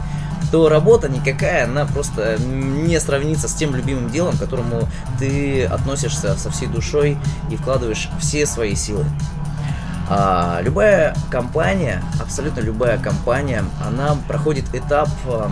то 0.50 0.68
работа 0.68 1.08
никакая, 1.08 1.64
она 1.66 1.86
просто 1.86 2.38
не 2.42 2.98
сравнится 2.98 3.46
с 3.48 3.54
тем 3.54 3.76
любимым 3.76 4.10
делом, 4.10 4.36
к 4.36 4.40
которому 4.40 4.88
ты 5.20 5.64
относишься 5.64 6.36
со 6.36 6.50
всей 6.50 6.66
душой 6.66 7.18
и 7.48 7.54
вкладываешь 7.54 8.08
все 8.18 8.46
свои 8.46 8.74
силы. 8.74 9.04
А, 10.10 10.58
любая 10.62 11.14
компания, 11.30 12.02
абсолютно 12.20 12.58
любая 12.62 12.98
компания, 12.98 13.64
она 13.86 14.16
проходит 14.26 14.64
этап 14.74 15.08
э, 15.28 15.48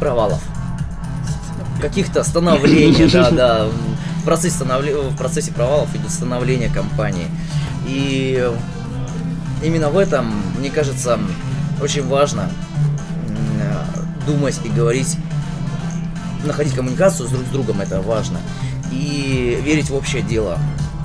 провалов 0.00 0.40
каких-то 1.80 2.22
становлений, 2.22 3.08
да, 3.12 3.30
да. 3.30 3.66
В 4.20 4.24
процессе, 4.24 4.56
становле... 4.56 4.96
в 4.96 5.16
процессе 5.16 5.52
провалов 5.52 5.94
идет 5.94 6.10
становление 6.10 6.68
компании. 6.68 7.28
И 7.86 8.46
именно 9.62 9.88
в 9.90 9.96
этом, 9.96 10.32
мне 10.58 10.70
кажется, 10.70 11.18
очень 11.80 12.06
важно 12.06 12.50
думать 14.26 14.60
и 14.64 14.68
говорить, 14.68 15.16
находить 16.44 16.74
коммуникацию 16.74 17.28
с 17.28 17.32
друг 17.32 17.46
с 17.46 17.48
другом, 17.50 17.80
это 17.80 18.00
важно. 18.02 18.40
И 18.92 19.58
верить 19.64 19.88
в 19.90 19.94
общее 19.94 20.22
дело. 20.22 20.58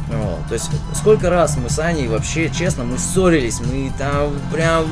Вот. 0.10 0.48
То 0.50 0.54
есть 0.56 0.70
сколько 0.94 1.30
раз 1.30 1.58
мы 1.58 1.70
с 1.70 1.80
Аней 1.80 2.08
вообще, 2.08 2.50
честно, 2.50 2.84
мы 2.84 2.98
ссорились, 2.98 3.60
мы 3.62 3.92
там 3.98 4.32
прям, 4.52 4.86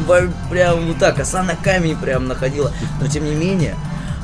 прям 0.49 0.87
вот 0.87 0.97
так, 0.97 1.19
оса 1.19 1.43
на 1.43 1.55
камень 1.55 1.97
прям 1.97 2.27
находила. 2.27 2.71
Но 3.01 3.07
тем 3.07 3.25
не 3.25 3.35
менее, 3.35 3.75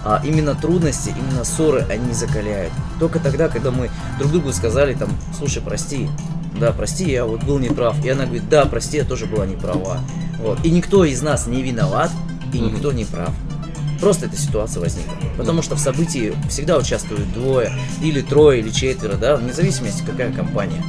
а 0.09 0.21
именно 0.23 0.55
трудности, 0.55 1.13
именно 1.17 1.43
ссоры, 1.43 1.85
они 1.89 2.13
закаляют. 2.13 2.71
Только 2.97 3.19
тогда, 3.19 3.49
когда 3.49 3.71
мы 3.71 3.89
друг 4.17 4.31
другу 4.31 4.53
сказали, 4.53 4.93
там, 4.93 5.09
слушай, 5.37 5.61
прости, 5.61 6.07
да, 6.57 6.71
прости, 6.71 7.11
я 7.11 7.25
вот 7.25 7.43
был 7.43 7.59
неправ. 7.59 8.01
И 8.05 8.07
она 8.07 8.23
говорит, 8.23 8.47
да, 8.47 8.63
прости, 8.63 8.95
я 8.95 9.03
тоже 9.03 9.25
была 9.25 9.45
неправа. 9.45 9.99
Вот. 10.39 10.59
И 10.65 10.69
никто 10.71 11.03
из 11.03 11.21
нас 11.21 11.45
не 11.47 11.61
виноват, 11.61 12.09
и 12.53 12.57
никто 12.59 12.93
не 12.93 13.03
прав. 13.03 13.31
Просто 13.99 14.27
эта 14.27 14.37
ситуация 14.37 14.79
возникла. 14.79 15.11
Потому 15.37 15.61
что 15.61 15.75
в 15.75 15.79
событии 15.79 16.37
всегда 16.47 16.77
участвуют 16.77 17.33
двое, 17.33 17.69
или 18.01 18.21
трое, 18.21 18.61
или 18.61 18.69
четверо, 18.69 19.17
да, 19.17 19.35
вне 19.35 19.51
зависимости, 19.51 20.03
какая 20.09 20.31
компания. 20.31 20.81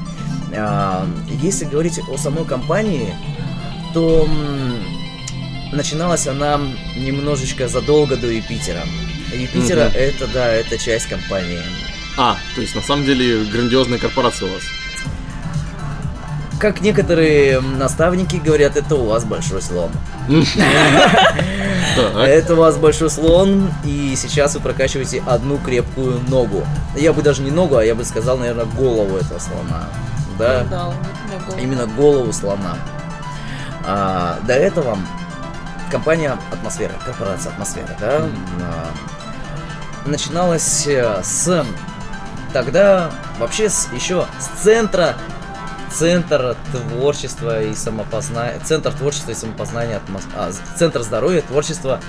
А, 0.57 1.05
если 1.43 1.65
говорить 1.65 1.99
о 2.09 2.17
самой 2.19 2.45
компании, 2.45 3.13
то 3.95 4.29
начиналась 5.73 6.29
она 6.29 6.61
немножечко 6.97 7.67
задолго 7.67 8.17
до 8.17 8.29
Юпитера. 8.33 8.83
Юпитера 9.33 9.89
угу. 9.89 9.99
это, 9.99 10.27
да, 10.29 10.49
это 10.49 10.79
часть 10.79 11.07
компании. 11.07 11.61
А, 12.17 12.37
то 12.55 12.61
есть 12.61 12.75
на 12.75 12.83
самом 12.83 13.05
деле 13.05 13.45
грандиозная 13.45 13.99
корпорация 13.99 14.49
у 14.49 14.53
вас. 14.55 14.63
Как 16.59 16.81
некоторые 16.81 17.61
наставники 17.61 18.37
говорят, 18.37 18.77
это 18.77 18.97
у 18.97 19.07
вас 19.07 19.25
большой 19.25 19.63
слон. 19.63 19.91
Это 22.17 22.55
у 22.55 22.57
вас 22.57 22.77
большой 22.79 23.11
слон, 23.11 23.71
и 23.85 24.15
сейчас 24.17 24.55
вы 24.55 24.61
прокачиваете 24.61 25.23
одну 25.25 25.59
крепкую 25.59 26.21
ногу. 26.29 26.67
Я 26.97 27.13
бы 27.13 27.23
даже 27.23 27.43
не 27.43 27.53
ногу, 27.53 27.77
а 27.77 27.85
я 27.85 27.95
бы 27.95 28.05
сказал, 28.05 28.39
наверное, 28.39 28.65
голову 28.65 29.17
этого 29.19 29.39
слона. 29.39 29.85
Да? 30.37 30.95
Именно 31.63 31.87
голову 31.87 32.33
слона. 32.33 32.77
А, 33.91 34.39
до 34.47 34.53
этого 34.55 34.99
компания 35.93 36.37
Атмосфера, 36.51 36.93
корпорация 37.05 37.53
Атмосфера, 37.53 37.97
да? 38.01 38.29
начиналось 40.09 40.87
э, 40.87 41.21
с... 41.23 41.65
Тогда 42.53 43.11
вообще 43.39 43.69
с, 43.69 43.89
еще 43.93 44.27
с 44.41 44.63
центра 44.63 45.17
центр 45.93 46.57
творчества 46.91 47.63
и 47.63 47.75
самопознания, 47.75 48.61
центр 48.65 48.93
творчества 48.93 49.31
и 49.33 49.35
самопознания 49.35 49.97
атмос... 49.97 50.23
а, 50.35 50.51
центр 50.77 51.03
здоровья, 51.03 51.43
творчества 51.43 52.01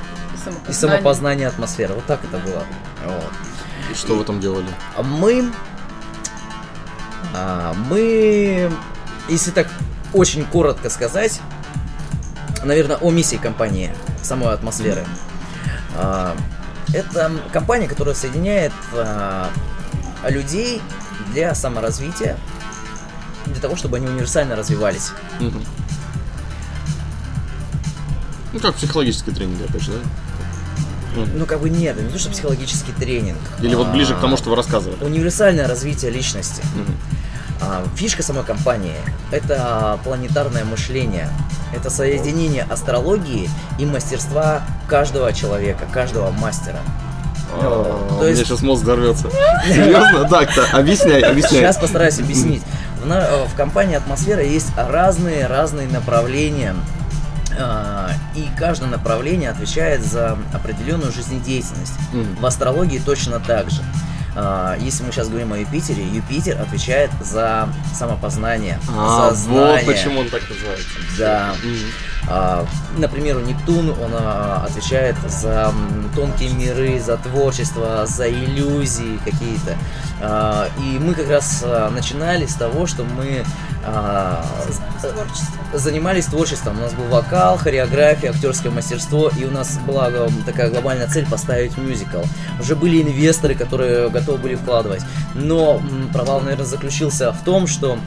и 0.67 0.71
самопознания 0.71 1.47
атмосферы. 1.47 1.93
Вот 1.95 2.05
так 2.05 2.21
это 2.23 2.37
было. 2.37 2.63
Вот. 3.05 3.31
И 3.91 3.95
что 3.95 4.13
и... 4.13 4.17
вы 4.17 4.23
там 4.25 4.39
делали? 4.39 4.67
А 4.95 5.03
мы, 5.03 5.51
а, 7.35 7.73
мы, 7.89 8.71
если 9.27 9.51
так 9.51 9.67
очень 10.13 10.45
коротко 10.45 10.89
сказать, 10.89 11.41
наверное, 12.63 12.97
о 12.97 13.11
миссии 13.11 13.37
компании, 13.37 13.93
самой 14.21 14.53
атмосферы. 14.53 15.01
Mm-hmm. 15.01 15.75
А, 15.97 16.35
это 16.93 17.31
компания, 17.53 17.87
которая 17.87 18.15
соединяет 18.15 18.71
э, 18.93 19.45
людей 20.29 20.81
для 21.33 21.53
саморазвития, 21.53 22.37
для 23.45 23.61
того, 23.61 23.75
чтобы 23.75 23.97
они 23.97 24.07
универсально 24.07 24.55
развивались. 24.55 25.11
Угу. 25.39 25.59
Ну, 28.53 28.59
как 28.59 28.73
психологический 28.75 29.31
тренинг, 29.31 29.69
опять 29.69 29.83
же, 29.83 29.91
да? 29.91 29.99
Ну. 31.15 31.27
ну, 31.35 31.45
как 31.45 31.59
бы 31.59 31.69
нет, 31.69 31.99
не 32.01 32.09
то, 32.09 32.17
что 32.19 32.31
психологический 32.31 32.91
тренинг. 32.93 33.37
Или 33.61 33.75
вот 33.75 33.89
ближе 33.89 34.13
а, 34.13 34.17
к 34.17 34.21
тому, 34.21 34.35
что 34.37 34.49
вы 34.49 34.55
рассказывали. 34.55 35.03
Универсальное 35.03 35.67
развитие 35.67 36.09
личности. 36.11 36.63
Угу. 36.75 36.91
А, 37.61 37.83
фишка 37.95 38.23
самой 38.23 38.43
компании– 38.43 38.95
это 39.31 39.99
планетарное 40.03 40.63
мышление. 40.65 41.29
Это 41.75 41.89
соединение 41.89 42.63
астрологии 42.63 43.49
и 43.77 43.85
мастерства 43.85 44.61
каждого 44.87 45.33
человека, 45.33 45.85
каждого 45.91 46.31
мастера. 46.31 46.79
А, 47.51 48.17
То 48.19 48.27
есть... 48.27 48.41
У 48.41 48.43
меня 48.43 48.45
сейчас 48.45 48.61
мозг 48.61 48.83
взорвется. 48.83 49.29
Серьезно? 49.67 50.27
Так-то, 50.29 50.65
объясняй, 50.77 51.21
объясняй. 51.21 51.61
Сейчас 51.61 51.77
постараюсь 51.77 52.17
объяснить. 52.19 52.63
В, 53.01 53.05
на... 53.07 53.19
Э, 53.21 53.45
в 53.45 53.55
компании 53.55 53.95
«Атмосфера» 53.95 54.43
есть 54.43 54.69
разные-разные 54.77 55.87
направления, 55.89 56.75
а, 57.59 58.09
и 58.35 58.47
каждое 58.57 58.89
направление 58.89 59.49
отвечает 59.51 60.03
за 60.05 60.37
определенную 60.53 61.11
жизнедеятельность. 61.11 61.93
В 62.39 62.45
астрологии 62.45 62.99
точно 62.99 63.39
так 63.41 63.69
же. 63.69 63.81
А, 64.35 64.75
если 64.79 65.03
мы 65.03 65.11
сейчас 65.11 65.29
говорим 65.29 65.53
о 65.53 65.57
Юпитере, 65.57 66.03
Юпитер 66.05 66.61
отвечает 66.61 67.11
за 67.21 67.69
самопознание, 67.93 68.79
а, 68.95 69.29
за 69.29 69.35
знание. 69.35 69.85
Вот 69.85 69.85
почему 69.85 70.19
он 70.21 70.29
так 70.29 70.47
называется. 70.49 70.87
Да. 71.17 71.55
Mm-hmm. 71.63 71.87
А, 72.27 72.65
например, 72.97 73.37
у 73.37 73.41
Нептун 73.41 73.89
он 73.91 74.11
а, 74.13 74.63
отвечает 74.67 75.15
за 75.27 75.71
тонкие 76.15 76.49
миры, 76.51 76.99
за 76.99 77.17
творчество, 77.17 78.05
за 78.07 78.29
иллюзии 78.29 79.19
какие-то. 79.23 79.75
А, 80.21 80.67
и 80.79 80.99
мы 80.99 81.13
как 81.13 81.29
раз 81.29 81.63
начинали 81.91 82.45
с 82.45 82.55
того, 82.55 82.85
что 82.87 83.03
мы 83.03 83.43
Творчество. 85.01 85.49
занимались 85.73 86.25
творчеством. 86.25 86.77
У 86.77 86.81
нас 86.81 86.93
был 86.93 87.05
вокал, 87.05 87.57
хореография, 87.57 88.29
актерское 88.31 88.71
мастерство, 88.71 89.31
и 89.39 89.45
у 89.45 89.51
нас 89.51 89.79
была 89.79 90.11
такая 90.45 90.69
глобальная 90.69 91.07
цель 91.07 91.25
поставить 91.27 91.75
мюзикл. 91.77 92.19
Уже 92.59 92.75
были 92.75 93.01
инвесторы, 93.01 93.55
которые 93.55 94.09
готовы 94.09 94.37
были 94.37 94.55
вкладывать. 94.55 95.01
Но 95.33 95.81
провал, 96.13 96.41
наверное, 96.41 96.65
заключился 96.65 97.31
в 97.31 97.41
том, 97.43 97.65
что 97.65 97.97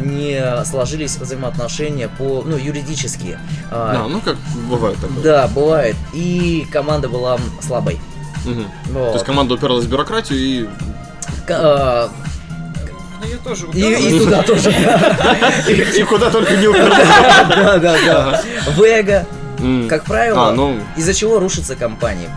не 0.00 0.62
сложились 0.66 1.16
взаимоотношения 1.16 2.08
по, 2.08 2.42
ну, 2.44 2.56
юридические. 2.58 3.38
А, 3.70 3.92
да, 3.94 4.08
ну 4.08 4.20
как 4.20 4.36
бывает 4.68 4.96
такое. 5.00 5.22
Да, 5.22 5.48
бывает. 5.48 5.96
И 6.12 6.66
команда 6.72 7.08
была 7.08 7.38
слабой. 7.60 7.98
Угу. 8.46 8.92
Вот. 8.98 9.06
То 9.08 9.12
есть 9.14 9.24
команда 9.26 9.54
упиралась 9.54 9.84
в 9.84 9.88
бюрократию 9.90 10.38
и... 10.38 10.68
К- 11.46 11.52
а, 11.60 12.08
ну, 13.20 13.72
И, 13.72 13.92
и 14.14 14.18
туда 14.18 14.42
тоже. 14.42 14.70
И 15.96 16.02
куда 16.04 16.30
только 16.30 16.56
не 16.56 16.68
упиралась. 16.68 16.98
Да, 17.48 17.78
да, 17.78 17.96
да. 18.06 18.42
Вега, 18.76 19.26
как 19.88 20.04
правило, 20.04 20.48
а, 20.48 20.52
ну... 20.52 20.80
из-за 20.96 21.12
чего 21.14 21.38
рушится 21.38 21.76
компания? 21.76 22.30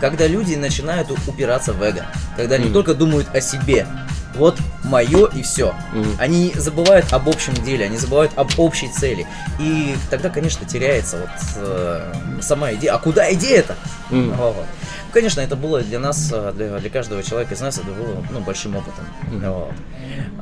Когда 0.00 0.26
люди 0.26 0.54
начинают 0.54 1.10
упираться 1.26 1.72
в 1.72 1.82
эго. 1.82 2.06
Когда 2.36 2.54
они 2.56 2.70
только 2.70 2.94
думают 2.94 3.28
о 3.34 3.40
себе 3.40 3.86
вот 4.34 4.56
мое 4.84 5.26
и 5.28 5.42
все. 5.42 5.74
Mm-hmm. 5.94 6.14
Они 6.18 6.52
забывают 6.54 7.12
об 7.12 7.28
общем 7.28 7.54
деле, 7.64 7.84
они 7.86 7.96
забывают 7.96 8.32
об 8.36 8.48
общей 8.58 8.88
цели. 8.88 9.26
И 9.58 9.94
тогда, 10.10 10.28
конечно, 10.30 10.66
теряется 10.66 11.18
вот 11.18 11.28
э, 11.56 12.12
сама 12.40 12.72
идея. 12.74 12.94
А 12.94 12.98
куда 12.98 13.32
идея-то? 13.34 13.76
Mm-hmm. 14.10 14.36
Вот. 14.36 14.66
Конечно, 15.12 15.40
это 15.40 15.56
было 15.56 15.80
для 15.80 15.98
нас, 15.98 16.30
э, 16.32 16.52
для, 16.54 16.78
для 16.78 16.90
каждого 16.90 17.22
человека 17.22 17.54
из 17.54 17.60
нас, 17.60 17.78
это 17.78 17.86
было 17.88 18.24
ну, 18.30 18.40
большим 18.40 18.76
опытом. 18.76 19.04
Mm-hmm. 19.30 19.52
Вот. 19.54 19.74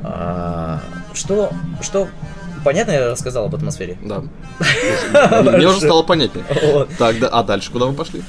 А, 0.03 0.81
а, 0.93 1.15
что, 1.15 1.51
что 1.81 2.07
Понятно 2.63 2.91
я 2.91 3.09
рассказал 3.11 3.45
об 3.45 3.55
атмосфере? 3.55 3.97
Да. 4.03 4.21
Мне 5.41 5.65
уже 5.67 5.77
стало 5.79 6.03
понятнее. 6.03 6.43
Так, 6.97 7.17
да, 7.17 7.29
а 7.29 7.41
дальше 7.41 7.71
куда 7.71 7.85
мы 7.85 7.93
пошли? 7.93 8.21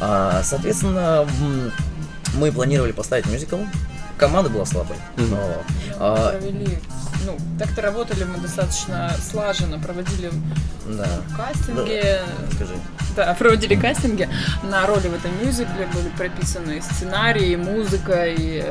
А, 0.00 0.40
соответственно, 0.42 1.24
мы 2.34 2.50
планировали 2.50 2.90
поставить 2.90 3.26
мюзикл 3.26 3.58
команда 4.18 4.50
была 4.50 4.64
слабой. 4.64 4.96
Mm-hmm. 5.16 5.30
Но, 5.30 5.62
а... 5.98 6.30
Провели, 6.32 6.78
ну, 7.24 7.36
так-то 7.58 7.82
работали 7.82 8.24
мы 8.24 8.38
достаточно 8.38 9.12
слаженно, 9.30 9.78
проводили 9.78 10.30
да. 10.88 11.06
кастинги. 11.36 12.02
Да, 12.02 12.52
скажи. 12.54 12.74
Да, 13.16 13.34
проводили 13.34 13.74
кастинги 13.74 14.28
на 14.62 14.86
роли 14.86 15.08
в 15.08 15.14
этом 15.14 15.30
мюзикле, 15.42 15.88
были 15.94 16.08
прописаны 16.16 16.82
сценарии, 16.82 17.56
музыка 17.56 18.26
и 18.26 18.64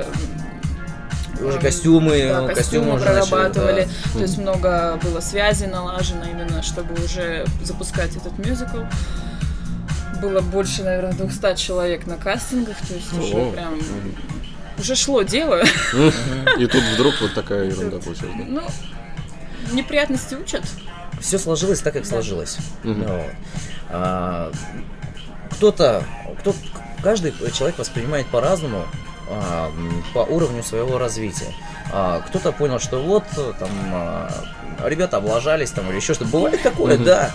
уже 1.41 1.55
эм, 1.57 1.61
костюмы, 1.61 2.11
да, 2.27 2.47
костюмы, 2.53 2.97
костюмы 2.97 2.99
прорабатывали, 2.99 3.77
начали, 3.81 3.91
да. 4.05 4.13
то 4.13 4.19
есть 4.21 4.37
много 4.37 4.99
было 5.03 5.19
связи 5.19 5.65
налажено 5.65 6.23
именно, 6.23 6.63
чтобы 6.63 6.93
уже 7.03 7.45
запускать 7.63 8.15
этот 8.15 8.37
мюзикл. 8.39 8.79
Было 10.21 10.39
больше, 10.39 10.81
наверное, 10.83 11.11
200 11.11 11.55
человек 11.57 12.05
на 12.07 12.15
кастингах, 12.15 12.77
то 12.87 12.93
есть 12.93 13.11
О, 13.11 13.17
уже 13.19 13.51
прям 13.51 13.73
уже 14.79 14.95
шло 14.95 15.21
дело. 15.23 15.63
И 16.57 16.65
тут 16.67 16.83
вдруг 16.95 17.13
вот 17.21 17.33
такая 17.33 17.63
ерунда 17.65 17.97
получилась. 17.97 18.35
Ну, 18.47 18.61
неприятности 19.71 20.35
учат. 20.35 20.63
Все 21.21 21.37
сложилось 21.39 21.79
так, 21.79 21.93
как 21.93 22.05
сложилось. 22.05 22.57
Ну 22.83 23.23
а, 23.89 24.51
кто-то, 25.51 26.03
кто, 26.39 26.53
каждый 27.03 27.31
человек 27.53 27.77
воспринимает 27.79 28.27
по-разному 28.27 28.85
а, 29.29 29.71
по 30.13 30.19
уровню 30.19 30.61
своего 30.61 30.97
развития. 30.97 31.53
А, 31.93 32.21
кто-то 32.21 32.51
понял, 32.51 32.79
что 32.79 33.01
вот 33.01 33.23
там 33.59 34.29
ребята 34.83 35.17
облажались 35.17 35.71
там 35.71 35.87
или 35.89 35.95
еще 35.95 36.13
что-то. 36.13 36.31
Бывает 36.31 36.61
такое, 36.61 36.97
да. 36.97 37.31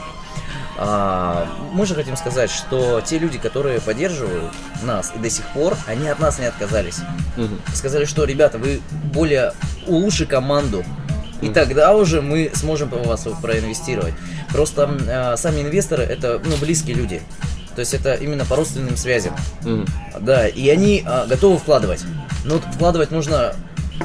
А, 0.82 1.46
мы 1.74 1.84
же 1.84 1.94
хотим 1.94 2.16
сказать, 2.16 2.50
что 2.50 3.02
те 3.02 3.18
люди, 3.18 3.36
которые 3.38 3.82
поддерживают 3.82 4.50
нас 4.82 5.12
и 5.14 5.18
до 5.18 5.28
сих 5.28 5.44
пор, 5.48 5.76
они 5.86 6.08
от 6.08 6.18
нас 6.18 6.38
не 6.38 6.46
отказались. 6.46 6.96
Угу. 7.36 7.54
Сказали, 7.74 8.06
что, 8.06 8.24
ребята, 8.24 8.56
вы 8.56 8.80
более 9.12 9.52
улучши 9.86 10.24
команду. 10.24 10.82
И 11.42 11.50
тогда 11.50 11.94
уже 11.94 12.22
мы 12.22 12.50
сможем 12.54 12.88
в 12.88 13.06
вас 13.06 13.26
проинвестировать. 13.42 14.14
Просто 14.50 14.90
э, 15.06 15.36
сами 15.36 15.60
инвесторы 15.60 16.02
это 16.02 16.40
ну, 16.44 16.56
близкие 16.56 16.96
люди. 16.96 17.22
То 17.74 17.80
есть 17.80 17.92
это 17.94 18.14
именно 18.14 18.44
по 18.44 18.56
родственным 18.56 18.94
связям. 18.96 19.34
Mm-hmm. 19.62 19.88
Да, 20.20 20.48
и 20.48 20.68
они 20.68 21.02
э, 21.06 21.26
готовы 21.28 21.56
вкладывать. 21.56 22.00
Но 22.44 22.58
вкладывать 22.58 23.10
нужно 23.10 23.54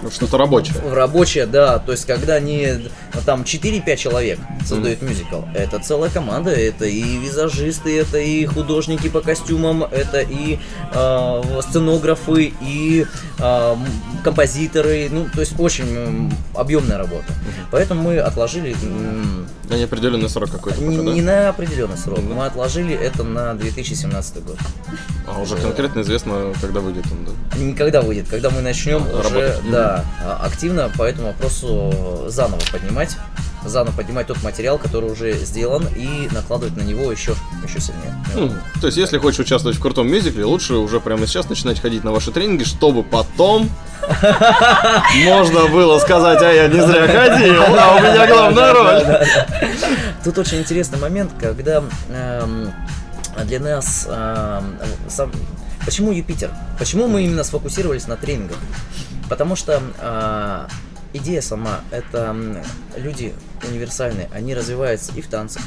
ну, 0.02 0.12
что-то 0.12 0.38
рабочее. 0.38 0.74
В 0.82 0.93
рабочее, 0.93 1.46
да. 1.46 1.80
То 1.80 1.91
есть, 1.91 2.06
когда 2.06 2.39
не 2.39 2.80
там 3.26 3.41
4-5 3.43 3.96
человек 3.98 4.39
создают 4.66 5.02
mm. 5.02 5.08
мюзикл, 5.08 5.41
это 5.54 5.80
целая 5.80 6.10
команда, 6.10 6.52
это 6.52 6.86
и 6.86 7.18
визажисты, 7.18 8.00
это 8.00 8.18
и 8.18 8.46
художники 8.46 9.10
по 9.10 9.22
костюмам, 9.22 9.84
это 9.84 10.22
и 10.22 10.58
э, 10.93 11.41
сценографы, 11.70 12.54
и 12.62 13.06
э, 13.39 13.76
композиторы. 14.24 15.08
Ну, 15.12 15.28
то 15.34 15.41
есть, 15.41 15.60
очень 15.60 16.32
объемная 16.56 16.98
работа. 16.98 17.26
Поэтому 17.72 18.04
мы 18.04 18.20
отложили... 18.20 18.76
На 19.70 19.74
неопределенный 19.76 20.30
срок 20.30 20.52
какой-то 20.52 20.78
пока, 20.80 20.89
не, 20.91 20.98
да? 20.98 21.04
не 21.12 21.22
на 21.22 21.50
определенный 21.50 21.98
срок. 21.98 22.20
mm 22.20 22.34
Мы 22.36 22.46
отложили 22.46 22.93
это 22.93 23.24
на 23.24 23.54
2017 23.56 24.43
год. 24.43 24.58
А 25.28 25.41
уже 25.41 25.56
конкретно 25.58 26.02
известно, 26.02 26.54
когда 26.62 26.82
выйдет 26.82 27.06
он, 27.12 27.26
да? 27.26 27.32
Никогда 27.60 28.02
выйдет, 28.04 28.28
когда 28.30 28.52
мы 28.52 28.62
начнем 28.62 29.02
а, 29.04 29.20
уже, 29.22 29.41
работать. 29.41 29.72
да, 29.72 29.84
надо 29.86 30.03
активно 30.41 30.89
по 30.89 31.03
этому 31.03 31.27
вопросу 31.27 32.25
заново 32.27 32.61
поднимать, 32.71 33.11
заново 33.65 33.93
поднимать 33.95 34.27
тот 34.27 34.41
материал, 34.43 34.77
который 34.77 35.11
уже 35.11 35.33
сделан, 35.33 35.88
и 35.95 36.27
накладывать 36.31 36.75
на 36.77 36.81
него 36.81 37.11
еще, 37.11 37.36
еще 37.67 37.79
сильнее. 37.79 38.15
Ну, 38.36 38.49
то 38.81 38.88
есть, 38.88 38.97
если 38.97 39.17
хочешь 39.17 39.39
участвовать 39.39 39.77
в 39.77 39.81
крутом 39.81 40.07
мюзикле, 40.07 40.45
лучше 40.45 40.73
уже 40.75 40.99
прямо 40.99 41.25
сейчас 41.27 41.49
начинать 41.49 41.79
ходить 41.79 42.03
на 42.03 42.11
ваши 42.11 42.31
тренинги, 42.31 42.63
чтобы 42.63 43.03
потом 43.03 43.69
можно 45.23 45.67
было 45.67 45.99
сказать, 45.99 46.41
а 46.41 46.51
я 46.51 46.67
не 46.67 46.79
зря 46.86 47.07
ходил, 47.07 47.55
Да, 47.75 47.95
у 47.95 47.99
меня 47.99 48.27
главная 48.27 48.73
роль. 48.73 49.27
Тут 50.23 50.38
очень 50.38 50.59
интересный 50.59 50.99
момент, 50.99 51.31
когда 51.39 51.83
эм, 52.09 52.71
для 53.45 53.59
нас... 53.59 54.07
Эм, 54.09 54.75
почему 55.86 56.11
Юпитер? 56.11 56.49
Почему 56.79 57.07
мы 57.07 57.23
именно 57.23 57.43
сфокусировались 57.43 58.07
на 58.07 58.15
тренингах? 58.15 58.57
Потому 59.30 59.55
что 59.55 59.82
э, 59.99 60.67
идея 61.17 61.41
сама– 61.41 61.80
это 61.91 62.36
люди 62.95 63.34
универсальные, 63.67 64.30
они 64.34 64.53
развиваются 64.53 65.11
и 65.15 65.21
в 65.21 65.28
танцах, 65.28 65.63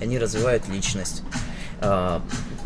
они 0.00 0.18
развивают 0.18 0.68
личность. 0.68 1.22
Э, 1.80 2.20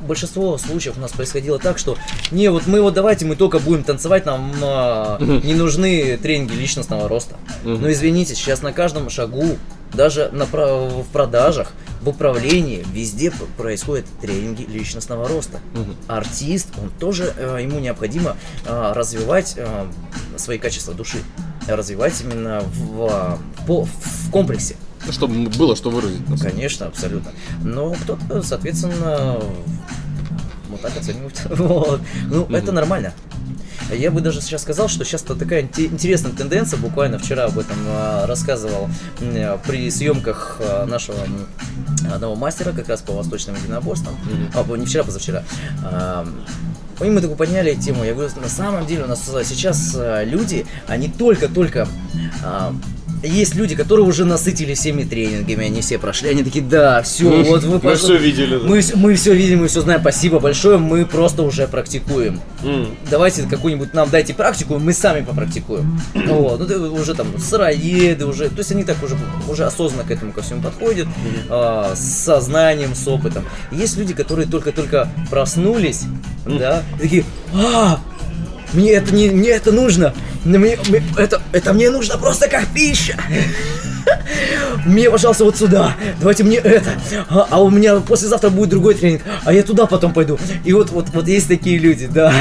большинство 0.07 0.57
случаев 0.57 0.97
у 0.97 1.01
нас 1.01 1.13
происходило 1.13 1.59
так, 1.59 1.77
что 1.79 1.97
не, 2.31 2.49
вот 2.49 2.67
мы 2.67 2.81
вот 2.81 2.95
давайте 2.95 3.27
мы 3.27 3.37
только 3.37 3.59
будем 3.59 3.85
танцевать, 3.85 4.25
нам 4.25 4.53
э, 4.63 5.41
не 5.45 5.55
нужны 5.55 6.17
тренинги 6.17 6.55
личностного 6.55 7.07
роста. 7.07 7.37
Но 7.63 7.77
ну, 7.77 7.91
извините, 7.93 8.35
сейчас 8.35 8.63
на 8.63 8.73
каждом 8.73 9.11
шагу, 9.11 9.59
даже 9.93 10.31
на, 10.33 10.47
в 10.47 11.05
продажах, 11.13 11.73
в 12.01 12.09
управлении 12.09 12.83
везде 12.93 13.31
происходят 13.59 14.07
тренинги 14.23 14.63
личностного 14.63 15.29
роста. 15.29 15.59
Угу. 15.75 15.91
Артист, 16.09 16.69
он 16.83 16.89
тоже 16.99 17.35
э, 17.37 17.59
ему 17.63 17.79
необходимо 17.79 18.37
э, 18.67 18.93
развивать 18.95 19.59
свои 20.39 20.59
качества 20.59 20.95
души 20.95 21.19
развивать 21.69 22.21
именно 22.23 22.61
в, 22.61 22.97
в, 22.97 23.09
а, 23.11 23.39
в 23.67 24.31
комплексе. 24.31 24.77
Ну, 25.07 25.13
чтобы 25.13 25.49
было 25.51 25.77
что 25.77 25.91
выразить. 25.91 26.29
На 26.29 26.39
Конечно, 26.39 26.87
абсолютно. 26.87 27.33
Но 27.65 27.93
кто-то, 27.95 28.43
соответственно, 28.43 29.41
вот 30.69 30.81
так 30.83 30.93
оценивают. 30.99 31.37
Вот. 31.51 32.01
Ну, 32.27 32.45
mm-hmm. 32.45 32.57
это 32.59 32.73
нормально. 32.73 33.13
Я 33.93 34.11
бы 34.13 34.21
даже 34.21 34.41
сейчас 34.41 34.63
сказал, 34.63 34.89
что 34.89 35.05
сейчас 35.05 35.23
то 35.23 35.35
такая 35.35 35.63
интересная 35.79 36.31
тенденция, 36.31 36.79
буквально 36.79 37.19
вчера 37.19 37.47
об 37.47 37.59
этом 37.59 37.77
а, 37.89 38.27
рассказывал 38.27 38.89
а, 39.21 39.59
при 39.67 39.91
съемках 39.91 40.61
нашего 40.87 41.19
одного 42.13 42.37
мастера 42.37 42.73
как 42.73 42.89
раз 42.89 43.01
по 43.01 43.13
восточным 43.15 43.57
единоборствам, 43.57 44.15
mm-hmm. 44.55 44.73
а, 44.73 44.77
не 44.77 44.87
вчера, 44.87 45.03
позавчера, 45.03 45.43
они 47.01 47.11
мы 47.11 47.23
такую 47.23 47.39
подняли 47.39 47.75
тему. 47.75 48.05
Я 48.05 48.13
говорю, 48.13 48.29
на 48.41 48.49
самом 48.49 48.85
деле 48.87 49.05
у 49.05 49.07
нас 49.07 49.27
э, 49.35 49.43
сейчас 49.43 49.95
э, 49.97 50.25
люди, 50.27 50.67
они 50.87 51.09
только-только 51.09 51.89
а, 52.45 52.75
есть 53.23 53.55
люди, 53.55 53.75
которые 53.75 54.07
уже 54.07 54.25
насытили 54.25 54.75
всеми 54.75 55.05
тренингами, 55.05 55.67
они 55.67 55.81
все 55.81 55.99
прошли, 55.99 56.31
они 56.31 56.43
такие, 56.43 56.65
да, 56.65 57.03
все, 57.03 57.25
ну, 57.25 57.43
вот 57.45 57.65
вы 57.65 57.81
Мы 57.83 57.95
все 57.97 58.17
видели. 58.17 58.57
Да. 58.57 58.67
Мы, 58.67 58.81
мы 58.95 59.15
все 59.15 59.35
видим, 59.35 59.61
мы 59.61 59.69
все 59.69 59.81
знаем, 59.83 60.01
спасибо 60.01 60.39
большое, 60.39 60.79
мы 60.79 61.05
просто 61.05 61.43
уже 61.43 61.67
практикуем. 61.67 62.41
Mm. 62.63 62.89
Давайте 63.11 63.43
какую-нибудь 63.43 63.93
нам 63.95 64.09
дайте 64.11 64.35
практику, 64.35 64.79
мы 64.79 64.93
сами 64.93 65.25
попрактикуем. 65.25 66.01
Mm. 66.15 66.29
вот, 66.35 66.69
ну 66.69 66.95
уже 66.95 67.15
там 67.15 67.39
сыроеды 67.39 68.25
уже, 68.27 68.49
то 68.49 68.59
есть 68.59 68.73
они 68.73 68.85
так 68.85 69.03
уже, 69.03 69.17
уже 69.49 69.65
осознанно 69.67 70.05
к 70.05 70.11
этому 70.11 70.33
ко 70.33 70.43
всему 70.43 70.63
подходят, 70.63 71.07
mm. 71.07 71.11
а, 71.51 71.93
с 71.95 72.01
сознанием, 72.25 72.95
с 72.95 73.07
опытом. 73.07 73.45
Есть 73.71 73.99
люди, 73.99 74.15
которые 74.15 74.47
только-только 74.49 75.09
проснулись, 75.31 76.05
mm. 76.47 76.59
да, 76.59 76.83
такие, 76.99 77.25
а, 77.55 77.99
мне 78.73 78.93
это 78.93 79.13
не, 79.15 79.29
мне 79.29 79.51
это 79.51 79.73
нужно. 79.73 80.15
Ну, 80.45 80.59
мне, 80.59 80.79
мне, 80.89 81.03
это, 81.19 81.43
это 81.53 81.73
мне 81.75 81.91
нужно 81.91 82.17
просто 82.17 82.49
как 82.49 82.67
пища. 82.75 83.17
Мне, 84.87 85.11
пожалуйста, 85.11 85.45
вот 85.45 85.57
сюда. 85.57 85.95
Давайте 86.19 86.45
мне 86.45 86.57
это. 86.57 86.91
А, 87.29 87.47
а 87.51 87.63
у 87.63 87.69
меня 87.69 87.97
послезавтра 88.01 88.49
будет 88.49 88.71
другой 88.71 88.95
тренинг. 88.95 89.21
А 89.45 89.53
я 89.53 89.63
туда 89.63 89.85
потом 89.85 90.15
пойду. 90.15 90.39
И 90.65 90.73
вот, 90.73 90.91
вот, 90.91 91.09
вот 91.13 91.29
есть 91.29 91.49
такие 91.49 91.79
люди, 91.79 92.07
да. 92.07 92.33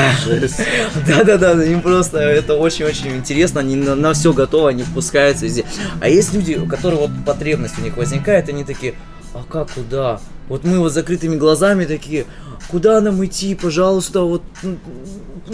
Да, 1.06 1.24
да, 1.26 1.38
да. 1.38 1.64
Им 1.66 1.82
просто 1.82 2.20
это 2.20 2.54
очень-очень 2.56 3.18
интересно. 3.18 3.60
Они 3.60 3.76
на, 3.76 3.96
на 3.96 4.14
все 4.14 4.32
готовы, 4.32 4.70
они 4.70 4.84
впускаются 4.84 5.46
везде. 5.46 5.66
А 6.00 6.08
есть 6.08 6.34
люди, 6.34 6.54
у 6.54 6.66
которых 6.66 7.00
вот 7.02 7.12
потребность 7.26 7.76
у 7.80 7.82
них 7.82 7.98
возникает, 7.98 8.48
они 8.48 8.64
такие, 8.64 8.94
а 9.34 9.44
как 9.48 9.72
куда? 9.72 10.20
Вот 10.48 10.64
мы 10.64 10.80
вот 10.80 10.92
закрытыми 10.92 11.36
глазами 11.36 11.86
такие, 11.86 12.26
куда 12.70 13.00
нам 13.02 13.24
идти, 13.24 13.54
пожалуйста, 13.54 14.22
вот 14.22 14.42
ну, 14.64 14.76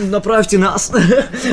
направьте 0.06 0.58
нас. 0.58 0.90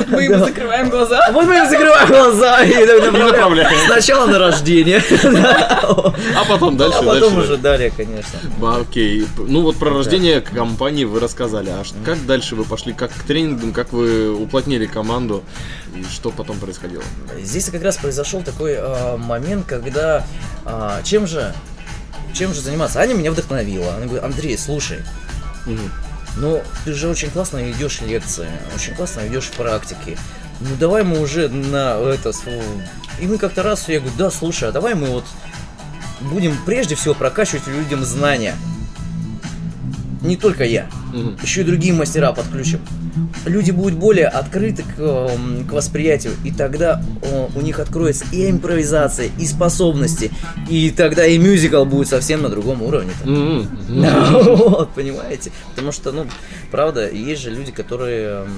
Мы 0.06 0.26
им 0.26 0.38
закрываем 0.38 0.88
глаза. 0.88 1.18
А 1.26 1.32
вот 1.32 1.46
мы 1.48 1.58
им 1.58 1.68
закрываем 1.68 2.06
глаза 2.06 2.62
и 2.62 2.72
направляем. 3.12 3.76
Сначала 3.90 4.26
на 4.26 4.38
рождение. 4.38 5.02
А 6.36 6.44
потом 6.48 6.76
дальше. 6.76 6.98
А 7.00 7.02
потом 7.02 7.38
уже 7.38 7.56
далее, 7.56 7.92
конечно. 7.96 8.38
Окей. 8.80 9.26
Ну 9.38 9.62
вот 9.62 9.76
про 9.76 9.90
рождение 9.90 10.40
компании 10.40 11.04
вы 11.04 11.18
рассказали. 11.18 11.70
А 11.70 11.82
как 12.04 12.24
дальше 12.26 12.54
вы 12.54 12.62
пошли? 12.64 12.92
Как 12.92 13.10
к 13.12 13.22
тренингам? 13.24 13.72
Как 13.72 13.92
вы 13.92 14.32
уплотнили 14.34 14.86
команду? 14.86 15.42
И 15.96 16.04
что 16.04 16.30
потом 16.30 16.58
происходило? 16.58 17.02
Здесь 17.42 17.68
как 17.70 17.82
раз 17.82 17.96
произошел 17.96 18.40
такой 18.42 18.76
а, 18.78 19.16
момент, 19.16 19.66
когда 19.66 20.24
а, 20.64 21.00
чем 21.04 21.26
же 21.26 21.52
чем 22.32 22.52
же 22.54 22.60
заниматься? 22.60 23.00
Аня 23.00 23.14
меня 23.14 23.30
вдохновила. 23.30 23.94
Она 23.94 24.04
говорит, 24.06 24.24
Андрей, 24.24 24.56
слушай, 24.58 24.98
угу. 25.66 25.78
ну 26.36 26.62
ты 26.84 26.92
же 26.94 27.08
очень 27.08 27.30
классно 27.30 27.58
ведешь 27.58 28.00
лекции, 28.00 28.48
очень 28.74 28.94
классно 28.94 29.20
ведешь 29.20 29.48
практики. 29.50 30.18
Ну 30.60 30.68
давай 30.78 31.02
мы 31.02 31.20
уже 31.20 31.48
на 31.48 31.98
это... 31.98 32.32
И 33.20 33.26
мы 33.26 33.38
как-то 33.38 33.62
раз, 33.62 33.88
я 33.88 34.00
говорю, 34.00 34.14
да, 34.16 34.30
слушай, 34.30 34.68
а 34.68 34.72
давай 34.72 34.94
мы 34.94 35.08
вот 35.08 35.24
будем 36.20 36.56
прежде 36.64 36.94
всего 36.94 37.14
прокачивать 37.14 37.66
людям 37.66 38.04
знания. 38.04 38.54
Не 40.22 40.36
только 40.36 40.64
я, 40.64 40.86
угу. 41.12 41.34
еще 41.42 41.62
и 41.62 41.64
другие 41.64 41.92
мастера 41.92 42.32
подключим 42.32 42.80
люди 43.46 43.70
будут 43.70 43.98
более 43.98 44.26
открыты 44.26 44.82
к, 44.84 44.98
эм, 45.00 45.66
к 45.66 45.72
восприятию, 45.72 46.34
и 46.44 46.50
тогда 46.50 47.02
э, 47.22 47.48
у 47.54 47.60
них 47.60 47.78
откроется 47.78 48.24
и 48.32 48.50
импровизация, 48.50 49.30
и 49.38 49.46
способности, 49.46 50.30
и 50.68 50.90
тогда 50.90 51.26
и 51.26 51.38
мюзикл 51.38 51.84
будет 51.84 52.08
совсем 52.08 52.42
на 52.42 52.48
другом 52.48 52.82
уровне. 52.82 53.12
Mm 53.24 53.68
-hmm. 53.88 54.56
вот, 54.68 54.90
понимаете? 54.94 55.50
Потому 55.70 55.92
что, 55.92 56.12
ну, 56.12 56.26
правда, 56.70 57.08
есть 57.08 57.42
же 57.42 57.50
люди, 57.50 57.70
которые 57.70 58.44
эм, 58.44 58.48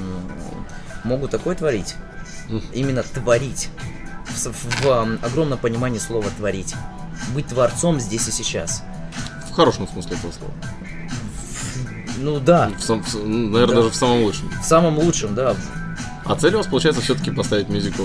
могут 1.04 1.30
такое 1.30 1.54
творить. 1.54 1.94
Именно 2.74 3.02
творить. 3.02 3.68
В, 4.26 4.46
в, 4.46 4.84
в 4.84 5.18
огромном 5.24 5.58
понимании 5.58 5.98
слова 5.98 6.26
творить. 6.36 6.74
Быть 7.34 7.46
творцом 7.46 8.00
здесь 8.00 8.26
и 8.28 8.32
сейчас. 8.32 8.82
В 9.50 9.52
хорошем 9.54 9.86
смысле 9.88 10.16
этого 10.16 10.32
слова. 10.32 10.52
Ну 12.18 12.38
да. 12.40 12.70
В 12.78 12.82
сам, 12.82 13.02
в, 13.02 13.14
наверное, 13.24 13.66
да. 13.66 13.74
даже 13.76 13.90
в 13.90 13.94
самом 13.94 14.22
лучшем. 14.24 14.50
В 14.60 14.64
самом 14.64 14.98
лучшем, 14.98 15.34
да. 15.34 15.56
А 16.24 16.36
цель 16.36 16.54
у 16.54 16.58
вас 16.58 16.66
получается 16.66 17.02
все-таки 17.02 17.30
поставить 17.30 17.68
мюзикл? 17.68 18.04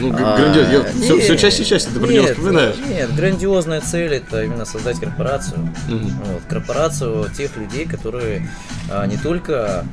Ну, 0.00 0.12
а, 0.12 0.36
грандиоз. 0.36 0.66
Я 0.68 0.78
нет, 0.78 0.94
все, 1.00 1.20
все 1.20 1.36
чаще 1.38 1.62
и 1.62 1.66
чаще 1.66 1.86
ты 1.86 2.00
про 2.00 2.08
него 2.10 2.26
вспоминаешь. 2.26 2.74
Нет, 2.88 3.14
грандиозная 3.14 3.80
цель 3.80 4.12
это 4.14 4.42
именно 4.42 4.64
создать 4.64 4.98
корпорацию. 4.98 5.60
Угу. 5.88 6.08
Вот, 6.26 6.42
корпорацию 6.48 7.30
тех 7.30 7.56
людей, 7.56 7.86
которые 7.86 8.48
а, 8.90 9.06
не 9.06 9.16
только 9.16 9.84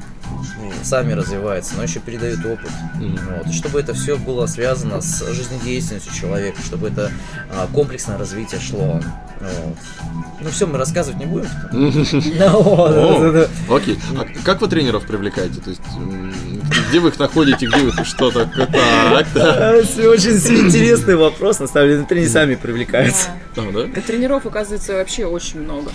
сами 0.83 1.13
развиваются, 1.13 1.75
но 1.77 1.83
еще 1.83 1.99
передают 1.99 2.45
опыт. 2.45 2.71
Mm-hmm. 2.99 3.19
Вот. 3.37 3.47
И 3.47 3.51
чтобы 3.55 3.79
это 3.79 3.93
все 3.93 4.17
было 4.17 4.45
связано 4.45 5.01
с 5.01 5.19
жизнедеятельностью 5.33 6.13
человека, 6.13 6.59
чтобы 6.65 6.87
это 6.89 7.11
а, 7.51 7.67
комплексное 7.73 8.17
развитие 8.17 8.59
шло. 8.59 8.99
Вот. 8.99 9.05
Ну 10.41 10.49
все, 10.49 10.67
мы 10.67 10.77
рассказывать 10.77 11.19
не 11.19 11.25
будем. 11.25 11.47
Ну, 12.51 13.45
окей. 13.75 13.99
А 14.17 14.25
как 14.43 14.61
вы 14.61 14.67
тренеров 14.67 15.05
привлекаете? 15.05 15.59
То 15.61 15.69
есть 15.69 15.81
где 16.89 16.99
вы 16.99 17.09
их 17.09 17.19
находите, 17.19 17.67
где 17.67 17.77
вы 17.83 17.91
что-то? 18.03 18.39
Очень 18.41 20.67
интересный 20.67 21.15
вопрос, 21.15 21.59
на 21.59 21.67
самом 21.67 21.89
деле. 21.89 22.03
Тренеры 22.03 22.29
сами 22.31 22.55
привлекаются. 22.55 23.29
А, 23.55 24.01
тренеров, 24.01 24.45
оказывается, 24.45 24.93
вообще 24.93 25.25
очень 25.25 25.61
много 25.61 25.91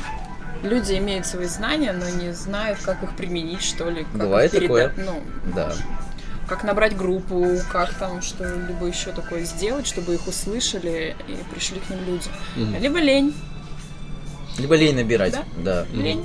люди 0.67 0.95
имеют 0.99 1.27
свои 1.27 1.47
знания, 1.47 1.93
но 1.93 2.09
не 2.11 2.33
знают, 2.35 2.79
как 2.85 3.03
их 3.03 3.17
применить, 3.17 3.62
что 3.62 3.89
ли. 3.89 4.05
Как 4.05 4.12
Бывает 4.21 4.53
их 4.55 4.62
такое? 4.62 4.93
Ну, 4.97 5.23
да. 5.55 5.73
Как 6.49 6.62
набрать 6.62 6.97
группу, 6.97 7.45
как 7.73 7.93
там 7.95 8.23
что-либо 8.23 8.87
еще 8.87 9.11
такое 9.12 9.45
сделать, 9.45 9.87
чтобы 9.87 10.14
их 10.14 10.29
услышали 10.29 11.17
и 11.27 11.37
пришли 11.53 11.81
к 11.81 11.91
ним 11.91 12.01
люди. 12.07 12.29
Угу. 12.57 12.81
Либо 12.83 12.99
лень. 12.99 13.35
Либо 14.59 14.75
лень 14.77 14.95
набирать. 14.97 15.33
Да. 15.33 15.43
да. 15.87 15.87
Лень. 15.93 16.25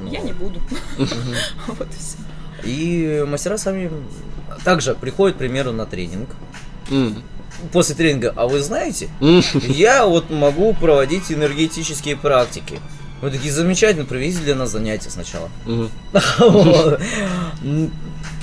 Ну. 0.00 0.10
Я 0.10 0.20
не 0.20 0.32
буду. 0.32 0.60
Вот 1.68 1.86
и 1.88 1.96
все. 1.96 2.18
И 2.64 3.24
мастера 3.26 3.56
сами 3.56 3.90
также 4.64 4.94
приходят, 4.94 5.36
к 5.36 5.38
примеру, 5.38 5.72
на 5.72 5.86
тренинг. 5.86 6.28
После 7.72 7.94
тренинга, 7.94 8.32
а 8.36 8.46
вы 8.48 8.60
знаете, 8.60 9.08
я 9.66 10.04
вот 10.04 10.30
могу 10.30 10.74
проводить 10.74 11.30
энергетические 11.32 12.16
практики. 12.16 12.80
Мы 13.22 13.30
такие, 13.30 13.50
замечательно, 13.52 14.04
проведите 14.04 14.40
для 14.44 14.54
нас 14.54 14.70
занятия 14.70 15.08
сначала. 15.08 15.48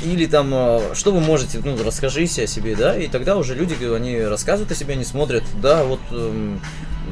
Или 0.04 0.26
там, 0.26 0.50
а, 0.52 0.82
что 0.96 1.12
вы 1.12 1.20
можете, 1.20 1.60
ну, 1.64 1.78
расскажите 1.86 2.44
о 2.46 2.48
себе, 2.48 2.76
да, 2.76 2.98
и 2.98 3.08
тогда 3.08 3.38
уже 3.38 3.54
люди, 3.56 3.76
они 3.96 4.18
рассказывают 4.20 4.72
о 4.72 4.76
себе, 4.76 4.96
они 4.96 5.04
смотрят, 5.04 5.44
да, 5.62 5.84
вот, 5.84 6.00
эм, 6.12 6.60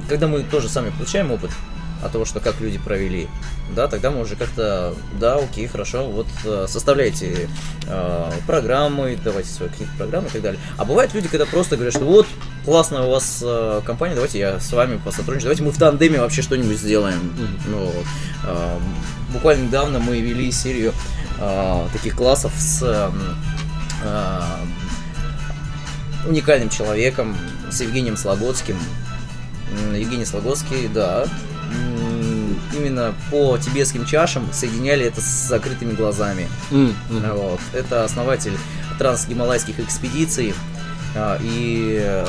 когда 0.09 0.26
мы 0.28 0.41
тоже 0.43 0.68
сами 0.70 0.89
получаем 0.89 1.32
опыт, 1.32 1.51
о 2.03 2.09
того, 2.09 2.25
что 2.25 2.39
как 2.39 2.59
люди 2.59 2.77
провели, 2.79 3.27
да, 3.75 3.87
тогда 3.87 4.11
мы 4.11 4.21
уже 4.21 4.35
как-то, 4.35 4.93
да, 5.19 5.35
окей, 5.37 5.65
хорошо, 5.67 6.07
вот 6.09 6.27
э, 6.45 6.65
составляйте 6.67 7.47
э, 7.87 8.31
программы, 8.47 9.17
давайте 9.23 9.49
свои 9.49 9.69
какие-то 9.69 9.93
программы 9.97 10.27
и 10.27 10.31
так 10.31 10.41
далее. 10.41 10.59
А 10.77 10.83
бывают 10.85 11.13
люди, 11.13 11.27
когда 11.29 11.45
просто 11.45 11.75
говорят, 11.75 11.93
что 11.95 12.05
вот, 12.05 12.25
классная 12.65 13.03
у 13.03 13.11
вас 13.11 13.39
э, 13.43 13.81
компания, 13.85 14.15
давайте 14.15 14.39
я 14.39 14.59
с 14.59 14.71
вами 14.71 14.97
посотрудничаю, 15.03 15.43
давайте 15.49 15.61
мы 15.63 15.69
в 15.71 15.77
тандеме 15.77 16.17
вообще 16.19 16.41
что-нибудь 16.41 16.77
сделаем. 16.79 17.19
Ну, 17.67 17.91
э, 18.47 18.77
буквально 19.31 19.63
недавно 19.67 19.99
мы 19.99 20.19
вели 20.21 20.51
серию 20.51 20.93
э, 21.39 21.87
таких 21.93 22.15
классов 22.15 22.51
с 22.57 22.81
э, 22.83 23.09
э, 24.03 24.43
уникальным 26.27 26.69
человеком, 26.69 27.37
с 27.71 27.81
Евгением 27.81 28.17
Слогодским. 28.17 28.77
Евгений 29.95 30.25
Слогодский, 30.25 30.89
да, 30.93 31.25
именно 32.74 33.13
по 33.30 33.57
тибетским 33.57 34.05
чашам 34.05 34.47
соединяли 34.53 35.05
это 35.05 35.22
с 35.22 35.47
закрытыми 35.47 35.93
глазами. 35.93 36.47
Mm 36.72 36.93
-hmm. 37.09 37.34
вот. 37.38 37.59
Это 37.74 38.03
основатель 38.03 38.53
трансгималайских 38.99 39.80
экспедиций 39.80 40.53
а, 41.15 41.38
э, 41.38 41.43
и 41.43 42.24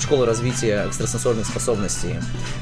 школы 0.00 0.26
развития 0.26 0.84
экстрасенсорных 0.88 1.44
способностей. 1.46 2.16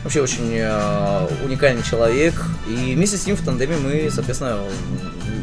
Вообще 0.04 0.22
очень 0.22 0.50
э, 0.52 1.26
уникальный 1.44 1.82
человек. 1.82 2.34
И 2.68 2.94
вместе 2.94 3.16
с 3.18 3.26
ним 3.26 3.36
в 3.36 3.42
тандеме 3.44 3.76
мы, 3.76 4.10
соответственно, 4.12 4.58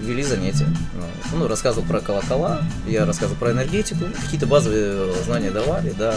вели 0.04 0.24
занятия. 0.24 0.68
Ну, 1.36 1.48
рассказывал 1.48 1.88
про 1.88 2.00
колокола, 2.00 2.62
я 2.88 3.06
рассказывал 3.08 3.38
про 3.40 3.52
энергетику, 3.54 4.02
какие-то 4.24 4.46
базовые 4.46 5.12
знания 5.26 5.50
давали, 5.50 5.92
да. 5.98 6.14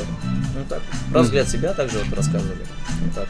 Ну 0.55 0.63
так, 0.69 0.81
про 1.11 1.23
взгляд 1.23 1.49
себя 1.49 1.73
также 1.73 1.99
вот 2.01 2.15
рассказывали. 2.15 2.67
Ну, 3.03 3.11
так. 3.15 3.27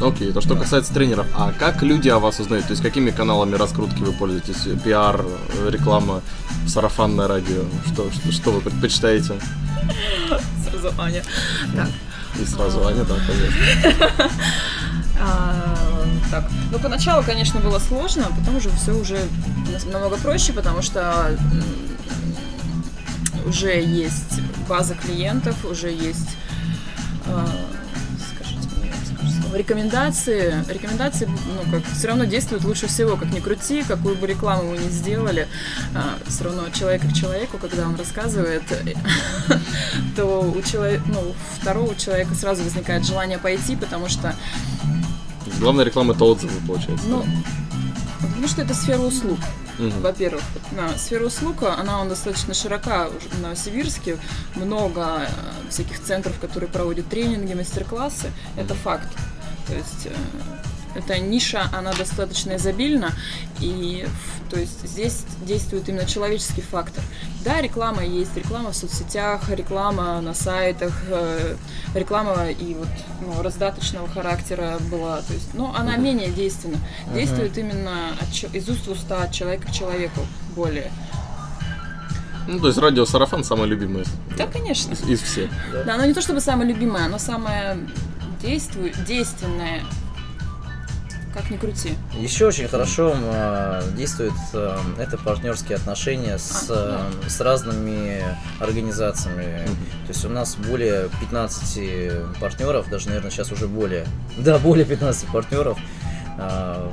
Окей, 0.00 0.28
okay, 0.28 0.32
то 0.32 0.40
что 0.40 0.54
да. 0.54 0.60
касается 0.60 0.94
тренеров, 0.94 1.26
а 1.34 1.50
как 1.58 1.82
люди 1.82 2.08
о 2.08 2.20
вас 2.20 2.38
узнают? 2.38 2.66
То 2.66 2.70
есть 2.70 2.82
какими 2.82 3.10
каналами 3.10 3.56
раскрутки 3.56 3.98
вы 4.00 4.12
пользуетесь? 4.12 4.60
Пиар, 4.84 5.24
реклама, 5.68 6.20
сарафанное 6.68 7.26
радио? 7.26 7.64
Что, 7.92 8.08
что, 8.12 8.30
что 8.32 8.50
вы 8.52 8.60
предпочитаете? 8.60 9.34
Сразу 10.70 10.94
Аня. 11.02 11.24
Так. 11.74 11.88
И 12.40 12.44
сразу 12.46 12.86
Аня, 12.86 13.04
да, 13.04 13.14
конечно. 13.14 14.30
А, 15.20 15.76
так, 16.30 16.44
ну 16.70 16.78
поначалу, 16.78 17.24
конечно, 17.24 17.58
было 17.58 17.80
сложно, 17.80 18.26
а 18.30 18.32
потом 18.32 18.58
уже 18.58 18.70
все 18.76 18.92
уже 18.92 19.18
намного 19.92 20.16
проще, 20.16 20.52
потому 20.52 20.80
что 20.80 21.36
уже 23.44 23.80
есть 23.80 24.40
база 24.68 24.94
клиентов, 24.94 25.56
уже 25.64 25.88
есть 25.90 26.36
а, 27.26 27.44
рекомендации, 29.54 30.62
рекомендации, 30.68 31.26
ну, 31.26 31.70
как, 31.70 31.82
все 31.92 32.08
равно 32.08 32.24
действуют 32.24 32.64
лучше 32.64 32.86
всего, 32.86 33.16
как 33.16 33.30
ни 33.32 33.40
крути, 33.40 33.82
какую 33.86 34.16
бы 34.16 34.26
рекламу 34.26 34.70
мы 34.72 34.78
ни 34.78 34.88
сделали, 34.88 35.48
а, 35.94 36.16
все 36.26 36.44
равно 36.44 36.64
от 36.64 36.72
человека 36.74 37.06
к 37.08 37.12
человеку, 37.14 37.58
когда 37.58 37.86
он 37.86 37.94
рассказывает, 37.96 38.62
то 40.16 40.40
у 40.40 40.62
человека, 40.62 41.02
ну, 41.06 41.34
второго 41.60 41.94
человека 41.96 42.34
сразу 42.34 42.62
возникает 42.62 43.06
желание 43.06 43.38
пойти, 43.38 43.76
потому 43.76 44.08
что... 44.08 44.34
Главная 45.60 45.84
реклама– 45.84 46.14
это 46.14 46.24
отзывы, 46.24 46.52
получается. 46.66 47.06
Ну, 47.08 47.24
потому 48.20 48.48
что 48.48 48.62
это 48.62 48.74
сфера 48.74 48.98
услуг. 49.00 49.38
Угу. 49.78 50.00
Во-первых, 50.00 50.42
сфера 50.96 51.24
услуг, 51.24 51.62
а, 51.62 51.76
она 51.78 52.00
он 52.00 52.08
достаточно 52.08 52.52
широка 52.52 53.08
в 53.36 53.40
Новосибирске, 53.40 54.18
много 54.56 55.04
а, 55.06 55.26
всяких 55.70 56.02
центров, 56.02 56.38
которые 56.38 56.68
проводят 56.68 57.08
тренинги, 57.08 57.54
мастер-классы, 57.54 58.30
это 58.56 58.74
факт. 58.74 59.08
То 59.68 59.74
есть 59.74 60.06
э, 60.06 60.16
эта 60.98 61.18
ниша, 61.18 61.68
она 61.74 61.92
достаточно 61.92 62.56
изобильна, 62.56 63.12
и 63.60 64.06
то 64.48 64.58
есть 64.58 64.88
здесь 64.88 65.24
действует 65.46 65.88
именно 65.90 66.06
человеческий 66.06 66.62
фактор. 66.62 67.04
Да, 67.44 67.60
реклама 67.60 68.02
есть, 68.02 68.34
реклама 68.34 68.72
в 68.72 68.76
соцсетях, 68.76 69.42
реклама 69.50 70.22
на 70.22 70.32
сайтах, 70.32 70.94
э, 71.08 71.56
реклама 71.94 72.48
и 72.50 72.74
вот 72.74 72.88
ну, 73.20 73.42
раздаточного 73.42 74.08
характера 74.08 74.78
была, 74.90 75.20
то 75.20 75.34
есть, 75.34 75.52
но 75.52 75.74
она 75.76 75.96
uh-huh. 75.96 76.00
менее 76.00 76.30
действенна. 76.30 76.76
Uh-huh. 77.10 77.14
Действует 77.14 77.58
именно 77.58 78.12
от, 78.20 78.54
из 78.54 78.68
уст 78.70 78.86
в 78.86 78.90
уста, 78.92 79.22
от 79.24 79.32
человека 79.32 79.68
к 79.68 79.72
человеку 79.72 80.20
более. 80.56 80.90
Ну, 82.48 82.58
то 82.58 82.68
есть 82.68 82.78
радио 82.78 83.04
Сарафан 83.04 83.44
самое 83.44 83.68
любимое. 83.68 84.06
Да, 84.38 84.46
конечно. 84.46 84.94
Из, 84.94 85.02
из 85.06 85.20
всех. 85.20 85.50
Да. 85.70 85.82
да, 85.84 85.94
оно 85.96 86.06
не 86.06 86.14
то 86.14 86.22
чтобы 86.22 86.40
самое 86.40 86.72
любимое, 86.72 87.06
но 87.08 87.18
самое 87.18 87.78
действую, 88.40 88.92
действенное, 89.06 89.82
как 91.34 91.50
ни 91.50 91.56
крути. 91.56 91.94
Еще 92.14 92.46
очень 92.46 92.68
хорошо 92.68 93.10
э, 93.10 93.14
а, 93.22 93.82
действуют 93.96 94.34
э, 94.54 94.54
а, 94.54 94.78
это 94.98 95.18
партнерские 95.18 95.76
отношения 95.76 96.38
с, 96.38 96.70
а, 96.70 96.74
а, 97.08 97.12
да. 97.24 97.28
с 97.28 97.40
разными 97.40 98.22
организациями. 98.60 99.42
Mm-hmm. 99.44 100.06
То 100.06 100.12
есть 100.12 100.24
у 100.24 100.28
нас 100.28 100.56
более 100.56 101.08
15 101.20 102.38
партнеров, 102.40 102.88
даже, 102.90 103.08
наверное, 103.08 103.30
сейчас 103.30 103.52
уже 103.52 103.68
более, 103.68 104.06
да, 104.38 104.58
более 104.58 104.84
15 104.86 105.28
партнеров, 105.30 105.78
э, 106.38 106.88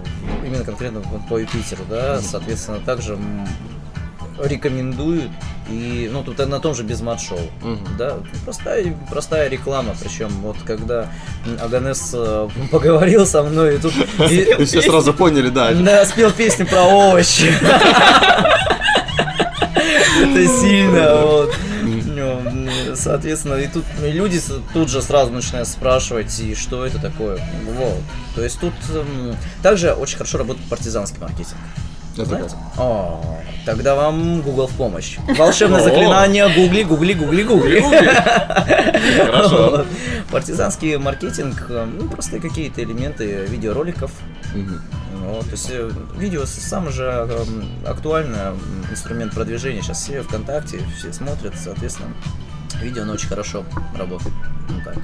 именно 0.45 0.63
конкретно 0.63 1.01
по 1.29 1.37
Юпитеру, 1.37 1.83
да, 1.89 2.19
соответственно, 2.21 2.79
также 2.81 3.17
рекомендуют. 4.43 5.31
И, 5.69 6.09
ну, 6.13 6.23
тут 6.23 6.37
на 6.47 6.59
том 6.59 6.75
же 6.75 6.83
без 6.83 7.01
мат 7.01 7.19
Угу. 7.61 7.77
Да, 7.97 8.17
простая, 8.43 8.93
простая 9.09 9.49
реклама. 9.49 9.95
Причем, 9.99 10.27
вот 10.41 10.57
когда 10.65 11.07
Аганес 11.61 12.11
э, 12.13 12.47
поговорил 12.71 13.25
со 13.25 13.43
мной, 13.43 13.75
и 13.75 13.77
тут... 13.79 13.93
И, 14.29 14.63
все 14.65 14.81
сразу 14.81 15.13
поняли, 15.13 15.49
да. 15.49 15.71
Да, 15.73 16.05
спел 16.05 16.31
песню 16.31 16.67
про 16.67 16.83
овощи. 16.83 17.51
Это 20.17 20.47
сильно, 20.47 21.21
вот 21.23 21.53
ну, 21.85 22.39
соответственно, 22.95 23.55
и 23.55 23.67
тут 23.67 23.83
и 24.03 24.09
люди 24.11 24.41
тут 24.73 24.89
же 24.89 25.01
сразу 25.01 25.31
начинают 25.33 25.67
спрашивать, 25.67 26.39
и 26.39 26.55
что 26.55 26.85
это 26.85 26.97
такое. 26.99 27.37
Вот. 27.65 27.99
То 28.33 28.41
есть 28.41 28.59
тут 28.59 28.73
эм, 28.93 29.35
также 29.61 29.91
очень 29.93 30.17
хорошо 30.17 30.37
работает 30.37 30.65
партизанский 30.69 31.19
маркетинг. 31.19 31.57
Это 32.17 32.47
О, 32.77 33.17
а, 33.21 33.39
тогда 33.65 33.93
вам 33.95 34.41
Google 34.41 34.67
в 34.67 34.71
помощь. 34.73 35.17
Волшебное 35.37 35.81
заклинание 35.83 36.47
гугли, 36.47 36.83
гугли, 36.83 37.13
гугли, 37.13 37.43
гугли. 37.43 37.79
Хорошо. 39.25 39.85
Партизанский 40.31 40.95
маркетинг, 40.97 41.67
э, 41.69 41.85
ну, 41.85 42.07
просто 42.09 42.39
какие-то 42.39 42.81
элементы 42.81 43.45
видеороликов. 43.49 44.11
то 44.53 45.51
есть 45.51 45.69
э, 45.71 45.91
видео 46.17 46.45
сам 46.45 46.89
же 46.89 47.03
э, 47.29 47.39
актуальный 47.87 48.55
инструмент 48.89 49.33
продвижения. 49.33 49.81
Сейчас 49.81 50.01
все 50.03 50.21
ВКонтакте, 50.23 50.79
все 50.97 51.11
смотрят, 51.13 51.53
соответственно, 51.61 52.09
Видео, 52.81 53.03
оно 53.03 53.13
очень 53.13 53.27
хорошо 53.29 53.63
работает. 53.97 54.33
Ну, 54.67 54.81
как. 54.83 54.95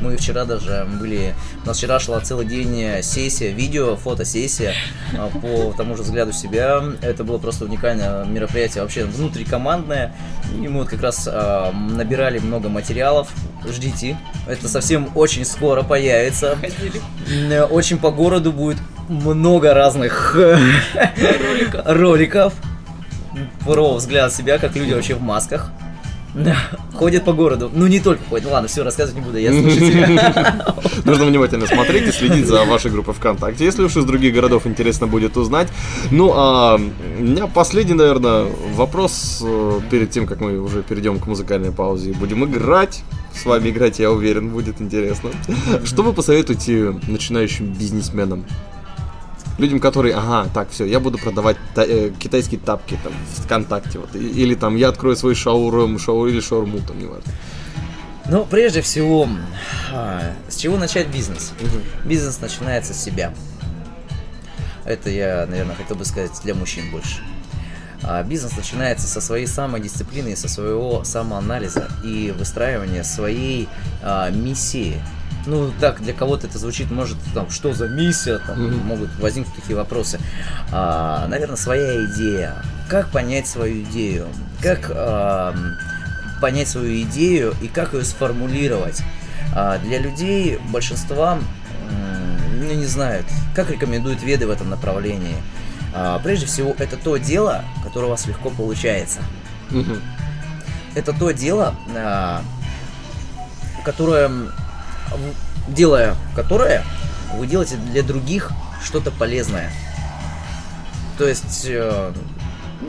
Мы 0.00 0.16
вчера 0.16 0.44
даже 0.44 0.86
были... 1.00 1.34
У 1.64 1.66
нас 1.66 1.76
вчера 1.76 1.98
шла 1.98 2.20
целый 2.20 2.46
день 2.46 3.02
сессия, 3.02 3.50
видео, 3.50 3.96
фотосессия 3.96 4.74
а, 5.16 5.28
по 5.28 5.74
тому 5.76 5.96
же 5.96 6.04
взгляду 6.04 6.32
себя. 6.32 6.82
Это 7.02 7.24
было 7.24 7.38
просто 7.38 7.64
уникальное 7.64 8.24
мероприятие, 8.24 8.82
вообще 8.84 9.04
внутрикомандное. 9.04 10.14
И 10.54 10.68
мы 10.68 10.80
вот 10.80 10.88
как 10.88 11.02
раз 11.02 11.28
э, 11.30 11.72
набирали 11.72 12.38
много 12.38 12.68
материалов. 12.68 13.28
Ждите. 13.68 14.16
Это 14.46 14.68
совсем 14.68 15.10
очень 15.16 15.44
скоро 15.44 15.82
появится. 15.82 16.56
Ходили. 16.56 17.58
Очень 17.70 17.98
по 17.98 18.10
городу 18.12 18.52
будет 18.52 18.78
много 19.08 19.74
разных 19.74 20.34
роликов. 20.36 21.82
роликов 21.86 22.54
про 23.64 23.94
взгляд 23.94 24.32
себя, 24.32 24.58
как 24.58 24.76
люди 24.76 24.92
вообще 24.92 25.14
в 25.14 25.22
масках. 25.22 25.70
Да, 26.34 26.56
ходит 26.94 27.24
по 27.24 27.32
городу. 27.32 27.70
Ну, 27.72 27.86
не 27.86 28.00
только 28.00 28.22
ходит. 28.28 28.46
Ну, 28.46 28.52
ладно, 28.52 28.68
все, 28.68 28.82
рассказывать 28.84 29.20
не 29.20 29.24
буду, 29.26 29.38
я 29.38 29.50
слушатель. 29.50 31.02
Нужно 31.04 31.24
внимательно 31.24 31.66
смотреть 31.66 32.08
и 32.08 32.12
следить 32.12 32.46
за 32.46 32.64
вашей 32.64 32.90
группой 32.90 33.14
ВКонтакте, 33.14 33.64
если 33.64 33.82
уж 33.82 33.96
из 33.96 34.04
других 34.04 34.34
городов 34.34 34.66
интересно 34.66 35.06
будет 35.06 35.36
узнать. 35.36 35.68
Ну, 36.10 36.32
а 36.34 36.74
у 36.76 37.22
меня 37.22 37.46
последний, 37.46 37.94
наверное, 37.94 38.46
вопрос 38.74 39.42
э, 39.42 39.80
перед 39.90 40.10
тем, 40.10 40.26
как 40.26 40.40
мы 40.40 40.58
уже 40.60 40.82
перейдем 40.82 41.18
к 41.18 41.26
музыкальной 41.26 41.72
паузе 41.72 42.10
и 42.10 42.12
будем 42.14 42.44
играть. 42.44 43.02
С 43.34 43.46
вами 43.46 43.70
играть, 43.70 43.98
я 43.98 44.10
уверен, 44.12 44.50
будет 44.50 44.82
интересно. 44.82 45.30
Что 45.84 46.02
вы 46.02 46.12
посоветуете 46.12 46.98
начинающим 47.08 47.72
бизнесменам? 47.72 48.44
людям, 49.58 49.80
которые, 49.80 50.14
ага, 50.14 50.48
так, 50.54 50.70
все, 50.70 50.86
я 50.86 51.00
буду 51.00 51.18
продавать 51.18 51.56
та- 51.74 51.84
э, 51.84 52.10
китайские 52.18 52.60
тапки 52.60 52.98
там 53.02 53.12
в 53.32 53.44
ВКонтакте, 53.44 53.98
вот, 53.98 54.14
или 54.14 54.54
там 54.54 54.76
я 54.76 54.88
открою 54.88 55.16
свой 55.16 55.34
шаурум, 55.34 55.98
шау 55.98 56.26
или 56.26 56.40
шаурму, 56.40 56.78
там, 56.78 56.98
неважно. 56.98 57.30
Ну, 58.30 58.44
прежде 58.48 58.82
всего, 58.82 59.28
а, 59.92 60.22
с 60.48 60.56
чего 60.56 60.76
начать 60.76 61.08
бизнес? 61.08 61.52
Бизнес 62.04 62.40
начинается 62.40 62.92
с 62.94 63.02
себя. 63.02 63.32
Это 64.84 65.10
я, 65.10 65.46
наверное, 65.48 65.74
хотел 65.74 65.96
бы 65.96 66.04
сказать 66.04 66.32
для 66.44 66.54
мужчин 66.54 66.90
больше. 66.92 67.18
А, 68.02 68.22
бизнес 68.22 68.54
начинается 68.56 69.08
со 69.08 69.20
своей 69.22 69.46
самодисциплины, 69.46 70.36
со 70.36 70.46
своего 70.48 71.04
самоанализа 71.04 71.88
и 72.04 72.32
выстраивания 72.38 73.02
своей 73.02 73.66
а, 74.02 74.30
миссии– 74.30 75.00
ну 75.48 75.72
так 75.80 76.02
для 76.02 76.12
кого-то 76.12 76.46
это 76.46 76.58
звучит, 76.58 76.90
может, 76.90 77.16
там, 77.34 77.48
что 77.50 77.72
за 77.72 77.88
миссия, 77.88 78.38
там, 78.38 78.58
mm-hmm. 78.58 78.84
могут 78.84 79.08
возникнуть 79.18 79.56
такие 79.56 79.76
вопросы. 79.76 80.20
А, 80.70 81.26
наверное, 81.28 81.56
своя 81.56 82.04
идея. 82.06 82.54
Как 82.90 83.08
понять 83.08 83.46
свою 83.46 83.82
идею? 83.82 84.26
Как 84.62 84.90
а, 84.92 85.54
понять 86.42 86.68
свою 86.68 87.00
идею 87.02 87.54
и 87.62 87.68
как 87.68 87.94
ее 87.94 88.04
сформулировать? 88.04 89.02
А, 89.54 89.78
для 89.78 89.98
людей, 89.98 90.58
большинства, 90.70 91.38
ну, 92.60 92.74
не 92.74 92.84
знают, 92.86 93.24
как 93.54 93.70
рекомендуют 93.70 94.22
веды 94.22 94.46
в 94.46 94.50
этом 94.50 94.68
направлении. 94.68 95.36
А, 95.94 96.18
прежде 96.22 96.44
всего, 96.44 96.76
это 96.78 96.96
то 96.98 97.16
дело, 97.16 97.64
которое 97.82 98.06
у 98.06 98.10
вас 98.10 98.26
легко 98.26 98.50
получается. 98.50 99.20
Mm-hmm. 99.70 99.98
Это 100.94 101.12
то 101.14 101.30
дело, 101.30 101.74
а, 101.96 102.42
которое 103.82 104.30
делая 105.68 106.14
которое, 106.34 106.82
вы 107.36 107.46
делаете 107.46 107.76
для 107.92 108.02
других 108.02 108.50
что-то 108.84 109.10
полезное. 109.10 109.70
То 111.18 111.26
есть, 111.26 111.66
э, 111.68 112.12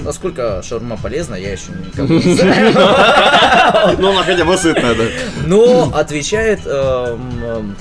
насколько 0.01 0.61
шаурма 0.61 0.97
полезна, 0.97 1.35
я 1.35 1.51
еще 1.51 1.71
не 1.71 2.35
знаю. 2.35 3.97
Ну, 3.99 4.11
она 4.11 4.23
хотя 4.23 4.45
бы 4.45 4.55
сытная, 4.57 4.93
да. 4.95 5.03
Но 5.47 5.91
отвечает 5.95 6.61
эм, 6.65 7.43
эм, 7.43 7.75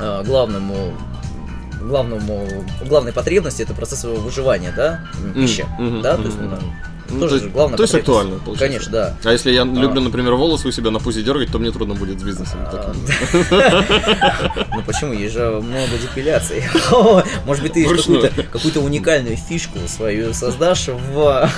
э, 0.00 0.22
главному 0.24 0.92
главному 1.80 2.44
главной 2.86 3.12
потребности 3.12 3.62
это 3.62 3.72
процесс 3.72 4.02
его 4.04 4.16
выживания, 4.16 4.72
да, 4.76 5.00
пища, 5.34 5.66
да, 6.02 6.16
то 6.16 6.24
есть 6.24 6.36
ну, 6.38 6.58
ну, 7.10 7.20
Тоже 7.20 7.36
то 7.36 7.40
есть, 7.42 7.52
главное. 7.54 7.76
То 7.76 7.82
есть 7.84 7.94
актуально, 7.94 8.38
получается. 8.38 8.66
Конечно, 8.66 8.92
да. 8.92 9.16
А 9.24 9.32
если 9.32 9.50
я 9.50 9.62
а. 9.62 9.64
люблю, 9.64 10.00
например, 10.00 10.34
волосы 10.34 10.68
у 10.68 10.70
себя 10.72 10.90
на 10.90 10.98
пузе 10.98 11.22
дергать, 11.22 11.50
то 11.50 11.58
мне 11.58 11.70
трудно 11.70 11.94
будет 11.94 12.20
с 12.20 12.22
бизнесом. 12.22 12.58
А. 12.62 12.94
Ну 14.74 14.82
почему? 14.82 15.12
Есть 15.12 15.34
же 15.34 15.44
много 15.62 15.90
депиляций. 16.00 16.64
Может 17.46 17.62
быть, 17.62 17.72
ты 17.72 17.86
какую-то 18.44 18.80
уникальную 18.80 19.36
фишку 19.36 19.78
свою 19.88 20.34
создашь 20.34 20.88
в 20.88 21.50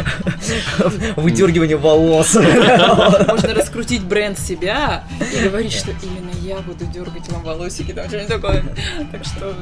выдергивании 1.16 1.74
волос. 1.74 2.34
Можно 2.34 3.54
раскрутить 3.54 4.04
бренд 4.04 4.38
себя 4.38 5.04
и 5.34 5.48
говорить, 5.48 5.72
что 5.72 5.90
именно 5.90 6.30
я 6.42 6.58
буду 6.60 6.84
дергать 6.86 7.28
вам 7.30 7.42
волосики, 7.42 7.92
там 7.92 8.06
что-нибудь 8.06 8.28
такое. 8.30 8.64
Так 9.12 9.24
что 9.24 9.52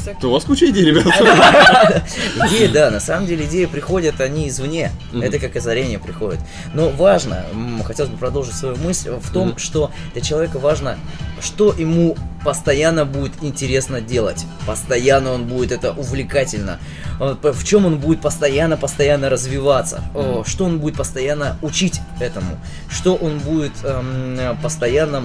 всякие... 0.00 0.20
То 0.20 0.28
у 0.28 0.32
вас 0.32 0.44
куча 0.44 0.70
идей, 0.70 0.84
ребята. 0.86 1.10
Идеи, 2.48 2.66
да, 2.68 2.90
на 2.90 3.00
самом 3.00 3.26
деле 3.26 3.46
идеи 3.46 3.66
приходят, 3.66 4.20
они 4.20 4.48
извне. 4.48 4.90
Это 5.14 5.38
как 5.38 5.56
озарение 5.56 5.98
приходит. 5.98 6.40
Но 6.74 6.88
важно, 6.88 7.44
хотелось 7.84 8.10
бы 8.10 8.16
продолжить 8.16 8.54
свою 8.54 8.76
мысль, 8.76 9.10
в 9.10 9.30
том, 9.32 9.56
что 9.58 9.90
для 10.12 10.22
человека 10.22 10.58
важно, 10.58 10.98
что 11.40 11.72
ему 11.72 12.16
постоянно 12.44 13.04
будет 13.04 13.32
интересно 13.42 14.00
делать. 14.00 14.44
Постоянно 14.66 15.32
он 15.32 15.44
будет 15.46 15.72
это 15.72 15.92
увлекательно. 15.92 16.78
Э, 17.20 17.34
в 17.42 17.64
чем 17.64 17.84
он 17.86 17.98
будет 17.98 18.20
постоянно-постоянно 18.22 19.28
развиваться. 19.28 20.02
Что 20.44 20.64
он 20.64 20.78
будет 20.80 20.94
постоянно 20.96 21.56
учить 21.62 22.00
этому. 22.18 22.58
Что 22.88 23.14
он 23.14 23.38
будет 23.38 23.72
эм, 23.84 24.38
постоянно 24.62 25.22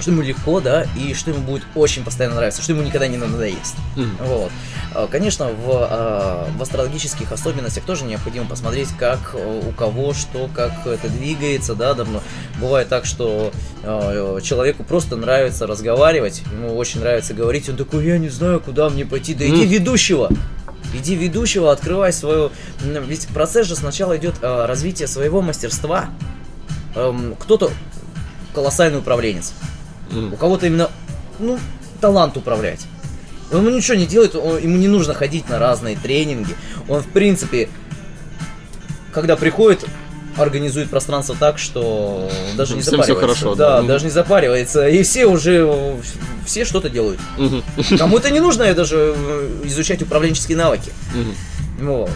что 0.00 0.10
ему 0.10 0.22
легко, 0.22 0.60
да, 0.60 0.84
и 0.96 1.14
что 1.14 1.30
ему 1.30 1.40
будет 1.42 1.62
очень 1.74 2.04
постоянно 2.04 2.36
нравиться, 2.36 2.62
что 2.62 2.72
ему 2.72 2.82
никогда 2.82 3.06
не 3.06 3.16
надоест. 3.16 3.76
Mm. 3.96 4.26
Вот. 4.26 4.50
А, 4.94 5.06
конечно, 5.06 5.46
в, 5.48 5.56
а, 5.72 6.48
в 6.58 6.62
астрологических 6.62 7.30
особенностях 7.32 7.84
тоже 7.84 8.04
необходимо 8.04 8.46
посмотреть, 8.46 8.88
как 8.98 9.30
э, 9.34 9.62
у 9.66 9.70
кого 9.72 10.12
что, 10.12 10.48
как 10.54 10.86
это 10.86 11.08
двигается, 11.08 11.74
да, 11.74 11.94
давно. 11.94 12.14
Ну, 12.14 12.60
бывает 12.66 12.88
так, 12.88 13.06
что 13.06 13.52
а, 13.82 14.40
человеку 14.40 14.84
просто 14.84 15.16
нравится 15.16 15.66
разговаривать, 15.66 16.42
ему 16.52 16.76
очень 16.76 17.00
нравится 17.00 17.34
говорить, 17.34 17.68
он 17.68 17.76
такой, 17.76 18.04
я 18.06 18.18
не 18.18 18.28
знаю, 18.28 18.60
куда 18.60 18.88
мне 18.88 19.04
пойти, 19.06 19.34
да 19.34 19.44
mm. 19.44 19.48
иди 19.50 19.66
ведущего! 19.66 20.28
Иди 20.96 21.16
ведущего, 21.16 21.72
открывай 21.72 22.12
свою... 22.12 22.52
Ведь 22.84 23.26
процесс 23.28 23.66
же 23.66 23.74
сначала 23.74 24.16
идет 24.16 24.36
развитие 24.42 25.08
своего 25.08 25.42
мастерства. 25.42 26.04
Эм, 26.94 27.34
кто-то 27.36 27.72
колоссальный 28.54 29.00
управленец, 29.00 29.54
у 30.32 30.36
кого-то 30.36 30.66
именно, 30.66 30.90
ну, 31.38 31.58
талант 32.00 32.36
управлять. 32.36 32.80
Он 33.52 33.64
ничего 33.74 33.96
не 33.96 34.06
делает, 34.06 34.34
он, 34.34 34.58
ему 34.58 34.76
не 34.76 34.88
нужно 34.88 35.14
ходить 35.14 35.48
на 35.48 35.58
разные 35.58 35.96
тренинги. 35.96 36.54
Он, 36.88 37.00
в 37.02 37.06
принципе, 37.08 37.68
когда 39.12 39.36
приходит, 39.36 39.84
организует 40.36 40.90
пространство 40.90 41.36
так, 41.38 41.58
что 41.58 42.30
даже 42.56 42.74
не 42.74 42.80
Всем 42.80 42.94
запаривается. 42.96 43.28
Все 43.36 43.44
хорошо, 43.44 43.54
да, 43.54 43.80
да. 43.82 43.86
даже 43.86 44.04
не 44.06 44.10
запаривается. 44.10 44.88
И 44.88 45.02
все 45.02 45.26
уже 45.26 45.96
все 46.46 46.64
что-то 46.64 46.90
делают. 46.90 47.20
Угу. 47.38 47.98
Кому-то 47.98 48.30
не 48.30 48.40
нужно 48.40 48.72
даже 48.74 49.14
э, 49.16 49.60
изучать 49.64 50.02
управленческие 50.02 50.56
навыки. 50.58 50.92
Угу. 51.80 51.86
Вот. 51.86 52.10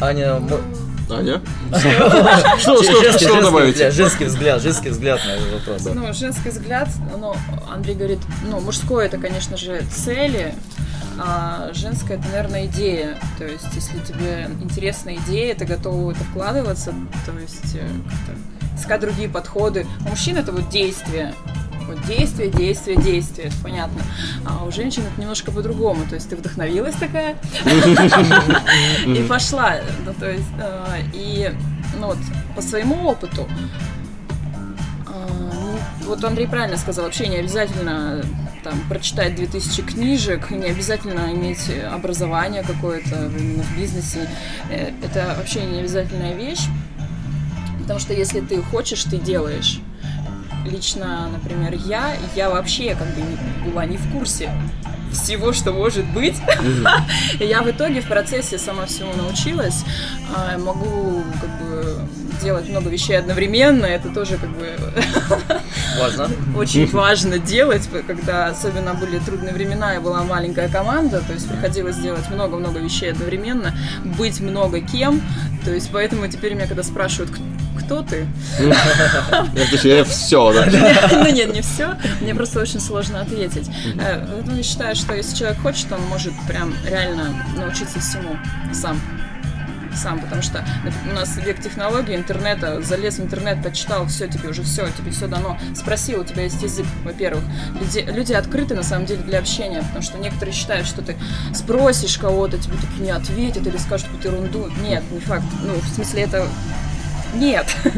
Аня, 0.00 0.38
мы... 0.38 0.58
Таня? 1.12 1.40
Что, 2.58 2.82
что, 2.82 3.18
что 3.18 3.40
добавить? 3.42 3.76
Женский 3.92 4.24
взгляд, 4.24 4.62
женский 4.62 4.88
взгляд 4.88 5.20
на 5.24 5.30
этот 5.32 5.52
вопрос. 5.66 5.94
Ну, 5.94 6.12
женский 6.14 6.50
взгляд, 6.50 6.88
ну, 7.18 7.34
Андрей 7.72 7.94
говорит, 7.94 8.20
ну, 8.44 8.60
мужское 8.60 9.06
это, 9.06 9.18
конечно 9.18 9.56
же, 9.58 9.82
цели, 9.92 10.54
а 11.18 11.68
женская 11.74 12.18
это, 12.18 12.28
наверное, 12.30 12.66
идея. 12.66 13.18
То 13.38 13.44
есть, 13.44 13.66
если 13.74 13.98
тебе 14.00 14.48
интересна 14.62 15.14
идея, 15.16 15.54
ты 15.54 15.64
готова 15.66 15.96
в 16.06 16.08
это 16.10 16.24
вкладываться, 16.24 16.94
то 17.26 17.32
есть, 17.38 17.74
э, 17.74 17.86
искать 18.78 19.00
другие 19.00 19.28
подходы. 19.28 19.86
У 20.06 20.10
мужчин 20.10 20.36
это 20.38 20.50
вот 20.52 20.68
действие 20.70 21.34
вот 21.92 22.04
действие, 22.06 22.50
действие, 22.50 22.96
действие, 22.96 23.50
понятно. 23.62 24.02
А 24.44 24.64
у 24.64 24.70
женщин 24.72 25.02
это 25.10 25.20
немножко 25.20 25.50
по-другому, 25.52 26.04
то 26.08 26.14
есть 26.14 26.28
ты 26.28 26.36
вдохновилась 26.36 26.94
такая 26.96 27.36
и 29.06 29.22
пошла, 29.28 29.76
ну 30.06 30.14
то 30.18 30.30
есть, 30.32 30.44
э, 30.60 30.84
и 31.12 31.52
ну 31.98 32.08
вот 32.08 32.18
по 32.56 32.62
своему 32.62 33.06
опыту, 33.08 33.46
э, 34.30 35.30
ну, 36.02 36.06
вот 36.08 36.24
Андрей 36.24 36.46
правильно 36.46 36.76
сказал, 36.78 37.04
вообще 37.04 37.28
не 37.28 37.36
обязательно 37.36 38.24
там, 38.64 38.78
прочитать 38.88 39.34
2000 39.36 39.82
книжек, 39.82 40.50
не 40.50 40.66
обязательно 40.66 41.32
иметь 41.32 41.70
образование 41.92 42.62
какое-то 42.62 43.30
именно 43.36 43.62
в 43.62 43.76
бизнесе. 43.76 44.28
Э, 44.70 44.90
это 45.02 45.34
вообще 45.36 45.64
не 45.64 45.80
обязательная 45.80 46.34
вещь, 46.34 46.64
потому 47.82 48.00
что 48.00 48.14
если 48.14 48.40
ты 48.40 48.62
хочешь, 48.62 49.04
ты 49.04 49.18
делаешь 49.18 49.80
лично, 50.66 51.28
например, 51.30 51.74
я, 51.86 52.16
я 52.34 52.50
вообще 52.50 52.94
как 52.94 53.08
бы 53.14 53.70
была 53.70 53.84
не 53.86 53.96
в 53.96 54.12
курсе 54.12 54.50
всего, 55.12 55.52
что 55.52 55.72
может 55.72 56.04
быть. 56.06 56.36
Mm-hmm. 56.40 57.46
Я 57.46 57.62
в 57.62 57.70
итоге 57.70 58.00
в 58.00 58.06
процессе 58.06 58.58
сама 58.58 58.86
всему 58.86 59.12
научилась. 59.14 59.84
А, 60.34 60.58
могу 60.58 61.22
как 61.40 61.58
бы 61.60 61.98
делать 62.42 62.68
много 62.68 62.90
вещей 62.90 63.16
одновременно, 63.18 63.86
это 63.86 64.08
тоже 64.08 64.36
как 64.36 64.48
бы 64.48 64.72
важно. 66.00 66.28
очень 66.56 66.90
важно 66.90 67.38
делать, 67.38 67.88
когда 68.06 68.46
особенно 68.46 68.94
были 68.94 69.18
трудные 69.18 69.52
времена 69.54 69.94
и 69.94 70.00
была 70.00 70.24
маленькая 70.24 70.68
команда, 70.68 71.20
то 71.20 71.32
есть 71.34 71.48
приходилось 71.48 71.96
делать 71.98 72.28
много-много 72.30 72.80
вещей 72.80 73.12
одновременно, 73.12 73.72
быть 74.18 74.40
много 74.40 74.80
кем, 74.80 75.22
то 75.64 75.72
есть 75.72 75.90
поэтому 75.92 76.26
теперь 76.26 76.54
меня 76.54 76.66
когда 76.66 76.82
спрашивают, 76.82 77.30
кто 77.78 78.02
ты? 78.02 78.26
Я 78.58 78.74
ну, 79.30 79.90
э, 79.90 80.04
все, 80.04 80.52
да? 80.52 80.66
Ну 81.12 81.32
нет, 81.32 81.54
не 81.54 81.60
все, 81.62 81.94
мне 82.20 82.34
просто 82.34 82.60
очень 82.60 82.80
сложно 82.80 83.20
ответить. 83.22 83.68
Э, 84.00 84.24
ну, 84.44 84.56
я 84.56 84.62
считаю, 84.62 84.94
что 85.02 85.14
если 85.16 85.34
человек 85.36 85.58
хочет, 85.60 85.90
он 85.90 86.00
может 86.02 86.32
прям 86.46 86.72
реально 86.86 87.34
научиться 87.56 87.98
всему 87.98 88.36
сам 88.72 89.00
сам, 89.94 90.18
потому 90.20 90.40
что 90.40 90.64
у 91.10 91.14
нас 91.14 91.36
век 91.36 91.60
технологий, 91.60 92.16
интернета, 92.16 92.80
залез 92.80 93.18
в 93.18 93.22
интернет, 93.24 93.62
почитал, 93.62 94.06
все, 94.06 94.26
тебе 94.26 94.48
уже 94.48 94.62
все, 94.62 94.88
тебе 94.96 95.10
все 95.10 95.26
дано. 95.26 95.58
Спросил, 95.76 96.20
у 96.20 96.24
тебя 96.24 96.44
есть 96.44 96.62
язык, 96.62 96.86
во-первых. 97.04 97.44
Люди, 97.78 97.98
люди 98.08 98.32
открыты, 98.32 98.74
на 98.74 98.84
самом 98.84 99.04
деле, 99.04 99.22
для 99.22 99.38
общения, 99.38 99.82
потому 99.82 100.00
что 100.00 100.16
некоторые 100.16 100.54
считают, 100.54 100.86
что 100.86 101.02
ты 101.02 101.18
спросишь 101.52 102.16
кого-то, 102.16 102.56
тебе 102.56 102.76
так 102.78 102.90
не 103.00 103.10
ответят 103.10 103.66
или 103.66 103.76
скажут 103.76 104.06
какую-то 104.06 104.28
ерунду. 104.30 104.70
Нет, 104.82 105.02
не 105.10 105.20
факт. 105.20 105.44
Ну, 105.62 105.74
в 105.74 105.86
смысле, 105.88 106.22
это 106.22 106.48
нет. 107.34 107.66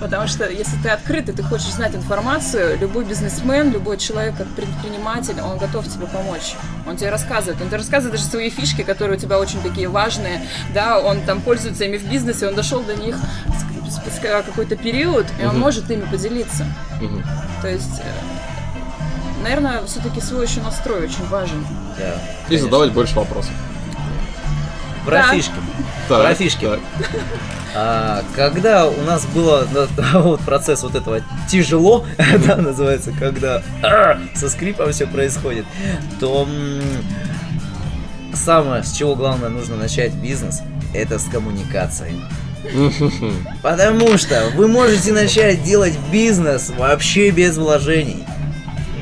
Потому 0.00 0.26
что 0.26 0.48
если 0.48 0.76
ты 0.82 0.88
открытый, 0.88 1.34
ты 1.34 1.42
хочешь 1.42 1.68
знать 1.70 1.94
информацию, 1.94 2.78
любой 2.78 3.04
бизнесмен, 3.04 3.70
любой 3.70 3.98
человек, 3.98 4.34
предприниматель, 4.56 5.40
он 5.40 5.58
готов 5.58 5.86
тебе 5.88 6.06
помочь. 6.06 6.54
Он 6.88 6.96
тебе 6.96 7.10
рассказывает. 7.10 7.60
Он 7.60 7.68
тебе 7.68 7.78
рассказывает 7.78 8.18
даже 8.18 8.28
свои 8.28 8.50
фишки, 8.50 8.82
которые 8.82 9.16
у 9.16 9.20
тебя 9.20 9.38
очень 9.38 9.62
такие 9.62 9.88
важные. 9.88 10.42
Да, 10.74 10.98
он 10.98 11.20
там 11.22 11.40
пользуется 11.40 11.84
ими 11.84 11.96
в 11.96 12.08
бизнесе, 12.10 12.48
он 12.48 12.54
дошел 12.54 12.80
до 12.82 12.94
них 12.96 13.16
спустя 13.88 14.42
какой-то 14.42 14.74
период, 14.76 15.26
и 15.40 15.44
он 15.44 15.58
может 15.60 15.90
ими 15.92 16.04
поделиться. 16.10 16.64
То 17.62 17.68
есть 17.68 18.00
э, 18.00 19.42
наверное, 19.42 19.84
все-таки 19.86 20.20
свой 20.20 20.46
еще 20.46 20.60
настрой 20.60 21.04
очень 21.04 21.24
важен. 21.28 21.64
Да. 21.96 22.16
И 22.54 22.58
задавать 22.58 22.90
больше 22.92 23.14
вопросов. 23.14 23.52
Про 25.04 25.18
да. 25.22 25.30
фишки. 25.32 25.52
Про 26.08 26.34
фишки. 26.34 26.68
А, 27.78 28.22
когда 28.34 28.86
у 28.86 29.02
нас 29.02 29.26
было 29.26 29.66
вот 30.14 30.40
процесс 30.40 30.82
вот 30.82 30.94
этого 30.94 31.20
тяжело, 31.48 32.06
да, 32.46 32.56
называется, 32.56 33.12
когда 33.12 33.62
со 34.34 34.48
скрипом 34.48 34.92
все 34.92 35.06
происходит, 35.06 35.66
то 36.18 36.48
самое, 38.32 38.82
с 38.82 38.92
чего 38.92 39.14
главное 39.14 39.50
нужно 39.50 39.76
начать 39.76 40.14
бизнес, 40.14 40.62
это 40.94 41.18
с 41.18 41.24
коммуникацией. 41.24 42.18
Потому 43.62 44.16
что 44.16 44.48
вы 44.54 44.68
можете 44.68 45.12
начать 45.12 45.62
делать 45.62 45.98
бизнес 46.10 46.70
вообще 46.78 47.28
без 47.30 47.58
вложений. 47.58 48.24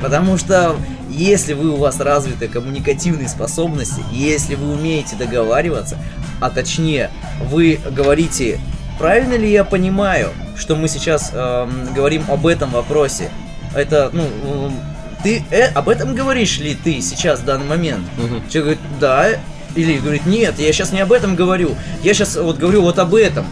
Потому 0.01 0.37
что 0.37 0.75
если 1.15 1.53
вы 1.53 1.69
у 1.69 1.77
вас 1.77 2.01
развиты 2.01 2.49
коммуникативные 2.49 3.29
способности, 3.29 4.03
если 4.11 4.55
вы 4.55 4.73
умеете 4.73 5.15
договариваться, 5.15 5.97
а 6.41 6.49
точнее 6.49 7.09
вы 7.41 7.79
говорите, 7.89 8.59
правильно 8.99 9.35
ли 9.35 9.49
я 9.49 9.63
понимаю, 9.63 10.31
что 10.57 10.75
мы 10.75 10.89
сейчас 10.89 11.31
э, 11.33 11.69
говорим 11.95 12.25
об 12.27 12.45
этом 12.45 12.71
вопросе? 12.71 13.29
Это, 13.73 14.09
ну, 14.11 14.23
эм, 14.23 14.73
ты 15.23 15.41
э, 15.51 15.67
об 15.67 15.87
этом 15.87 16.15
говоришь 16.15 16.59
ли 16.59 16.75
ты 16.75 16.99
сейчас 17.01 17.39
в 17.39 17.45
данный 17.45 17.65
момент? 17.67 18.01
Угу. 18.17 18.49
Человек 18.51 18.77
говорит, 18.99 18.99
да, 18.99 19.27
или 19.73 19.97
говорит, 19.97 20.25
нет, 20.25 20.59
я 20.59 20.73
сейчас 20.73 20.91
не 20.91 20.99
об 20.99 21.13
этом 21.13 21.35
говорю, 21.37 21.75
я 22.03 22.13
сейчас 22.13 22.35
вот 22.35 22.57
говорю 22.57 22.81
вот 22.81 22.99
об 22.99 23.15
этом. 23.15 23.45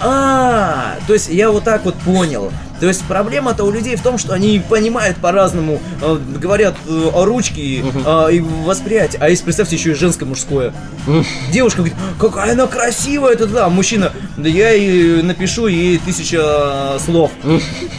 А, 0.00 0.96
то 1.06 1.12
есть 1.12 1.28
я 1.28 1.52
вот 1.52 1.62
так 1.62 1.84
вот 1.84 1.94
понял. 1.94 2.50
То 2.80 2.86
есть 2.86 3.04
проблема-то 3.06 3.64
у 3.64 3.70
людей 3.70 3.96
в 3.96 4.02
том, 4.02 4.18
что 4.18 4.34
они 4.34 4.60
понимают 4.68 5.16
по-разному, 5.18 5.80
э, 6.00 6.18
говорят 6.40 6.76
э, 6.88 7.10
о 7.12 7.24
ручке 7.24 7.80
э, 7.82 8.28
и 8.32 8.40
восприятии. 8.40 9.18
А 9.20 9.28
если 9.28 9.44
представьте 9.44 9.76
еще 9.76 9.90
и 9.90 9.94
женское-мужское. 9.94 10.72
Девушка 11.52 11.78
говорит, 11.78 11.96
какая 12.20 12.52
она 12.52 12.66
красивая, 12.66 13.32
это 13.32 13.46
да, 13.46 13.68
мужчина. 13.68 14.12
Да 14.36 14.48
я 14.48 14.72
и 14.74 15.22
напишу 15.22 15.66
ей 15.66 15.98
тысяча 15.98 16.98
слов. 17.04 17.32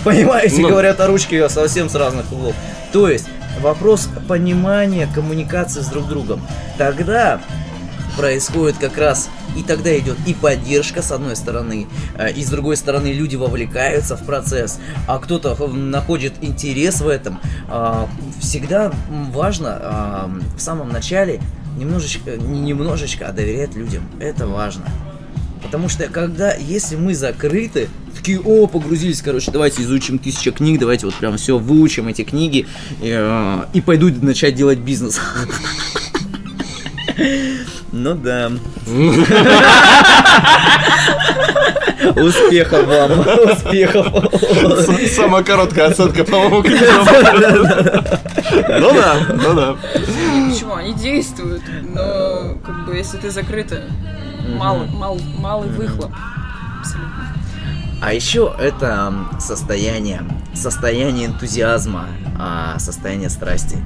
Понимаете, 0.04 0.62
ну. 0.62 0.70
говорят 0.70 1.00
о 1.02 1.08
ручке 1.08 1.50
совсем 1.50 1.90
с 1.90 1.96
разных 1.96 2.32
углов. 2.32 2.56
То 2.94 3.10
есть 3.10 3.26
вопрос 3.62 4.08
понимания 4.30 5.10
коммуникации 5.14 5.82
с 5.82 5.88
друг 5.88 6.08
другом. 6.08 6.42
Тогда 6.78 7.42
происходит 8.20 8.78
как 8.78 8.98
раз, 8.98 9.30
и 9.58 9.64
тогда 9.64 9.98
идет 9.98 10.18
и 10.28 10.34
поддержка 10.34 11.02
с 11.02 11.10
одной 11.14 11.38
стороны, 11.38 11.88
э, 12.18 12.34
и 12.34 12.44
с 12.44 12.50
другой 12.50 12.76
стороны 12.76 13.14
люди 13.14 13.38
вовлекаются 13.38 14.18
в 14.18 14.26
процесс, 14.26 14.78
а 15.08 15.20
кто-то 15.20 15.56
находит 15.68 16.34
интерес 16.42 17.00
в 17.00 17.08
этом. 17.08 17.40
А, 17.70 18.10
всегда 18.42 18.92
важно 19.32 19.70
а, 19.80 20.30
в 20.58 20.60
самом 20.60 20.90
начале 20.92 21.40
немножечко, 21.78 22.32
э, 22.32 22.36
не 22.38 22.60
немножечко, 22.60 23.30
а 23.30 23.32
доверять 23.32 23.74
людям. 23.78 24.04
Это 24.20 24.48
важно. 24.48 24.84
Потому 25.64 25.88
что 25.88 26.06
когда, 26.08 26.54
если 26.54 26.98
мы 26.98 27.16
закрыты, 27.16 27.88
такие, 28.18 28.42
о, 28.42 28.68
погрузились, 28.68 29.22
короче, 29.22 29.50
давайте 29.50 29.82
изучим 29.84 30.20
тысячу 30.20 30.52
книг, 30.52 30.82
давайте 30.82 31.06
вот 31.06 31.16
прям 31.16 31.38
все 31.38 31.58
выучим 31.58 32.10
эти 32.10 32.26
книги 32.26 32.68
и, 33.02 33.08
э, 33.16 33.64
и 33.72 33.80
пойду 33.80 34.12
начать 34.22 34.56
делать 34.56 34.80
бизнес. 34.80 35.22
Ну 37.92 38.14
да. 38.16 38.52
Успехов 42.16 42.88
вам, 42.88 43.20
успехов. 43.52 45.12
Самая 45.12 45.44
короткая 45.44 45.88
оценка, 45.90 46.24
по-моему, 46.24 46.64
Ну 48.80 48.94
да, 48.94 49.18
ну 49.34 49.54
да. 49.54 49.76
Почему? 50.50 50.76
Они 50.76 50.94
действуют, 50.94 51.62
но 51.84 52.56
как 52.66 52.86
бы 52.86 52.96
если 52.96 53.18
ты 53.18 53.30
закрыта, 53.32 53.82
малый, 54.58 54.88
малый, 54.90 55.24
малый 55.38 55.70
выхлоп. 55.70 56.12
А 58.02 58.14
еще 58.14 58.56
это 58.60 59.14
состояние, 59.40 60.24
состояние 60.56 61.28
энтузиазма, 61.28 62.06
а, 62.40 62.80
состояние 62.80 63.30
страсти. 63.30 63.78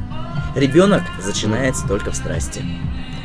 Ребенок 0.55 1.01
начинается 1.25 1.87
только 1.87 2.11
в 2.11 2.15
страсти 2.15 2.63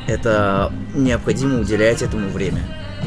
это 0.09 0.73
необходимо 0.95 1.61
уделять 1.61 2.03
этому 2.03 2.31
время. 2.31 2.61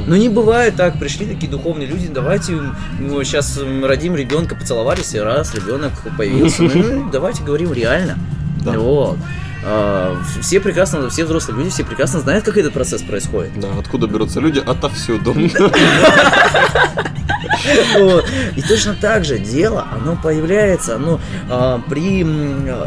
Ну 0.08 0.16
не 0.16 0.30
бывает 0.30 0.76
так, 0.78 0.98
пришли 1.00 1.26
такие 1.26 1.52
духовные 1.52 1.88
люди, 1.88 2.08
давайте 2.08 2.54
ну, 3.00 3.24
сейчас 3.24 3.60
родим 3.84 4.16
ребенка, 4.16 4.56
поцеловались, 4.56 5.14
и 5.14 5.20
раз 5.20 5.54
ребенок 5.54 5.92
появился. 6.18 6.64
Ну, 6.64 6.76
ну, 7.04 7.10
давайте 7.12 7.44
говорим 7.44 7.74
реально. 7.74 8.18
Да. 8.64 8.72
Вот. 8.78 9.18
А, 9.66 10.16
все 10.42 10.60
прекрасно, 10.62 11.10
все 11.10 11.26
взрослые 11.26 11.58
люди, 11.58 11.72
все 11.72 11.84
прекрасно 11.84 12.22
знают, 12.22 12.46
как 12.46 12.58
этот 12.58 12.72
процесс 12.74 13.02
происходит. 13.02 13.52
Да, 13.60 13.68
откуда 13.78 14.08
берутся 14.08 14.40
люди? 14.40 14.60
Отовсюду. 14.60 15.36
И 18.56 18.62
точно 18.62 18.96
так 19.00 19.26
же 19.26 19.38
дело, 19.38 19.88
оно 19.92 20.18
появляется, 20.22 20.96
оно 20.96 21.12
ну, 21.12 21.20
а, 21.50 21.82
при 21.90 22.26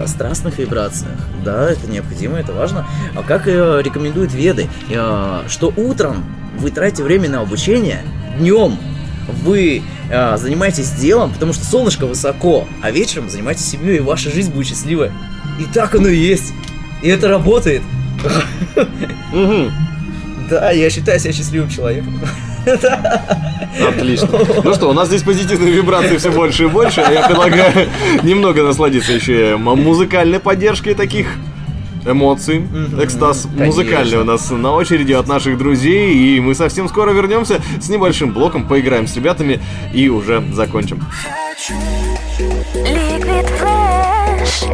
страстных 0.06 0.58
вибрациях. 0.58 1.12
Да, 1.44 1.70
это 1.70 1.86
необходимо, 1.90 2.38
это 2.38 2.52
важно. 2.52 2.86
А 3.16 3.22
как 3.22 3.46
рекомендуют 3.46 4.32
веды, 4.32 4.68
а, 4.94 5.42
что 5.48 5.72
утром 5.76 6.24
вы 6.58 6.70
тратите 6.70 7.02
время 7.02 7.28
на 7.28 7.40
обучение, 7.40 8.02
днем 8.38 8.78
вы 9.44 9.82
э, 10.10 10.36
занимаетесь 10.36 10.90
делом, 10.90 11.32
потому 11.32 11.54
что 11.54 11.64
солнышко 11.64 12.06
высоко, 12.06 12.66
а 12.82 12.90
вечером 12.90 13.30
занимаетесь 13.30 13.64
семьей, 13.64 13.96
и 13.96 14.00
ваша 14.00 14.30
жизнь 14.30 14.52
будет 14.52 14.66
счастливой. 14.66 15.10
И 15.58 15.64
так 15.72 15.94
оно 15.94 16.08
и 16.08 16.16
есть. 16.16 16.52
И 17.02 17.08
это 17.08 17.28
работает. 17.28 17.82
Да, 20.50 20.72
я 20.72 20.90
считаю 20.90 21.18
себя 21.18 21.32
счастливым 21.32 21.70
человеком. 21.70 22.20
Отлично. 23.88 24.28
Ну 24.64 24.72
что, 24.74 24.88
у 24.90 24.94
нас 24.94 25.08
здесь 25.08 25.22
позитивные 25.22 25.72
вибрации 25.72 26.16
все 26.16 26.30
больше 26.30 26.62
и 26.64 26.66
больше, 26.66 27.00
я 27.00 27.26
предлагаю 27.26 27.88
немного 28.22 28.62
насладиться 28.62 29.12
еще 29.12 29.56
музыкальной 29.58 30.40
поддержкой 30.40 30.94
таких 30.94 31.34
эмоций, 32.06 32.64
экстаз 33.00 33.46
музыкальный 33.54 34.16
у 34.18 34.24
нас 34.24 34.50
на 34.50 34.74
очереди 34.74 35.12
от 35.12 35.26
наших 35.28 35.56
друзей, 35.58 36.14
и 36.14 36.40
мы 36.40 36.54
совсем 36.54 36.88
скоро 36.88 37.10
вернемся 37.12 37.60
с 37.80 37.88
небольшим 37.90 38.32
блоком, 38.32 38.66
поиграем 38.66 39.06
с 39.06 39.14
ребятами 39.16 39.60
и 39.92 40.08
уже 40.08 40.42
закончим. 40.52 41.02
Liquid 42.84 43.46
Flash. 43.58 44.64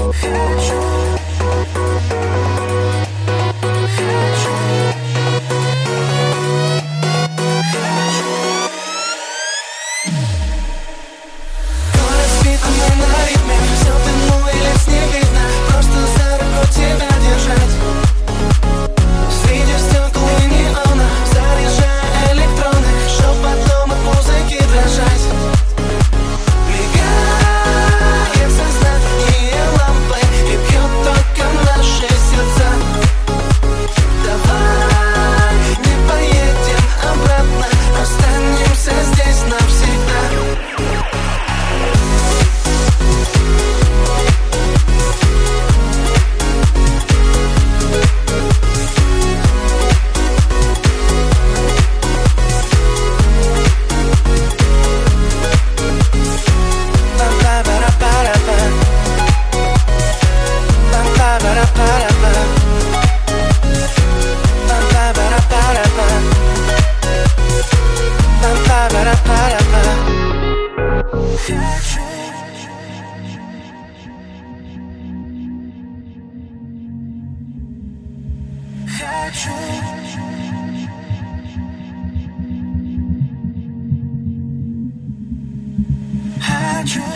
natural. 86.81 87.10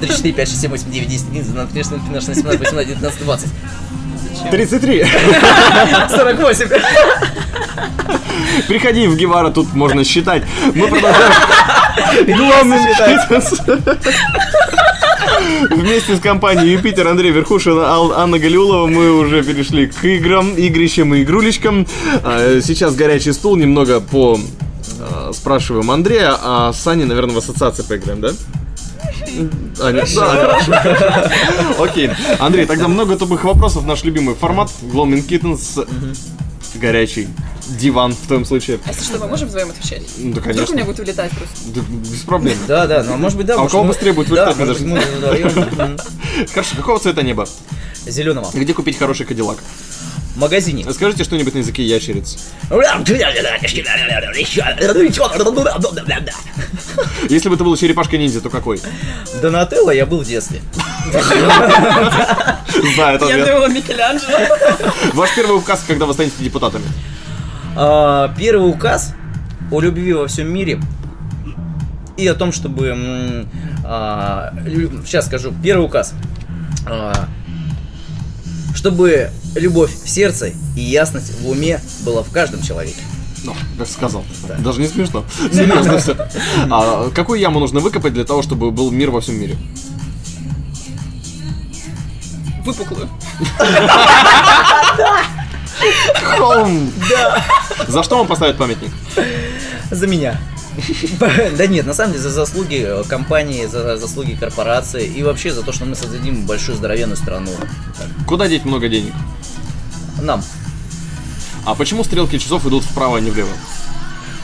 2, 0.00 0.06
3, 0.08 0.16
4, 0.32 0.32
5, 0.32 0.48
6, 0.48 0.60
7, 0.60 0.70
8, 0.70 0.90
9, 0.90 1.08
10, 1.08 1.24
11, 1.32 1.52
12, 1.52 1.72
13, 1.72 2.34
14, 2.34 2.34
15, 2.34 2.34
16, 2.34 2.34
17, 2.44 2.58
18, 2.60 2.98
19, 2.98 3.22
20. 3.22 3.48
Зачем? 4.32 4.50
33. 4.50 5.04
48. 6.10 6.82
Приходи 8.68 9.06
в 9.08 9.16
Гевара, 9.16 9.50
тут 9.50 9.72
можно 9.74 10.04
считать. 10.04 10.42
Мы 10.74 10.88
продолжаем. 10.88 11.32
Главное 12.36 12.88
считать. 12.88 13.96
Вместе 15.70 16.16
с 16.16 16.20
компанией 16.20 16.72
Юпитер, 16.72 17.06
Андрей 17.08 17.30
Верхушин, 17.30 17.78
Ал, 17.78 18.12
Анна 18.12 18.38
Галиулова 18.38 18.86
мы 18.88 19.14
уже 19.16 19.42
перешли 19.42 19.86
к 19.86 20.04
играм, 20.04 20.52
игрищам 20.56 21.14
и 21.14 21.22
игрулечкам. 21.22 21.86
А, 22.24 22.60
сейчас 22.62 22.94
горячий 22.94 23.32
стул, 23.32 23.56
немного 23.56 24.00
по 24.00 24.38
а, 25.00 25.30
спрашиваем 25.34 25.90
Андрея, 25.90 26.34
а 26.40 26.72
Сани, 26.72 27.04
наверное, 27.04 27.34
в 27.36 27.38
ассоциации 27.38 27.82
поиграем, 27.84 28.20
да? 28.20 28.30
А, 29.80 29.92
нет, 29.92 30.08
да, 30.14 30.60
хорошо. 30.60 31.82
Окей. 31.82 32.10
Андрей, 32.38 32.66
тогда 32.66 32.88
много 32.88 33.16
тупых 33.16 33.44
вопросов. 33.44 33.86
Наш 33.86 34.04
любимый 34.04 34.34
формат. 34.34 34.70
Gloaming 34.82 35.26
Kittens. 35.26 35.88
Горячий 36.76 37.28
диван 37.78 38.14
в 38.14 38.28
том 38.28 38.44
случае. 38.44 38.78
А 38.84 38.90
если 38.90 39.04
что, 39.04 39.18
мы 39.18 39.28
можем 39.28 39.48
вдвоем 39.48 39.70
отвечать? 39.70 40.02
Ну, 40.18 40.34
да, 40.34 40.40
конечно. 40.40 40.62
Вдруг 40.62 40.70
у 40.70 40.74
меня 40.74 40.84
будет 40.84 40.98
вылетать 40.98 41.30
просто. 41.30 41.56
Да, 41.74 41.80
без 42.10 42.20
проблем. 42.20 42.56
Да, 42.68 42.86
да, 42.86 43.02
ну, 43.02 43.14
а 43.14 43.16
может 43.16 43.38
быть, 43.38 43.46
да. 43.46 43.54
А 43.56 43.62
у 43.62 43.68
кого 43.68 43.84
быстрее 43.84 44.12
будет 44.12 44.28
вылетать? 44.28 44.56
Хорошо, 46.52 46.76
какого 46.76 46.98
цвета 47.00 47.22
небо? 47.22 47.48
Зеленого. 48.06 48.48
Где 48.54 48.74
купить 48.74 48.98
хороший 48.98 49.24
кадиллак? 49.26 49.58
магазине. 50.36 50.84
Скажите 50.92 51.24
что-нибудь 51.24 51.54
на 51.54 51.58
языке 51.58 51.82
ящериц. 51.84 52.36
Если 57.28 57.48
бы 57.48 57.54
это 57.56 57.64
был 57.64 57.76
черепашка 57.76 58.16
ниндзя 58.16 58.40
то 58.40 58.48
какой? 58.50 58.80
Донателло 59.42 59.90
я 59.90 60.06
был 60.06 60.22
в 60.22 60.26
детстве. 60.26 60.60
Да, 61.12 62.62
это 63.12 63.26
Я 63.26 63.46
думала, 63.46 63.66
Микеланджело. 63.68 64.38
Ваш 65.14 65.34
первый 65.34 65.56
указ, 65.58 65.82
когда 65.86 66.06
вы 66.06 66.12
станете 66.14 66.34
депутатами? 66.40 66.84
А, 67.78 68.32
первый 68.38 68.68
указ 68.70 69.12
о 69.70 69.80
любви 69.80 70.12
во 70.14 70.26
всем 70.28 70.48
мире 70.48 70.80
и 72.16 72.26
о 72.26 72.32
том, 72.34 72.50
чтобы... 72.52 73.44
Сейчас 75.04 75.24
а, 75.24 75.26
скажу. 75.28 75.52
Первый 75.62 75.84
указ. 75.84 76.14
А, 76.86 77.26
чтобы 78.74 79.30
любовь 79.58 79.92
в 80.04 80.08
сердце 80.08 80.52
и 80.76 80.80
ясность 80.80 81.40
в 81.40 81.48
уме 81.48 81.80
была 82.04 82.22
в 82.22 82.30
каждом 82.30 82.62
человеке. 82.62 83.00
Ну, 83.44 83.54
как 83.78 83.88
сказал. 83.88 84.24
Да. 84.48 84.54
Даже 84.56 84.80
не 84.80 84.88
смешно. 84.88 85.24
Серьезно 85.52 85.98
все. 85.98 86.16
А 86.70 87.10
какую 87.10 87.40
яму 87.40 87.60
нужно 87.60 87.80
выкопать 87.80 88.12
для 88.12 88.24
того, 88.24 88.42
чтобы 88.42 88.70
был 88.70 88.90
мир 88.90 89.10
во 89.10 89.20
всем 89.20 89.36
мире? 89.40 89.56
Выпуклую. 92.64 93.08
Хм. 96.22 96.90
Да. 97.10 97.44
За 97.86 98.02
что 98.02 98.18
вам 98.18 98.26
поставят 98.26 98.56
памятник? 98.56 98.90
За 99.90 100.06
меня. 100.06 100.40
Да 101.20 101.66
нет, 101.66 101.86
на 101.86 101.94
самом 101.94 102.12
деле 102.12 102.22
за 102.22 102.30
заслуги 102.30 102.82
э, 102.86 103.02
компании, 103.08 103.66
за 103.66 103.96
заслуги 103.96 104.32
корпорации 104.34 105.06
и 105.06 105.22
вообще 105.22 105.52
за 105.52 105.62
то, 105.62 105.72
что 105.72 105.84
мы 105.84 105.94
создадим 105.94 106.46
большую 106.46 106.76
здоровенную 106.76 107.16
страну. 107.16 107.50
Куда 108.26 108.48
деть 108.48 108.64
много 108.64 108.88
денег? 108.88 109.12
Нам. 110.20 110.42
А 111.64 111.74
почему 111.74 112.04
стрелки 112.04 112.38
часов 112.38 112.66
идут 112.66 112.84
вправо, 112.84 113.18
а 113.18 113.20
не 113.20 113.30
влево? 113.30 113.48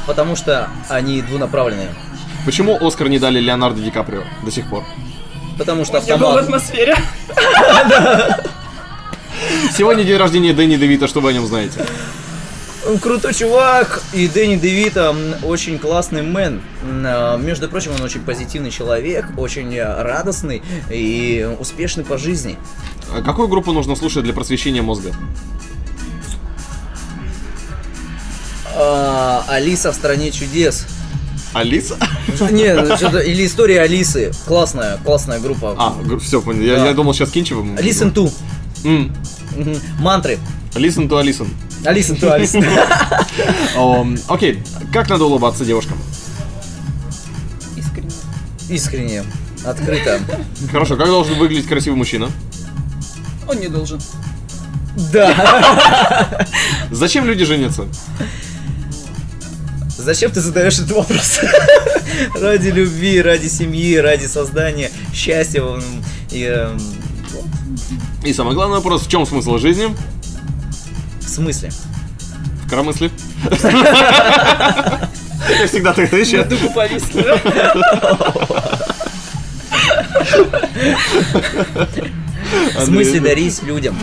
Потому 0.07 0.35
что 0.35 0.68
они 0.89 1.22
двунаправленные. 1.22 1.95
Почему 2.45 2.76
Оскар 2.85 3.09
не 3.09 3.18
дали 3.20 3.39
Леонардо 3.39 3.80
Ди 3.80 3.91
Каприо 3.91 4.24
до 4.45 4.51
сих 4.51 4.68
пор? 4.68 4.85
Потому 5.59 5.85
что 5.85 5.99
автомат... 5.99 6.20
Я 6.20 6.26
был 6.26 6.35
в 6.35 6.37
атмосфере. 6.39 6.97
Сегодня 9.76 10.03
день 10.03 10.16
рождения 10.16 10.53
Дэнни 10.53 10.76
Девита, 10.76 11.07
что 11.07 11.20
вы 11.20 11.30
о 11.30 11.33
нем 11.33 11.47
знаете? 11.47 11.87
Он 12.89 12.99
крутой 12.99 13.33
чувак, 13.33 14.03
и 14.12 14.26
Дэнни 14.26 14.57
Девита 14.57 15.14
очень 15.45 15.78
классный 15.78 16.22
мэн. 16.22 16.61
А, 17.05 17.37
между 17.37 17.68
прочим, 17.68 17.93
он 17.97 18.03
очень 18.03 18.20
позитивный 18.20 18.72
человек, 18.72 19.26
очень 19.37 19.72
э, 19.72 20.03
радостный 20.03 20.62
и 20.91 21.49
успешный 21.61 22.05
по 22.05 22.18
жизни. 22.18 22.57
А 23.16 23.22
какую 23.22 23.47
группу 23.47 23.72
нужно 23.72 23.95
слушать 23.95 24.24
для 24.24 24.33
просвещения 24.33 24.83
мозга? 24.83 25.12
А, 28.74 29.45
Алиса 29.47 29.93
в 29.93 29.95
стране 29.95 30.33
чудес. 30.33 30.87
Алиса? 31.53 31.97
Нет, 32.51 32.85
ну, 32.89 32.97
что-то, 32.97 33.18
или 33.20 33.47
история 33.47 33.83
Алисы. 33.83 34.33
Классная, 34.47 34.99
классная 35.05 35.39
группа. 35.39 35.76
А, 35.78 35.95
все, 36.18 36.41
понял. 36.43 36.62
Я, 36.62 36.76
да. 36.78 36.87
я 36.89 36.95
думал, 36.95 37.14
сейчас 37.14 37.30
кинчевым. 37.30 37.76
Listen 37.76 38.12
to. 38.12 38.33
Mm. 38.83 39.12
Мантры. 40.01 40.39
Listen 40.74 41.09
to 41.09 41.20
Alison. 41.22 41.47
Алиса, 41.85 42.14
ты 42.14 42.28
Алиса. 42.28 42.61
Окей, 44.28 44.62
как 44.93 45.09
надо 45.09 45.24
улыбаться 45.24 45.64
девушкам? 45.64 45.99
Искренне. 47.76 48.11
Искренне. 48.68 49.24
Открыто. 49.64 50.20
Хорошо, 50.70 50.97
как 50.97 51.07
должен 51.07 51.35
выглядеть 51.39 51.66
красивый 51.66 51.97
мужчина? 51.97 52.30
Он 53.49 53.59
не 53.59 53.68
должен. 53.68 54.01
Да. 55.12 56.47
Зачем 56.91 57.24
люди 57.24 57.45
женятся? 57.45 57.87
Зачем 59.97 60.30
ты 60.30 60.41
задаешь 60.41 60.74
этот 60.78 60.93
вопрос? 60.93 61.41
ради 62.41 62.68
любви, 62.68 63.20
ради 63.22 63.47
семьи, 63.47 63.95
ради 63.97 64.26
создания 64.26 64.91
счастья. 65.14 65.62
И, 66.33 66.45
э... 66.49 66.76
и 68.24 68.33
самый 68.33 68.55
главный 68.55 68.76
вопрос, 68.76 69.03
в 69.05 69.09
чем 69.09 69.24
смысл 69.26 69.59
жизни? 69.59 69.95
смысле? 71.33 71.70
В 72.66 72.70
коромысле. 72.70 73.11
Я 73.45 75.66
всегда 75.66 75.93
так 75.95 76.05
отвечаю. 76.07 76.43
На 76.45 76.51
духу 76.51 76.70
повисли, 76.72 77.26
в 82.76 82.85
смысле 82.85 83.20
дарить 83.20 83.62
людям, 83.62 83.97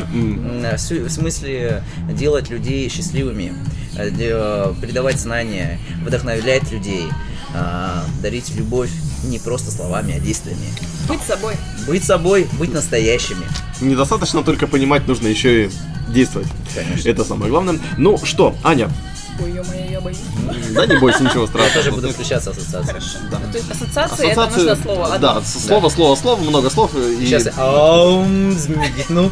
э, 0.64 0.76
в 0.76 1.10
смысле 1.10 1.84
делать 2.10 2.50
людей 2.50 2.90
счастливыми, 2.90 3.54
э, 3.98 4.10
э, 4.18 4.74
передавать 4.82 5.20
знания, 5.20 5.78
вдохновлять 6.04 6.72
людей, 6.72 7.10
а, 7.54 8.04
дарить 8.22 8.54
любовь 8.56 8.92
не 9.24 9.40
просто 9.40 9.72
словами, 9.72 10.16
а 10.16 10.20
действиями. 10.20 10.62
Быть 11.08 11.22
собой. 11.24 11.54
Быть 11.88 12.04
собой, 12.04 12.48
быть 12.54 12.72
настоящими. 12.74 13.46
Недостаточно 13.82 14.44
только 14.44 14.68
понимать, 14.68 15.08
нужно 15.08 15.28
еще 15.28 15.66
и 15.66 15.70
действовать. 16.10 16.48
Конечно. 16.76 17.10
Это 17.10 17.24
самое 17.26 17.50
главное. 17.52 17.80
Ну 17.98 18.18
что, 18.24 18.54
Аня, 18.64 18.90
да 20.74 20.86
не 20.86 21.00
бойся, 21.00 21.24
ничего 21.24 21.48
страшного. 21.48 21.76
Я 21.78 21.82
тоже 21.84 21.92
буду 21.92 22.10
включаться 22.10 22.52
ассоциации. 22.52 22.88
Хорошо. 22.92 23.08
Да. 23.32 23.38
А 23.38 23.52
то 23.52 23.60
ассоциации, 23.72 24.30
это 24.30 24.46
нужно 24.50 24.76
слово. 24.76 25.06
Одно. 25.16 25.20
Да, 25.20 25.42
слово, 25.90 26.16
слово, 26.16 26.42
много 26.42 26.70
слов. 26.70 26.92
И... 26.96 27.26
Сейчас 27.26 27.46
я 27.46 28.54
змедитнул. 28.60 29.32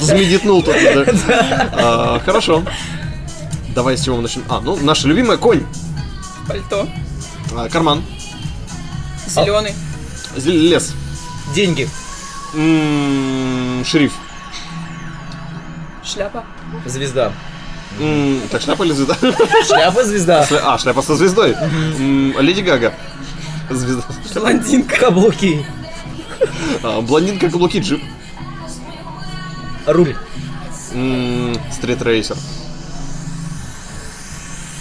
Змедитнул 0.00 0.62
тут. 0.62 0.74
А, 1.72 2.20
хорошо. 2.24 2.62
Давай 3.74 3.96
с 3.96 4.04
чего 4.04 4.16
мы 4.16 4.22
начнем. 4.22 4.44
А, 4.48 4.60
ну, 4.60 4.76
наша 4.80 5.08
любимая 5.08 5.36
конь. 5.38 5.62
Пальто. 6.48 6.88
А, 7.56 7.68
карман. 7.68 8.04
Зеленый. 9.26 9.72
А, 10.34 10.38
лес. 10.48 10.94
Деньги. 11.54 11.88
М-м, 12.54 13.84
шериф. 13.84 14.12
Шляпа. 16.04 16.44
Звезда. 16.86 17.32
М 17.98 18.04
м-м, 18.06 18.28
-м, 18.44 18.48
так, 18.48 18.62
шляпа 18.62 18.84
или 18.84 18.92
звезда? 18.92 19.16
Шляпа, 19.66 20.04
звезда. 20.04 20.46
а, 20.62 20.74
а 20.74 20.78
шляпа 20.78 21.02
со 21.02 21.16
звездой. 21.16 21.52
М 21.52 21.72
м-м, 22.32 22.40
Леди 22.42 22.60
Гага. 22.60 22.94
Звезда. 23.68 24.02
Блондинка. 24.36 24.98
Каблуки. 25.00 25.66
А, 26.82 27.00
блондинка, 27.00 27.50
каблуки, 27.50 27.80
джип. 27.80 28.02
Руль. 29.86 30.14
М-м, 30.92 31.58
Стрит 31.72 32.02
рейсер. 32.02 32.36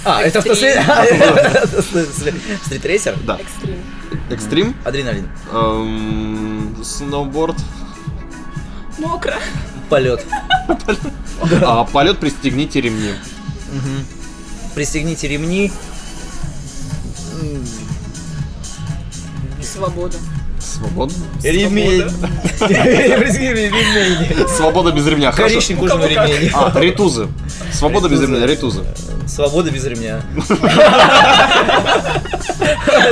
А, 0.06 0.20
а, 0.20 0.22
это 0.22 0.40
Стритрейсер? 0.42 3.18
Да. 3.26 3.38
Экстрим. 3.38 3.80
Экстрим? 4.30 4.76
Адреналин. 4.86 5.28
Эм, 5.52 6.78
сноуборд. 6.84 7.58
Мокро. 9.00 9.34
Полет. 9.90 10.24
А 11.64 11.84
полет 11.86 12.20
пристегните 12.20 12.82
ремни. 12.82 13.14
Пристегните 14.76 15.28
ремни. 15.28 15.72
Свобода. 19.64 20.18
Свобода 20.66 21.14
Ремень. 21.44 22.10
Свобода 24.56 24.92
без 24.92 25.06
ремня. 25.08 25.32
Коричневый 25.32 25.88
кожаный 25.88 26.10
ремень. 26.10 26.52
А, 26.54 26.72
ритузы. 26.80 27.28
Свобода 27.72 28.08
без 28.10 28.22
ремня, 28.22 28.46
ритузы. 28.48 28.82
Свобода 29.28 29.70
без 29.72 29.84
ремня. 29.86 30.22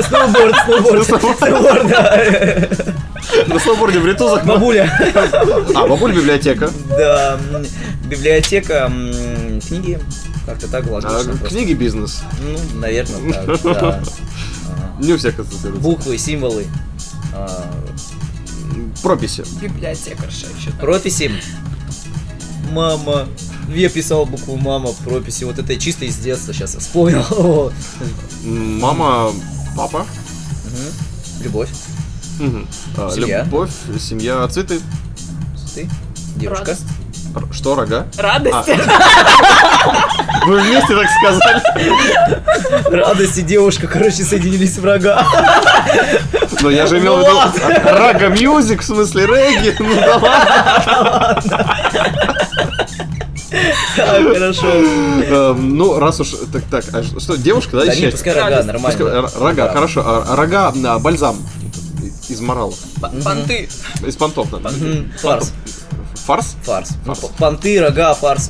Сноуборд, 0.07 0.55
сноуборд, 0.65 1.05
сноуборд, 1.05 1.89
На 3.47 3.59
сноуборде 3.59 3.99
в 3.99 4.05
ритузах. 4.07 4.43
Бабуля. 4.45 4.89
А, 5.75 5.85
бабуля 5.87 6.13
библиотека. 6.15 6.69
Да, 6.89 7.37
библиотека, 8.05 8.91
книги, 9.67 9.99
как-то 10.45 10.67
так 10.71 10.87
логично. 10.89 11.19
А, 11.19 11.45
книги 11.47 11.73
бизнес. 11.73 12.21
Ну, 12.41 12.59
наверное, 12.79 13.33
так, 13.57 13.61
да. 13.61 14.01
Не 14.99 15.13
у 15.13 15.17
всех 15.17 15.39
ассоциируется. 15.39 15.81
Буквы, 15.87 16.17
символы. 16.17 16.65
А, 17.35 17.63
прописи. 19.01 19.43
Библиотекарша 19.61 20.47
еще. 20.57 20.69
Там. 20.71 20.79
Прописи. 20.79 21.31
Мама. 22.71 23.27
Я 23.73 23.89
писал 23.89 24.25
букву 24.25 24.55
мама 24.55 24.91
в 24.91 24.97
прописи. 24.97 25.43
Вот 25.45 25.57
это 25.57 25.75
чисто 25.77 26.05
из 26.05 26.17
детства 26.17 26.53
сейчас 26.53 26.73
я 26.75 26.79
вспомнил. 26.79 27.71
Мама, 28.43 29.31
папа. 29.75 29.97
Угу. 30.01 31.43
Любовь. 31.43 31.69
Угу. 32.39 33.09
семья. 33.13 33.43
Любовь, 33.43 33.71
семья, 33.99 34.47
цветы. 34.47 34.79
Цветы. 35.55 35.89
Девушка. 36.35 36.77
Радость. 37.35 37.51
Что, 37.57 37.73
рога? 37.73 38.05
Радость. 38.15 38.55
А. 38.55 40.45
Вы 40.45 40.59
вместе 40.61 40.95
так 40.95 41.07
сказали. 41.17 42.95
Радость 42.95 43.37
и 43.39 43.41
девушка, 43.41 43.87
короче, 43.87 44.23
соединились 44.23 44.77
в 44.77 44.85
рога. 44.85 45.25
Но 46.63 46.69
ну, 46.69 46.75
я 46.75 46.85
же 46.87 46.97
имел 46.97 47.17
в 47.17 47.19
виду 47.19 47.31
ну, 47.33 47.91
рага 47.97 48.27
мьюзик, 48.29 48.83
в 48.83 48.85
смысле 48.85 49.25
регги. 49.25 49.75
Ну 49.81 49.93
да 49.95 51.35
ладно. 51.45 52.17
Хорошо. 54.33 54.67
Эм, 54.67 55.75
ну, 55.77 55.99
раз 55.99 56.21
уж... 56.21 56.29
Так, 56.53 56.63
так, 56.71 56.85
а 56.93 57.19
что, 57.19 57.35
девушка, 57.35 57.77
да, 57.77 57.83
еще? 57.91 58.11
пускай 58.11 58.33
рога, 58.33 58.63
нормально. 58.63 59.29
Рога, 59.37 59.69
хорошо. 59.73 60.03
А 60.05 60.37
рога, 60.37 60.71
а, 60.87 60.99
бальзам 60.99 61.35
из 62.29 62.39
моралов. 62.39 62.77
Панты 63.25 63.67
Из 64.07 64.15
понтов, 64.15 64.47
да. 64.51 64.69
Фарс. 65.21 65.51
Фарс? 66.25 66.55
Фарс. 66.63 66.89
фарс. 67.09 67.19
Понты, 67.37 67.81
рога, 67.81 68.13
фарс. 68.13 68.49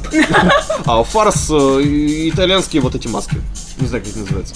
А 0.85 1.03
фарс 1.03 1.49
э, 1.49 1.81
итальянские 2.31 2.83
вот 2.83 2.93
эти 2.93 3.07
маски. 3.07 3.37
Не 3.79 3.87
знаю, 3.87 4.03
как 4.03 4.11
это 4.11 4.19
называется 4.19 4.53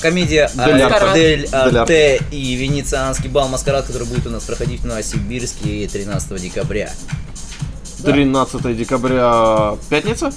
комедия 0.00 0.50
а, 0.56 1.14
«Дель 1.14 1.46
Арте» 1.48 2.16
э, 2.16 2.18
и 2.30 2.54
«Венецианский 2.54 3.28
бал 3.28 3.48
Маскарад», 3.48 3.86
который 3.86 4.06
будет 4.06 4.26
у 4.26 4.30
нас 4.30 4.44
проходить 4.44 4.82
в 4.82 4.86
Новосибирске 4.86 5.86
13 5.88 6.40
декабря. 6.40 6.90
13 8.04 8.60
да. 8.62 8.72
декабря 8.72 9.74
пятница? 9.90 10.32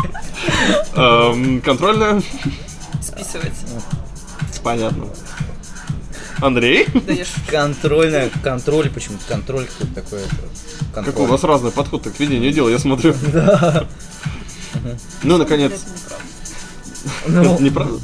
Эм, 0.95 1.59
контрольная. 1.61 2.21
Списывается. 3.01 3.65
Понятно. 4.63 5.05
Андрей? 6.41 6.87
Контрольная, 7.49 8.29
контроль 8.43 8.89
почему-то, 8.89 9.23
контроль 9.27 9.65
какой-то 9.93 9.95
такой. 9.95 10.21
Как 11.05 11.19
у 11.19 11.25
вас 11.25 11.43
разный 11.43 11.71
подход 11.71 12.07
к 12.07 12.19
ведению 12.19 12.51
дела, 12.51 12.69
я 12.69 12.79
смотрю. 12.79 13.13
Да. 14.81 14.95
Ну, 15.23 15.37
наконец. 15.37 15.73
Ну. 17.27 17.59
Неправда? 17.59 17.99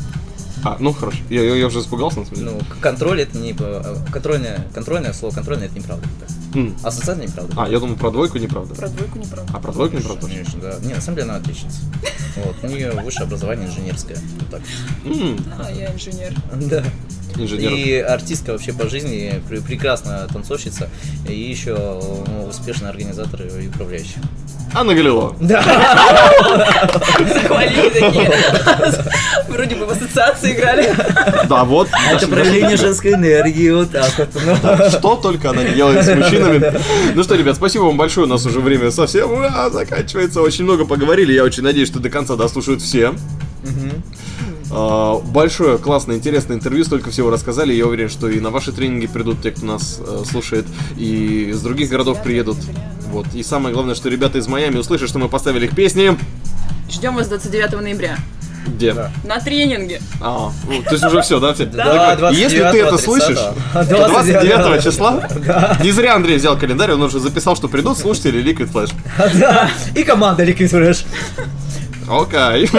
А, 0.66 0.76
ну 0.82 0.92
хорошо. 0.92 1.18
Я, 1.30 1.42
я, 1.42 1.56
я 1.56 1.66
уже 1.68 1.80
испугался, 1.80 2.20
на 2.20 2.26
самом 2.26 2.38
деле. 2.40 2.52
Ну, 2.52 2.62
контроль 2.82 3.22
это 3.22 3.38
не... 3.38 3.56
А, 3.58 3.96
контрольное, 4.12 4.68
контрольное 4.76 5.14
слово 5.14 5.34
контрольное 5.34 5.68
это 5.68 5.78
неправда. 5.80 6.06
Mm. 6.54 6.74
Хм. 6.74 6.76
Ассоциация 6.86 7.26
неправда. 7.26 7.54
А, 7.56 7.70
я 7.70 7.80
думаю 7.80 7.98
про 7.98 8.12
двойку 8.12 8.38
неправда. 8.38 8.76
Про 8.76 8.90
двойку 8.90 9.18
неправда. 9.18 9.50
А, 9.56 9.60
про 9.62 9.72
двойку 9.72 9.96
неправда. 9.96 10.28
Конечно, 10.28 10.60
да. 10.60 10.76
Не, 10.82 10.94
на 10.94 11.02
самом 11.02 11.20
деле 11.20 11.30
она 11.32 11.40
отличница. 11.40 11.78
Вот. 12.36 12.56
У 12.62 12.68
нее 12.68 12.92
высшее 13.04 13.24
образование 13.26 13.68
инженерское. 13.70 14.18
Вот 14.40 14.50
так. 14.50 14.62
А, 15.58 15.72
я 15.72 15.88
инженер. 15.94 16.36
Да. 16.54 16.84
Инженер. 17.36 17.72
И 17.72 17.94
артистка 18.00 18.52
вообще 18.52 18.74
по 18.74 18.88
жизни, 18.90 19.42
прекрасная 19.68 20.28
танцовщица 20.28 20.90
и 21.28 21.34
еще 21.38 21.76
ну, 21.76 22.48
успешный 22.50 22.90
организатор 22.90 23.42
и 23.42 23.68
управляющий. 23.68 24.16
Анна 24.74 24.94
Галило. 24.94 25.34
Да. 25.40 25.62
Захвалили 27.00 28.32
Вроде 29.48 29.76
бы 29.76 29.86
в 29.86 29.90
ассоциации 29.92 30.52
играли. 30.54 30.90
Да, 31.48 31.64
вот. 31.64 31.88
А 31.92 32.12
это 32.14 32.28
проявление 32.28 32.76
женской 32.76 33.14
энергии, 33.14 33.70
вот 33.72 33.92
так 33.92 34.12
вот. 34.18 34.30
Ну. 34.46 34.56
Что 34.90 35.16
только 35.16 35.52
она 35.52 35.64
делает 35.64 36.06
с 36.06 36.14
мужчинами. 36.16 36.74
Ну 37.16 37.24
что, 37.24 37.36
ребят, 37.36 37.56
спасибо 37.56 37.84
вам 37.84 37.98
большое, 37.98 38.28
у 38.28 38.30
нас 38.30 38.46
уже 38.46 38.60
время 38.60 38.92
совсем 38.92 39.30
а, 39.42 39.70
заканчивается. 39.70 40.42
Очень 40.42 40.66
много 40.66 40.86
поговорили, 40.86 41.32
я 41.34 41.44
очень 41.44 41.64
надеюсь, 41.64 41.88
что 41.88 42.00
до 42.00 42.10
конца 42.10 42.36
дослушают 42.36 42.82
все. 42.82 43.14
А, 44.72 45.20
большое, 45.20 45.78
классное, 45.78 46.18
интересное 46.18 46.58
интервью, 46.58 46.84
столько 46.84 47.10
всего 47.10 47.30
рассказали. 47.30 47.74
Я 47.74 47.86
уверен, 47.88 48.10
что 48.10 48.30
и 48.30 48.40
на 48.40 48.50
ваши 48.50 48.72
тренинги 48.72 49.08
придут 49.08 49.42
те, 49.42 49.52
кто 49.52 49.66
нас 49.66 50.00
э, 50.00 50.24
слушает, 50.30 50.66
и 50.98 51.50
из 51.52 51.62
других 51.62 51.90
городов 51.90 52.22
приедут. 52.24 52.58
Вот. 53.10 53.28
И 53.34 53.44
самое 53.44 53.74
главное, 53.74 53.96
что 53.96 54.10
ребята 54.10 54.38
из 54.38 54.48
Майами 54.48 54.78
услышат, 54.78 55.10
что 55.10 55.20
мы 55.20 55.30
поставили 55.30 55.66
их 55.66 55.76
песни. 55.76 56.18
Ждем 56.90 57.16
вас 57.16 57.28
29 57.28 57.82
ноября. 57.82 58.18
Где? 58.68 58.92
Да. 58.94 59.12
На 59.24 59.40
тренинге. 59.40 60.02
А, 60.20 60.52
ну, 60.70 60.84
то 60.84 60.92
есть 60.92 61.04
уже 61.06 61.22
все, 61.22 61.40
да? 61.40 61.54
Все? 61.54 61.66
Да, 61.66 62.18
так, 62.18 62.34
Если 62.34 62.58
ты 62.58 62.82
это 62.82 62.98
слышишь, 62.98 63.40
29, 63.72 64.08
29 64.10 64.84
числа, 64.84 65.28
не 65.82 65.92
зря 65.92 66.16
Андрей 66.16 66.36
взял 66.36 66.58
календарь, 66.58 66.92
он 66.94 67.02
уже 67.04 67.22
записал, 67.22 67.56
что 67.56 67.70
придут 67.70 67.98
слушатели 67.98 68.44
Liquid 68.44 68.70
Flash. 68.70 68.94
Да, 69.40 69.70
и 69.96 70.04
команда 70.04 70.44
Liquid 70.44 70.70
Flash. 70.70 71.06
Окей. 72.08 72.70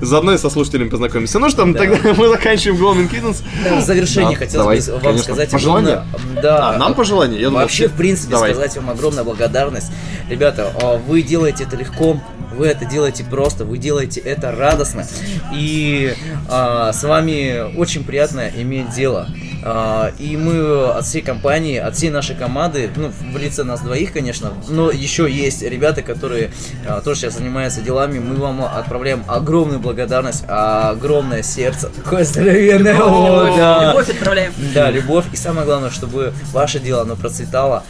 Заодно 0.00 0.32
и 0.32 0.38
со 0.38 0.48
слушателями 0.48 0.88
познакомимся. 0.88 1.38
Ну 1.38 1.50
что, 1.50 1.70
тогда 1.74 2.14
мы 2.16 2.28
заканчиваем 2.28 2.80
Glowing 2.80 3.10
Kittens. 3.10 3.42
в 3.78 3.84
завершение 3.84 4.36
хотелось 4.36 4.88
бы 4.88 4.98
вам 4.98 5.18
сказать. 5.18 5.50
Пожелания? 5.50 6.04
Огромное... 6.14 6.42
Да. 6.42 6.70
А, 6.70 6.78
нам 6.78 6.94
пожелания? 6.94 7.38
Я 7.38 7.50
Вообще, 7.50 7.88
в 7.88 7.92
принципе, 7.92 8.36
сказать 8.36 8.76
вам 8.76 8.90
огромная 8.90 9.24
благодарность. 9.24 9.90
Ребята, 10.30 10.70
а, 10.80 10.96
вы 10.98 11.22
делаете 11.22 11.64
это 11.66 11.76
легко, 11.76 12.18
вы 12.56 12.66
это 12.66 12.84
делаете 12.84 13.24
просто, 13.28 13.64
вы 13.64 13.76
делаете 13.78 14.20
это 14.20 14.52
радостно. 14.52 15.04
И 15.52 16.14
а, 16.48 16.92
с 16.92 17.02
вами 17.02 17.76
очень 17.76 18.04
приятно 18.04 18.48
иметь 18.54 18.94
дело. 18.94 19.28
А, 19.64 20.12
и 20.18 20.36
мы 20.36 20.88
от 20.88 21.04
всей 21.06 21.22
компании, 21.22 21.76
от 21.78 21.96
всей 21.96 22.10
нашей 22.10 22.34
команды, 22.34 22.90
ну, 22.96 23.12
в 23.32 23.38
лице 23.38 23.62
нас 23.62 23.80
двоих, 23.80 24.12
конечно, 24.12 24.52
но 24.68 24.90
еще 24.90 25.30
есть 25.30 25.62
ребята, 25.62 26.02
которые 26.02 26.50
а, 26.86 27.00
тоже 27.00 27.20
сейчас 27.20 27.34
занимаются 27.34 27.80
делами, 27.80 28.18
мы 28.18 28.36
вам 28.36 28.64
отправляем 28.64 29.24
огромную 29.28 29.78
благодарность, 29.78 30.42
а, 30.48 30.90
огромное 30.90 31.42
сердце, 31.44 31.90
такое 31.90 32.24
здоровенное. 32.24 32.92
Любовь, 32.94 33.12
О, 33.52 33.56
да. 33.56 33.86
любовь 33.90 34.08
отправляем. 34.10 34.52
Да, 34.74 34.90
любовь. 34.90 35.24
И 35.32 35.36
самое 35.36 35.64
главное, 35.64 35.90
чтобы 35.90 36.32
ваше 36.52 36.80
дело, 36.80 37.02
оно 37.02 37.14
процветало 37.16 37.84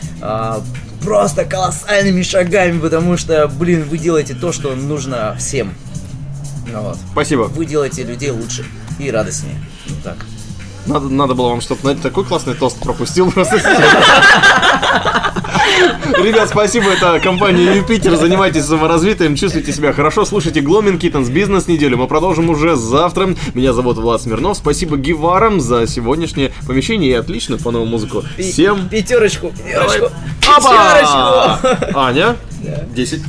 просто 1.02 1.44
колоссальными 1.44 2.22
шагами, 2.22 2.78
потому 2.78 3.16
что, 3.16 3.48
блин, 3.48 3.84
вы 3.88 3.98
делаете 3.98 4.34
то, 4.34 4.52
что 4.52 4.72
нужно 4.76 5.34
всем. 5.36 5.74
Ну 6.72 6.80
вот. 6.80 6.96
Спасибо. 7.12 7.42
Вы 7.42 7.66
делаете 7.66 8.04
людей 8.04 8.30
лучше 8.30 8.64
и 9.00 9.10
радостнее. 9.10 9.56
Вот 9.88 10.00
так. 10.04 10.14
Надо, 10.86 11.08
надо 11.08 11.34
было 11.34 11.50
вам 11.50 11.60
что-то... 11.60 11.94
Такой 11.96 12.24
классный 12.24 12.54
тост 12.54 12.78
пропустил 12.80 13.30
просто. 13.32 13.58
Ребят, 16.22 16.48
спасибо, 16.48 16.90
это 16.90 17.20
компания 17.20 17.76
Юпитер. 17.76 18.16
Занимайтесь 18.16 18.64
саморазвитием, 18.64 19.36
чувствуйте 19.36 19.72
себя 19.72 19.92
хорошо, 19.92 20.24
слушайте 20.24 20.60
Гломин 20.60 20.98
Китанс 20.98 21.28
Бизнес 21.28 21.66
неделю. 21.66 21.96
Мы 21.96 22.06
продолжим 22.06 22.50
уже 22.50 22.76
завтра. 22.76 23.30
Меня 23.54 23.72
зовут 23.72 23.96
Влад 23.96 24.20
Смирнов. 24.22 24.56
Спасибо 24.56 24.96
Геварам 24.96 25.60
за 25.60 25.86
сегодняшнее 25.86 26.52
помещение 26.66 27.10
и 27.10 27.14
отлично 27.14 27.58
по 27.58 27.70
новому 27.70 27.92
музыку. 27.92 28.24
Всем... 28.38 28.88
Пятерочку, 28.88 29.50
пятерочку, 29.64 30.06
Опа! 30.54 30.58
пятерочку. 30.58 31.98
А, 31.98 32.06
Аня? 32.08 32.36
Десять. 32.94 33.22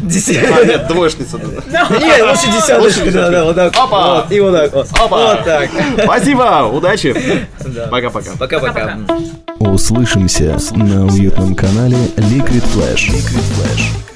Десятка. 0.00 0.56
А, 0.60 0.64
нет, 0.64 0.88
двоечница. 0.88 1.38
Нет, 1.38 2.22
лучше 2.22 2.52
десяточка. 2.52 3.10
Да, 3.10 3.30
да, 3.30 3.44
вот 3.44 3.54
так. 3.54 3.74
Опа! 3.76 4.26
И 4.30 4.40
вот 4.40 4.52
так 4.52 4.72
вот. 4.74 4.88
Опа! 4.92 5.34
Вот 5.36 5.44
так. 5.44 5.70
Спасибо, 6.04 6.68
удачи. 6.70 7.46
Пока-пока. 7.90 8.32
Пока-пока. 8.38 8.98
Услышимся 9.58 10.58
на 10.76 11.05
уютном 11.12 11.54
канале 11.54 11.96
Liquid 12.16 12.64
Flash. 12.74 13.10
Liquid 13.12 13.40
Flash. 13.58 14.15